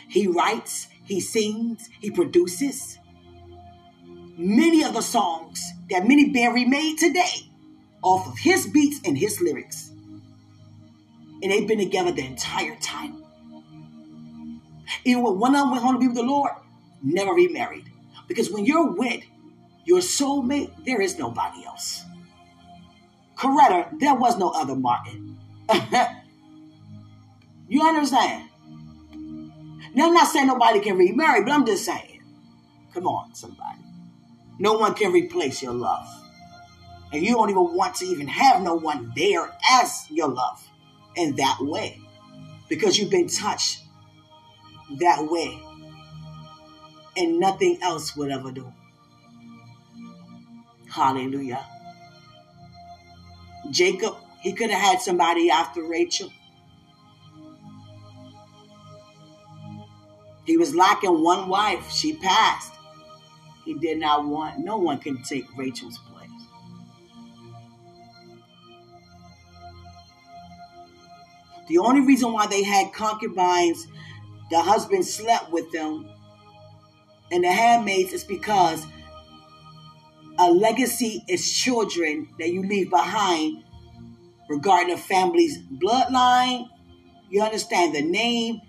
He 0.08 0.26
writes, 0.26 0.88
he 1.04 1.20
sings, 1.20 1.88
he 2.00 2.10
produces 2.10 2.98
many 4.40 4.82
of 4.82 4.94
the 4.94 5.02
songs 5.02 5.62
that 5.90 6.06
Minnie 6.06 6.30
Berry 6.30 6.64
made 6.64 6.96
today 6.96 7.50
off 8.02 8.26
of 8.26 8.38
his 8.38 8.66
beats 8.66 9.00
and 9.04 9.16
his 9.16 9.40
lyrics. 9.40 9.90
And 11.42 11.52
they've 11.52 11.68
been 11.68 11.78
together 11.78 12.12
the 12.12 12.24
entire 12.24 12.76
time. 12.76 13.22
Even 15.04 15.22
when 15.22 15.38
one 15.38 15.54
of 15.54 15.60
them 15.62 15.70
went 15.70 15.82
home 15.82 15.94
to 15.94 16.00
be 16.00 16.06
with 16.06 16.16
the 16.16 16.22
Lord, 16.22 16.52
never 17.02 17.32
remarried. 17.32 17.84
Because 18.28 18.50
when 18.50 18.64
you're 18.64 18.92
with 18.92 19.22
your 19.84 20.00
soulmate, 20.00 20.72
there 20.84 21.00
is 21.00 21.18
nobody 21.18 21.64
else. 21.64 22.02
Coretta, 23.36 23.98
there 23.98 24.14
was 24.14 24.38
no 24.38 24.50
other 24.50 24.74
Martin. 24.74 25.38
you 27.68 27.82
understand? 27.82 28.48
Now, 29.94 30.06
I'm 30.06 30.14
not 30.14 30.28
saying 30.28 30.46
nobody 30.46 30.80
can 30.80 30.96
remarry, 30.96 31.42
but 31.42 31.52
I'm 31.52 31.66
just 31.66 31.84
saying, 31.84 32.22
come 32.92 33.06
on, 33.06 33.34
somebody. 33.34 33.78
No 34.60 34.74
one 34.74 34.94
can 34.94 35.10
replace 35.10 35.62
your 35.62 35.72
love. 35.72 36.06
And 37.12 37.24
you 37.24 37.32
don't 37.32 37.48
even 37.48 37.74
want 37.74 37.96
to 37.96 38.04
even 38.04 38.28
have 38.28 38.62
no 38.62 38.74
one 38.74 39.10
there 39.16 39.50
as 39.72 40.06
your 40.10 40.28
love 40.28 40.62
in 41.16 41.34
that 41.36 41.56
way 41.60 41.98
because 42.68 42.98
you've 42.98 43.10
been 43.10 43.26
touched 43.26 43.82
that 44.98 45.26
way 45.28 45.58
and 47.16 47.40
nothing 47.40 47.78
else 47.82 48.14
would 48.16 48.30
ever 48.30 48.52
do. 48.52 48.70
Hallelujah. 50.88 51.64
Jacob, 53.70 54.16
he 54.42 54.52
could 54.52 54.70
have 54.70 54.80
had 54.80 55.00
somebody 55.00 55.50
after 55.50 55.82
Rachel. 55.82 56.30
He 60.44 60.56
was 60.56 60.74
lacking 60.74 61.22
one 61.22 61.48
wife. 61.48 61.90
She 61.90 62.12
passed. 62.14 62.72
He 63.64 63.74
did 63.74 63.98
not 63.98 64.24
want, 64.26 64.58
no 64.58 64.78
one 64.78 64.98
can 64.98 65.22
take 65.22 65.46
Rachel's 65.56 65.98
place. 65.98 66.28
The 71.68 71.78
only 71.78 72.00
reason 72.00 72.32
why 72.32 72.46
they 72.46 72.64
had 72.64 72.92
concubines, 72.92 73.86
the 74.50 74.60
husband 74.60 75.04
slept 75.04 75.52
with 75.52 75.70
them, 75.70 76.08
and 77.30 77.44
the 77.44 77.52
handmaids 77.52 78.12
is 78.12 78.24
because 78.24 78.84
a 80.38 80.50
legacy 80.50 81.22
is 81.28 81.48
children 81.48 82.28
that 82.38 82.50
you 82.50 82.62
leave 82.62 82.90
behind 82.90 83.62
regarding 84.48 84.92
a 84.92 84.96
family's 84.96 85.58
bloodline. 85.58 86.68
You 87.28 87.42
understand 87.42 87.94
the 87.94 88.02
name 88.02 88.60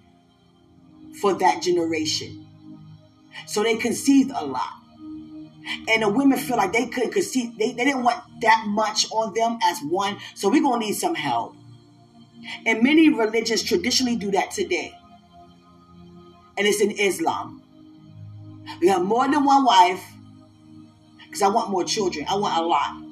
for 1.22 1.34
that 1.36 1.62
generation. 1.64 2.46
So 3.48 3.64
they 3.64 3.78
conceived 3.78 4.32
a 4.36 4.46
lot. 4.46 4.81
And 5.88 6.04
the 6.04 6.10
women 6.10 6.38
feel 6.38 6.58
like 6.58 6.74
they 6.74 6.88
couldn't 6.88 7.22
see 7.22 7.54
they, 7.58 7.72
they 7.72 7.86
didn't 7.86 8.04
want 8.04 8.24
that 8.42 8.66
much 8.68 9.10
on 9.12 9.34
them 9.34 9.60
as 9.64 9.80
one. 9.82 10.18
So 10.36 10.50
we're 10.50 10.64
gonna 10.64 10.80
need 10.80 10.94
some 10.94 11.16
help. 11.16 11.56
And 12.66 12.82
many 12.82 13.10
religions 13.10 13.64
traditionally 13.64 14.16
do 14.16 14.32
that 14.32 14.52
today. 14.52 14.98
And 16.58 16.68
it's 16.68 16.82
in 16.82 16.92
Islam. 16.92 17.62
We 18.80 18.88
have 18.88 19.04
more 19.04 19.30
than 19.30 19.44
one 19.44 19.64
wife 19.64 20.04
because 21.26 21.42
I 21.42 21.48
want 21.48 21.70
more 21.70 21.84
children. 21.84 22.26
I 22.30 22.36
want 22.36 22.58
a 22.58 22.66
lot. 22.66 23.04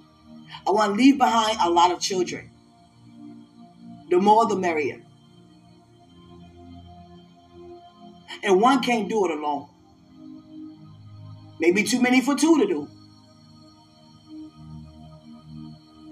I 0.68 0.72
want 0.72 0.94
to 0.94 0.98
leave 0.98 1.18
behind 1.18 1.58
a 1.62 1.70
lot 1.70 1.92
of 1.92 2.00
children. 2.00 2.50
The 4.10 4.18
more, 4.18 4.46
the 4.48 4.56
merrier. 4.56 5.02
And 8.44 8.62
one 8.62 8.82
can't 8.82 9.08
do 9.08 9.26
it 9.26 9.32
alone. 9.32 9.68
Maybe 11.60 11.84
too 11.84 12.02
many 12.02 12.22
for 12.22 12.36
two 12.36 12.58
to 12.60 12.68
do. 12.68 12.88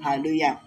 Hallelujah. 0.01 0.59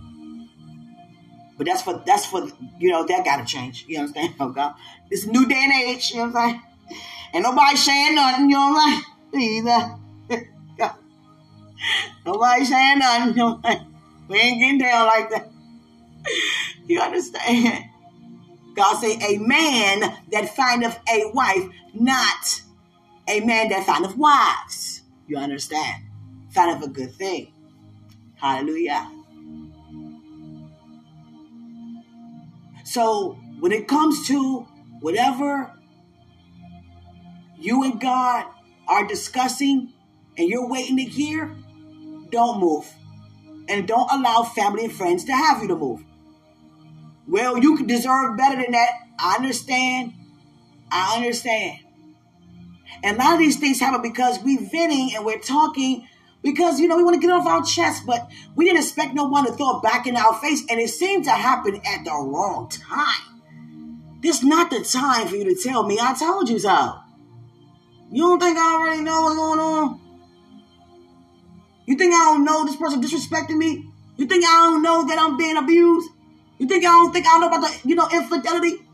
But 1.56 1.66
that's 1.66 1.82
for 1.82 2.02
that's 2.06 2.24
for 2.24 2.48
you 2.78 2.90
know 2.90 3.06
that 3.06 3.24
gotta 3.24 3.44
change. 3.44 3.84
You 3.86 3.98
understand? 3.98 4.34
Oh 4.40 4.48
God. 4.48 4.74
It's 5.10 5.26
new 5.26 5.46
day 5.46 5.62
and 5.64 5.72
age, 5.72 6.10
you 6.10 6.18
know 6.18 6.28
what 6.28 6.36
I'm 6.36 6.50
saying? 6.50 6.62
Ain't 7.34 7.42
nobody 7.42 7.76
saying 7.76 8.14
nothing, 8.14 8.50
you 8.50 8.56
know 8.56 8.70
what 8.70 9.04
I'm 9.32 9.40
saying? 9.40 9.98
Either. 10.30 10.94
nobody 12.26 12.64
saying 12.64 12.98
nothing, 12.98 13.28
you 13.30 13.34
know 13.36 13.50
what 13.54 13.60
I'm 13.64 13.72
saying? 13.72 13.86
We 14.28 14.38
ain't 14.38 14.60
getting 14.60 14.78
down 14.78 15.06
like 15.06 15.30
that. 15.30 15.50
You 16.86 17.00
understand? 17.00 17.84
God 18.74 19.00
say, 19.00 19.18
a 19.18 19.38
man 19.38 20.00
that 20.32 20.54
findeth 20.54 20.98
a 21.12 21.30
wife, 21.32 21.68
not 21.92 22.62
a 23.30 23.40
man 23.40 23.68
that 23.68 23.86
findeth 23.86 24.16
wives. 24.16 25.02
You 25.26 25.38
understand? 25.38 26.04
Findeth 26.50 26.84
a 26.84 26.88
good 26.88 27.14
thing. 27.14 27.52
Hallelujah. 28.34 29.10
So 32.84 33.38
when 33.60 33.70
it 33.70 33.86
comes 33.86 34.26
to 34.26 34.66
whatever 35.00 35.72
you 37.56 37.84
and 37.84 38.00
God 38.00 38.46
are 38.88 39.06
discussing 39.06 39.92
and 40.36 40.48
you're 40.48 40.68
waiting 40.68 40.96
to 40.96 41.04
hear, 41.04 41.54
don't 42.30 42.58
move. 42.58 42.92
And 43.68 43.86
don't 43.86 44.10
allow 44.10 44.42
family 44.42 44.86
and 44.86 44.92
friends 44.92 45.24
to 45.24 45.32
have 45.32 45.62
you 45.62 45.68
to 45.68 45.76
move. 45.76 46.02
Well, 47.28 47.58
you 47.58 47.76
can 47.76 47.86
deserve 47.86 48.36
better 48.36 48.60
than 48.60 48.72
that. 48.72 48.90
I 49.20 49.36
understand. 49.36 50.14
I 50.90 51.16
understand. 51.16 51.78
And 53.02 53.16
a 53.16 53.20
lot 53.20 53.34
of 53.34 53.38
these 53.38 53.58
things 53.58 53.80
happen 53.80 54.02
because 54.02 54.38
we're 54.42 54.60
venting 54.60 55.12
and 55.14 55.24
we're 55.24 55.40
talking 55.40 56.06
because, 56.42 56.80
you 56.80 56.88
know, 56.88 56.96
we 56.96 57.04
want 57.04 57.20
to 57.20 57.26
get 57.26 57.32
off 57.32 57.46
our 57.46 57.62
chest, 57.62 58.04
but 58.06 58.28
we 58.56 58.64
didn't 58.64 58.80
expect 58.80 59.14
no 59.14 59.24
one 59.24 59.46
to 59.46 59.52
throw 59.52 59.78
it 59.78 59.82
back 59.82 60.06
in 60.06 60.16
our 60.16 60.34
face. 60.34 60.62
And 60.70 60.80
it 60.80 60.88
seemed 60.88 61.24
to 61.24 61.32
happen 61.32 61.80
at 61.86 62.04
the 62.04 62.10
wrong 62.10 62.70
time. 62.70 63.40
This 64.22 64.42
not 64.42 64.70
the 64.70 64.82
time 64.82 65.28
for 65.28 65.36
you 65.36 65.44
to 65.44 65.62
tell 65.62 65.86
me, 65.86 65.98
I 66.00 66.14
told 66.14 66.48
you 66.48 66.58
so. 66.58 66.98
You 68.10 68.24
don't 68.24 68.40
think 68.40 68.58
I 68.58 68.74
already 68.74 69.02
know 69.02 69.22
what's 69.22 69.36
going 69.36 69.60
on? 69.60 70.00
You 71.86 71.96
think 71.96 72.14
I 72.14 72.18
don't 72.18 72.44
know 72.44 72.64
this 72.64 72.76
person 72.76 73.02
disrespecting 73.02 73.56
me? 73.56 73.90
You 74.16 74.26
think 74.26 74.44
I 74.44 74.66
don't 74.66 74.82
know 74.82 75.06
that 75.06 75.18
I'm 75.18 75.36
being 75.36 75.56
abused? 75.56 76.10
You 76.58 76.66
think 76.66 76.84
I 76.84 76.88
don't 76.88 77.12
think 77.12 77.26
I 77.26 77.30
don't 77.30 77.40
know 77.40 77.48
about 77.48 77.62
the, 77.62 77.88
you 77.88 77.94
know, 77.94 78.08
infidelity? 78.12 78.86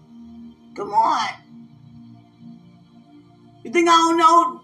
Come 0.74 0.92
on. 0.92 1.28
You 3.66 3.72
think 3.72 3.88
I 3.88 3.96
don't 3.96 4.16
know? 4.16 4.60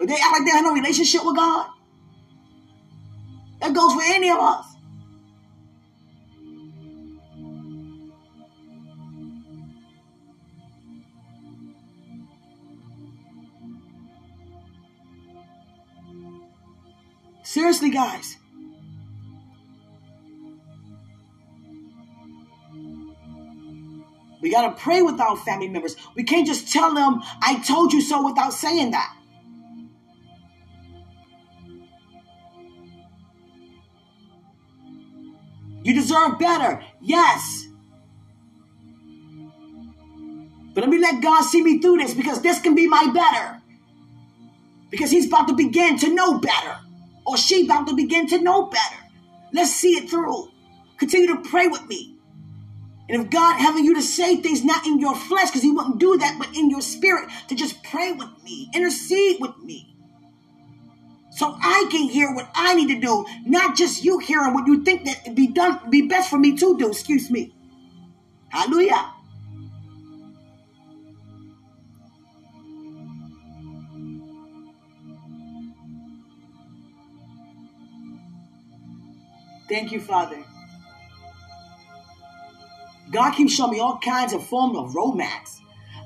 They 0.00 0.14
act 0.14 0.32
like 0.32 0.46
they 0.46 0.50
have 0.50 0.64
no 0.64 0.72
relationship 0.72 1.26
with 1.26 1.36
God. 1.36 1.68
That 3.60 3.74
goes 3.74 3.92
for 3.92 4.00
any 4.02 4.30
of 4.30 4.38
us. 4.38 4.64
Seriously, 17.42 17.90
guys. 17.90 18.38
We 24.46 24.52
got 24.52 24.76
to 24.76 24.80
pray 24.80 25.02
with 25.02 25.18
our 25.18 25.36
family 25.36 25.66
members. 25.66 25.96
We 26.14 26.22
can't 26.22 26.46
just 26.46 26.72
tell 26.72 26.94
them, 26.94 27.20
I 27.42 27.60
told 27.66 27.92
you 27.92 28.00
so 28.00 28.24
without 28.24 28.52
saying 28.52 28.92
that. 28.92 29.12
You 35.82 35.94
deserve 35.94 36.38
better. 36.38 36.80
Yes. 37.02 37.66
But 40.74 40.82
let 40.82 40.90
me 40.90 40.98
let 40.98 41.20
God 41.20 41.42
see 41.42 41.60
me 41.60 41.80
through 41.80 41.96
this 41.96 42.14
because 42.14 42.40
this 42.40 42.60
can 42.60 42.76
be 42.76 42.86
my 42.86 43.10
better. 43.12 43.60
Because 44.90 45.10
He's 45.10 45.26
about 45.26 45.48
to 45.48 45.54
begin 45.54 45.98
to 45.98 46.14
know 46.14 46.38
better. 46.38 46.78
Or 47.26 47.36
she 47.36 47.64
about 47.64 47.88
to 47.88 47.96
begin 47.96 48.28
to 48.28 48.40
know 48.40 48.66
better. 48.66 49.02
Let's 49.52 49.74
see 49.74 49.94
it 49.94 50.08
through. 50.08 50.52
Continue 50.98 51.34
to 51.34 51.50
pray 51.50 51.66
with 51.66 51.84
me. 51.88 52.15
And 53.08 53.22
if 53.22 53.30
God 53.30 53.58
having 53.58 53.84
you 53.84 53.94
to 53.94 54.02
say 54.02 54.36
things 54.36 54.64
not 54.64 54.84
in 54.86 54.98
your 54.98 55.14
flesh, 55.14 55.50
because 55.50 55.62
He 55.62 55.70
wouldn't 55.70 55.98
do 55.98 56.18
that, 56.18 56.36
but 56.38 56.54
in 56.56 56.70
your 56.70 56.80
spirit, 56.80 57.28
to 57.48 57.54
just 57.54 57.82
pray 57.84 58.12
with 58.12 58.28
me, 58.42 58.68
intercede 58.74 59.40
with 59.40 59.56
me. 59.58 59.94
So 61.30 61.56
I 61.60 61.86
can 61.90 62.08
hear 62.08 62.34
what 62.34 62.50
I 62.54 62.74
need 62.74 62.88
to 62.88 63.00
do, 63.00 63.26
not 63.44 63.76
just 63.76 64.02
you 64.02 64.18
hearing 64.18 64.54
what 64.54 64.66
you 64.66 64.82
think 64.82 65.04
that 65.04 65.34
be 65.34 65.46
done, 65.46 65.90
be 65.90 66.08
best 66.08 66.30
for 66.30 66.38
me 66.38 66.56
to 66.56 66.78
do. 66.78 66.88
Excuse 66.88 67.30
me. 67.30 67.52
Hallelujah. 68.48 69.12
Thank 79.68 79.92
you, 79.92 80.00
Father. 80.00 80.42
God 83.10 83.32
keeps 83.32 83.52
showing 83.54 83.72
me 83.72 83.80
all 83.80 83.98
kinds 83.98 84.32
of 84.32 84.46
forms 84.46 84.76
of 84.76 84.94
romance. 84.94 85.60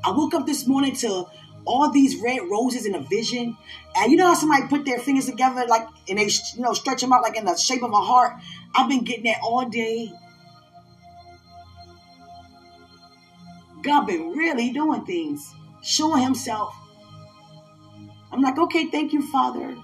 I 0.04 0.10
woke 0.10 0.34
up 0.34 0.46
this 0.46 0.66
morning 0.66 0.94
to 0.96 1.26
all 1.64 1.90
these 1.90 2.20
red 2.20 2.40
roses 2.50 2.86
in 2.86 2.94
a 2.94 3.00
vision. 3.00 3.56
And 3.96 4.10
you 4.10 4.16
know 4.16 4.26
how 4.26 4.34
somebody 4.34 4.66
put 4.66 4.84
their 4.84 4.98
fingers 4.98 5.26
together 5.26 5.66
like 5.66 5.86
and 6.08 6.18
they 6.18 6.28
you 6.54 6.62
know 6.62 6.72
stretch 6.72 7.00
them 7.00 7.12
out 7.12 7.22
like 7.22 7.36
in 7.36 7.44
the 7.44 7.56
shape 7.56 7.82
of 7.82 7.92
a 7.92 8.00
heart? 8.00 8.34
I've 8.74 8.88
been 8.88 9.04
getting 9.04 9.24
that 9.24 9.38
all 9.42 9.68
day. 9.68 10.12
God 13.82 14.06
been 14.06 14.32
really 14.32 14.70
doing 14.72 15.04
things, 15.06 15.54
showing 15.82 16.22
himself. 16.22 16.74
I'm 18.30 18.42
like, 18.42 18.58
okay, 18.58 18.86
thank 18.86 19.12
you, 19.12 19.22
Father. 19.32 19.74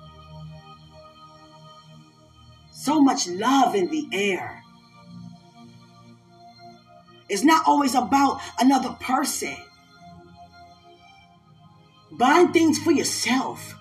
So 2.73 3.01
much 3.01 3.27
love 3.27 3.75
in 3.75 3.89
the 3.91 4.07
air. 4.13 4.63
It's 7.29 7.45
not 7.45 7.67
always 7.67 7.95
about 7.95 8.41
another 8.61 8.91
person. 9.01 9.57
Buying 12.13 12.53
things 12.53 12.79
for 12.79 12.93
yourself. 12.93 13.75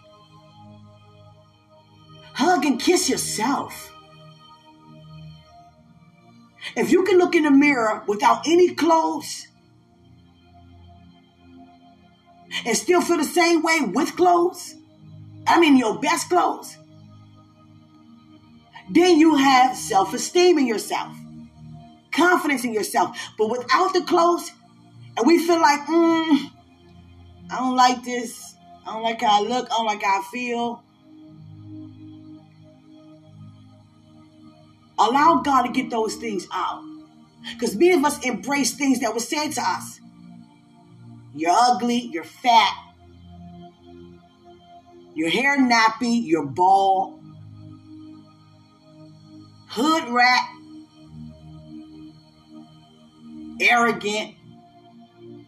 Hug 2.34 2.66
and 2.66 2.80
kiss 2.80 3.10
yourself. 3.10 3.94
If 6.76 6.92
you 6.92 7.04
can 7.04 7.18
look 7.18 7.36
in 7.36 7.44
the 7.44 7.52
mirror 7.52 8.04
without 8.08 8.48
any 8.48 8.74
clothes 8.74 9.48
and 12.66 12.76
still 12.76 13.02
feel 13.02 13.18
the 13.18 13.24
same 13.24 13.62
way 13.62 13.80
with 13.82 14.16
clothes, 14.16 14.76
I 15.48 15.60
mean 15.60 15.78
your 15.78 16.00
best 16.00 16.30
clothes, 16.30 16.76
then 18.90 19.20
you 19.20 19.36
have 19.36 19.78
self 19.78 20.14
esteem 20.14 20.58
in 20.58 20.66
yourself 20.66 21.16
confidence 22.16 22.64
in 22.64 22.74
yourself. 22.74 23.18
But 23.38 23.50
without 23.50 23.94
the 23.94 24.02
clothes, 24.02 24.52
and 25.18 25.28
we 25.28 25.46
feel 25.46 25.62
like, 25.62 25.82
mm, 25.82 26.52
I 27.50 27.58
don't 27.58 27.76
like 27.76 28.04
this. 28.04 28.56
I 28.86 28.94
don't 28.94 29.04
like 29.04 29.22
how 29.22 29.44
I 29.44 29.48
look. 29.48 29.66
I 29.72 29.76
don't 29.76 29.86
like 29.86 30.04
how 30.04 30.20
I 30.20 30.24
feel. 30.32 30.84
Allow 34.98 35.42
God 35.44 35.64
to 35.64 35.72
get 35.72 35.90
those 35.90 36.16
things 36.16 36.48
out. 36.54 36.84
Because 37.54 37.76
many 37.76 37.94
of 37.94 38.04
us 38.04 38.24
embrace 38.26 38.74
things 38.74 39.02
that 39.02 39.14
were 39.14 39.20
said 39.20 39.52
to 39.52 39.62
us. 39.62 40.00
You're 41.36 41.52
ugly, 41.52 42.10
you're 42.14 42.24
fat, 42.24 42.74
your 45.14 45.30
hair 45.30 45.60
nappy, 45.60 46.22
you're 46.24 46.46
bald, 46.46 47.20
hood 49.68 50.08
rat, 50.10 50.55
arrogant, 53.60 54.36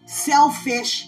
selfish. 0.05 1.07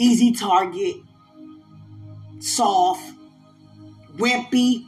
easy 0.00 0.32
target, 0.32 0.96
soft, 2.38 3.02
wimpy. 4.16 4.86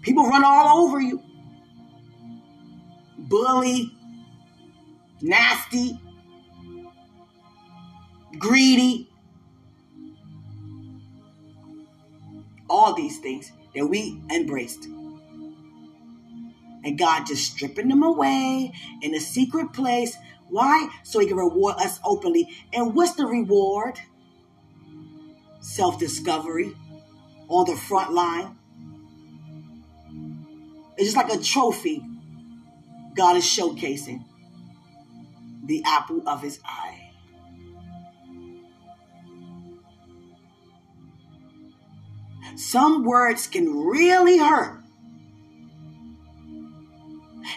People 0.00 0.24
run 0.24 0.42
all 0.42 0.86
over 0.86 0.98
you. 0.98 1.22
Bully, 3.18 3.92
nasty, 5.20 6.00
greedy. 8.38 9.10
All 12.68 12.94
these 12.94 13.18
things 13.18 13.52
that 13.74 13.86
we 13.86 14.20
embraced. 14.30 14.84
And 16.84 16.98
God 16.98 17.26
just 17.26 17.52
stripping 17.52 17.88
them 17.88 18.02
away 18.02 18.72
in 19.02 19.14
a 19.14 19.20
secret 19.20 19.72
place. 19.72 20.16
Why? 20.48 20.88
So 21.04 21.20
he 21.20 21.26
can 21.26 21.36
reward 21.36 21.76
us 21.76 22.00
openly. 22.04 22.48
And 22.72 22.94
what's 22.94 23.14
the 23.14 23.26
reward? 23.26 24.00
Self 25.60 25.98
discovery 25.98 26.72
on 27.48 27.70
the 27.70 27.76
front 27.76 28.12
line. 28.12 28.56
It's 30.96 31.12
just 31.12 31.16
like 31.16 31.32
a 31.32 31.42
trophy 31.42 32.02
God 33.14 33.36
is 33.36 33.44
showcasing 33.44 34.24
the 35.64 35.82
apple 35.86 36.22
of 36.26 36.42
his 36.42 36.60
eye. 36.64 37.01
Some 42.56 43.04
words 43.04 43.46
can 43.46 43.86
really 43.86 44.38
hurt. 44.38 44.82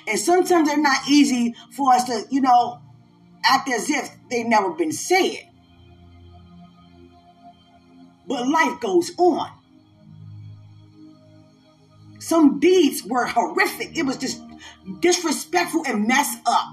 And 0.07 0.19
sometimes 0.19 0.67
they're 0.67 0.77
not 0.77 1.07
easy 1.07 1.55
for 1.71 1.93
us 1.93 2.05
to, 2.05 2.25
you 2.29 2.41
know, 2.41 2.81
act 3.43 3.69
as 3.69 3.89
if 3.89 4.09
they've 4.29 4.45
never 4.45 4.71
been 4.71 4.91
said. 4.91 5.49
But 8.27 8.47
life 8.47 8.79
goes 8.79 9.11
on. 9.17 9.51
Some 12.19 12.59
deeds 12.59 13.03
were 13.03 13.25
horrific. 13.25 13.95
It 13.97 14.03
was 14.03 14.17
just 14.17 14.41
disrespectful 14.99 15.83
and 15.85 16.07
messed 16.07 16.39
up. 16.45 16.65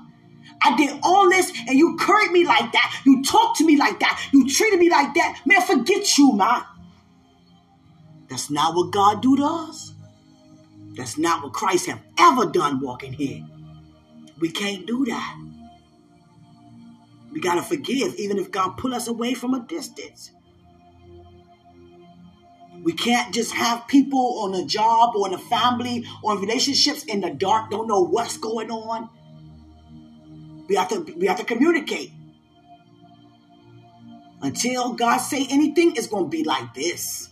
I 0.62 0.77
did 0.77 0.99
all 1.03 1.29
this 1.29 1.53
and 1.68 1.79
you 1.79 1.97
curried 1.99 2.31
me 2.31 2.47
like 2.47 2.73
that. 2.73 3.03
You 3.05 3.23
talked 3.23 3.59
to 3.59 3.66
me 3.66 3.77
like 3.77 4.01
that. 4.01 4.29
You 4.33 4.49
treated 4.49 4.79
me 4.79 4.89
like 4.89 5.12
that. 5.14 5.43
Man, 5.45 5.61
forget 5.61 6.16
you, 6.16 6.33
ma. 6.33 6.62
That's 8.33 8.49
not 8.49 8.74
what 8.74 8.93
God 8.93 9.20
do 9.20 9.37
to 9.37 9.45
us. 9.45 9.93
That's 10.97 11.18
not 11.18 11.43
what 11.43 11.53
Christ 11.53 11.85
have 11.85 12.01
ever 12.18 12.47
done 12.47 12.80
walking 12.80 13.12
here. 13.12 13.45
We 14.41 14.49
can't 14.49 14.87
do 14.87 15.05
that. 15.05 15.39
We 17.30 17.43
got 17.43 17.57
to 17.57 17.62
forgive 17.62 18.14
even 18.14 18.39
if 18.39 18.51
God 18.51 18.78
pull 18.78 18.95
us 18.95 19.07
away 19.07 19.35
from 19.35 19.53
a 19.53 19.61
distance. 19.61 20.30
We 22.83 22.95
can't 22.95 23.35
just 23.35 23.53
have 23.53 23.87
people 23.87 24.39
on 24.45 24.55
a 24.55 24.64
job 24.64 25.14
or 25.14 25.28
in 25.28 25.35
a 25.35 25.39
family 25.39 26.07
or 26.22 26.33
in 26.33 26.41
relationships 26.41 27.05
in 27.05 27.20
the 27.20 27.28
dark, 27.28 27.70
don't 27.70 27.87
know 27.87 28.01
what's 28.01 28.39
going 28.39 28.70
on. 28.70 29.11
We 30.70 30.76
have 30.76 30.89
to 30.89 31.01
we 31.18 31.26
have 31.26 31.37
to 31.37 31.45
communicate. 31.45 32.12
Until 34.41 34.95
God 34.95 35.18
say 35.18 35.47
anything, 35.51 35.97
it's 35.97 36.07
gonna 36.07 36.28
be 36.28 36.45
like 36.45 36.72
this. 36.72 37.28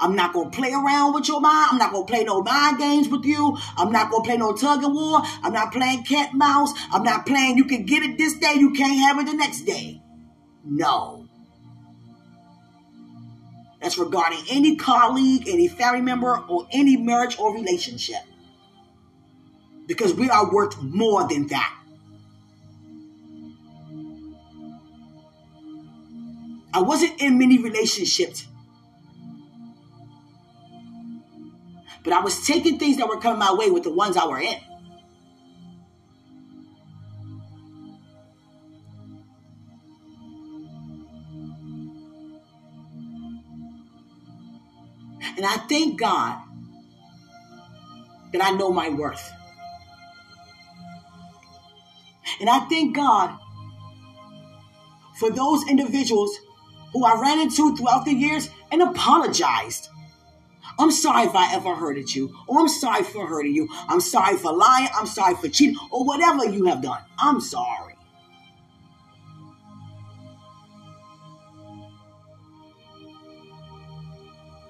I'm 0.00 0.14
not 0.14 0.32
gonna 0.32 0.50
play 0.50 0.72
around 0.72 1.14
with 1.14 1.28
your 1.28 1.40
mind. 1.40 1.68
I'm 1.72 1.78
not 1.78 1.92
gonna 1.92 2.04
play 2.04 2.24
no 2.24 2.42
mind 2.42 2.78
games 2.78 3.08
with 3.08 3.24
you. 3.24 3.56
I'm 3.76 3.92
not 3.92 4.10
gonna 4.10 4.24
play 4.24 4.36
no 4.36 4.52
tug 4.52 4.84
of 4.84 4.92
war. 4.92 5.22
I'm 5.42 5.52
not 5.52 5.72
playing 5.72 6.04
cat 6.04 6.34
mouse. 6.34 6.72
I'm 6.92 7.02
not 7.02 7.26
playing 7.26 7.56
you 7.56 7.64
can 7.64 7.84
get 7.84 8.02
it 8.02 8.18
this 8.18 8.36
day, 8.38 8.54
you 8.54 8.72
can't 8.72 8.98
have 8.98 9.18
it 9.18 9.30
the 9.30 9.36
next 9.36 9.62
day. 9.62 10.02
No. 10.64 11.28
That's 13.80 13.98
regarding 13.98 14.40
any 14.50 14.76
colleague, 14.76 15.48
any 15.48 15.68
family 15.68 16.00
member, 16.00 16.36
or 16.48 16.66
any 16.72 16.96
marriage 16.96 17.38
or 17.38 17.54
relationship. 17.54 18.22
Because 19.86 20.12
we 20.14 20.28
are 20.28 20.52
worth 20.52 20.82
more 20.82 21.28
than 21.28 21.46
that. 21.48 21.72
I 26.74 26.82
wasn't 26.82 27.22
in 27.22 27.38
many 27.38 27.58
relationships 27.58 28.46
But 32.06 32.14
I 32.14 32.20
was 32.20 32.46
taking 32.46 32.78
things 32.78 32.98
that 32.98 33.08
were 33.08 33.18
coming 33.18 33.40
my 33.40 33.52
way 33.52 33.68
with 33.68 33.82
the 33.82 33.90
ones 33.90 34.16
I 34.16 34.28
were 34.28 34.38
in. 34.38 34.60
And 45.36 45.44
I 45.44 45.56
thank 45.68 45.98
God 45.98 46.40
that 48.32 48.40
I 48.40 48.52
know 48.52 48.72
my 48.72 48.88
worth. 48.88 49.32
And 52.38 52.48
I 52.48 52.60
thank 52.68 52.94
God 52.94 53.36
for 55.18 55.32
those 55.32 55.66
individuals 55.68 56.38
who 56.92 57.04
I 57.04 57.20
ran 57.20 57.40
into 57.40 57.74
throughout 57.74 58.04
the 58.04 58.12
years 58.12 58.48
and 58.70 58.80
apologized. 58.80 59.88
I'm 60.78 60.90
sorry 60.90 61.26
if 61.26 61.34
I 61.34 61.54
ever 61.54 61.74
hurted 61.74 62.14
you, 62.14 62.34
or 62.46 62.60
I'm 62.60 62.68
sorry 62.68 63.02
for 63.02 63.26
hurting 63.26 63.54
you. 63.54 63.68
I'm 63.88 64.00
sorry 64.00 64.36
for 64.36 64.52
lying. 64.52 64.88
I'm 64.94 65.06
sorry 65.06 65.34
for 65.34 65.48
cheating, 65.48 65.76
or 65.90 66.04
whatever 66.04 66.44
you 66.44 66.66
have 66.66 66.82
done. 66.82 67.00
I'm 67.18 67.40
sorry. 67.40 67.94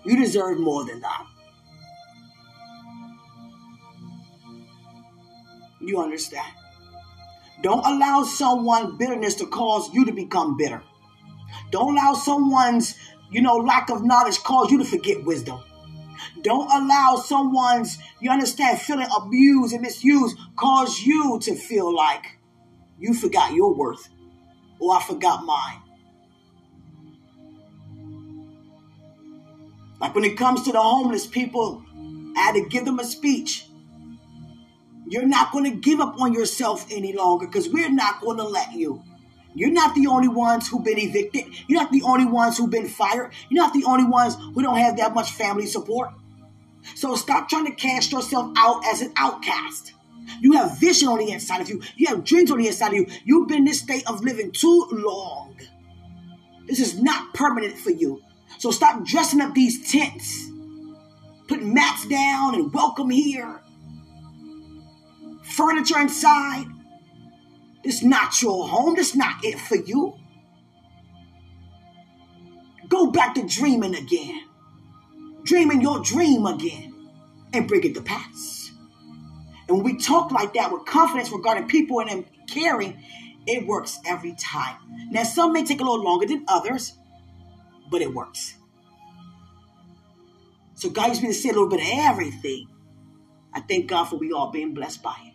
You 0.05 0.17
deserve 0.17 0.61
more 0.61 0.85
than 0.85 1.01
that. 1.01 1.27
You 5.81 6.01
understand? 6.01 6.53
Don't 7.63 7.85
allow 7.85 8.23
someone 8.23 8.97
bitterness 8.97 9.35
to 9.37 9.47
cause 9.47 9.93
you 9.93 10.05
to 10.05 10.13
become 10.13 10.57
bitter. 10.57 10.83
Don't 11.73 11.97
allow 11.97 12.15
someone's, 12.15 12.95
you 13.31 13.43
know, 13.43 13.57
lack 13.57 13.91
of 13.91 14.05
knowledge 14.05 14.39
cause 14.45 14.71
you 14.71 14.79
to 14.79 14.85
forget 14.85 15.25
wisdom. 15.25 15.61
Don't 16.47 16.71
allow 16.71 17.17
someone's, 17.17 17.99
you 18.21 18.31
understand, 18.31 18.81
feeling 18.81 19.09
abused 19.17 19.73
and 19.73 19.83
misused 19.83 20.39
cause 20.55 21.01
you 21.01 21.41
to 21.43 21.57
feel 21.57 21.93
like 21.93 22.39
you 23.01 23.15
forgot 23.15 23.53
your 23.53 23.75
worth 23.75 24.09
or 24.79 24.97
I 24.97 25.03
forgot 25.03 25.45
mine. 25.45 25.83
Like 30.01 30.15
when 30.15 30.23
it 30.23 30.39
comes 30.39 30.63
to 30.63 30.73
the 30.73 30.81
homeless 30.81 31.27
people, 31.27 31.85
I 32.37 32.41
had 32.41 32.55
to 32.55 32.69
give 32.69 32.85
them 32.85 33.01
a 33.01 33.05
speech. 33.05 33.67
You're 35.09 35.27
not 35.27 35.51
going 35.51 35.65
to 35.65 35.77
give 35.77 35.99
up 35.99 36.21
on 36.21 36.33
yourself 36.33 36.87
any 36.93 37.13
longer 37.13 37.49
because 37.49 37.69
we're 37.69 37.91
not 37.91 38.21
going 38.21 38.37
to 38.37 38.45
let 38.45 38.71
you. 38.71 39.03
You're 39.57 39.73
not 39.73 39.97
the 39.97 40.07
only 40.07 40.29
ones 40.29 40.69
who've 40.69 40.85
been 40.85 41.01
evicted. 41.01 41.47
You're 41.67 41.83
not 41.83 41.91
the 41.91 42.03
only 42.03 42.27
ones 42.27 42.57
who've 42.57 42.71
been 42.71 42.87
fired. 42.87 43.33
You're 43.49 43.65
not 43.65 43.75
the 43.75 43.83
only 43.83 44.05
ones 44.05 44.37
who 44.55 44.63
don't 44.63 44.79
have 44.79 44.99
that 44.99 45.13
much 45.13 45.33
family 45.33 45.67
support. 45.67 46.11
So 46.95 47.15
stop 47.15 47.49
trying 47.49 47.67
to 47.67 47.73
cast 47.73 48.13
yourself 48.13 48.53
out 48.57 48.85
as 48.87 49.03
an 49.03 49.13
outcast. 49.17 49.93
You 50.41 50.53
have 50.53 50.79
vision 50.79 51.09
on 51.09 51.19
the 51.19 51.31
inside 51.31 51.61
of 51.61 51.69
you. 51.69 51.83
You 51.97 52.09
have 52.09 52.25
dreams 52.25 52.51
on 52.51 52.59
the 52.59 52.67
inside 52.67 52.89
of 52.89 52.95
you. 52.95 53.07
You've 53.25 53.49
been 53.49 53.59
in 53.59 53.65
this 53.65 53.81
state 53.81 54.07
of 54.09 54.25
living 54.25 54.53
too 54.53 54.87
long. 54.91 55.57
This 56.67 56.81
is 56.81 57.01
not 57.01 57.33
permanent 57.35 57.79
for 57.79 57.91
you. 57.91 58.23
So 58.59 58.71
stop 58.71 59.05
dressing 59.05 59.41
up 59.41 59.55
these 59.55 59.91
tents. 59.91 60.51
Put 61.49 61.63
mats 61.63 62.07
down 62.09 62.55
and 62.55 62.73
welcome 62.73 63.11
here. 63.11 63.61
Furniture 65.45 66.01
inside. 66.01 66.67
This 67.85 67.97
is 67.97 68.03
not 68.03 68.43
your 68.43 68.67
home. 68.67 68.97
This 68.97 69.15
not 69.15 69.45
it 69.45 69.61
for 69.61 69.77
you. 69.77 70.17
Go 72.89 73.11
back 73.11 73.35
to 73.37 73.47
dreaming 73.47 73.95
again. 73.95 74.46
Dreaming 75.47 75.81
your 75.81 76.01
dream 76.01 76.45
again 76.45 76.93
and 77.53 77.69
bring 77.69 77.85
it 77.85 77.95
to 77.95 78.03
pass. 78.03 78.73
And 79.69 79.77
when 79.77 79.85
we 79.85 79.97
talk 79.97 80.33
like 80.33 80.55
that 80.55 80.73
with 80.73 80.85
confidence 80.87 81.31
regarding 81.31 81.69
people 81.69 82.01
and 82.01 82.11
them 82.11 82.25
caring, 82.49 83.01
it 83.47 83.65
works 83.65 83.99
every 84.05 84.35
time. 84.35 84.77
Now, 85.11 85.23
some 85.23 85.53
may 85.53 85.65
take 85.65 85.81
a 85.81 85.85
little 85.85 86.03
longer 86.03 86.27
than 86.27 86.45
others, 86.49 86.95
but 87.89 88.03
it 88.03 88.13
works. 88.13 88.55
So 90.75 90.91
God 90.91 91.11
used 91.11 91.23
me 91.23 91.29
to 91.29 91.35
say 91.35 91.51
a 91.51 91.53
little 91.53 91.69
bit 91.69 91.81
of 91.81 91.87
everything. 91.93 92.67
I 93.55 93.61
thank 93.61 93.87
God 93.89 94.07
for 94.07 94.17
we 94.17 94.33
all 94.33 94.51
being 94.51 94.75
blessed 94.75 95.01
by 95.01 95.15
it. 95.27 95.33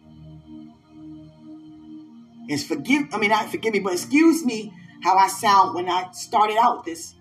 And 2.52 2.62
forgive, 2.62 3.14
I 3.14 3.18
mean, 3.18 3.30
not 3.30 3.50
forgive 3.50 3.72
me, 3.72 3.80
but 3.80 3.94
excuse 3.94 4.44
me 4.44 4.74
how 5.04 5.16
I 5.16 5.30
sound 5.30 5.74
when 5.74 5.88
I 5.90 6.12
started 6.12 6.58
out 6.58 6.84
this. 6.84 7.16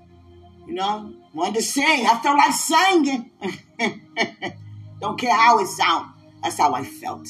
You 0.70 0.76
know, 0.76 1.12
wanted 1.34 1.56
to 1.56 1.62
sing. 1.62 2.06
I 2.06 2.20
felt 2.22 2.38
like 2.38 2.52
singing. 2.52 3.28
Don't 5.00 5.18
care 5.18 5.34
how 5.34 5.58
it 5.58 5.66
sounds. 5.66 6.12
That's 6.44 6.58
how 6.58 6.72
I 6.74 6.84
felt. 6.84 7.26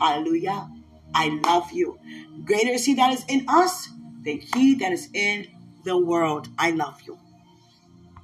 Hallelujah. 0.00 0.68
I 1.14 1.28
love 1.44 1.70
you. 1.70 2.00
Greater 2.44 2.72
is 2.72 2.84
He 2.84 2.94
that 2.94 3.12
is 3.12 3.24
in 3.28 3.44
us 3.48 3.88
than 4.24 4.40
He 4.40 4.74
that 4.80 4.90
is 4.90 5.08
in 5.14 5.46
the 5.84 5.96
world. 5.96 6.48
I 6.58 6.72
love 6.72 7.00
you. 7.06 7.20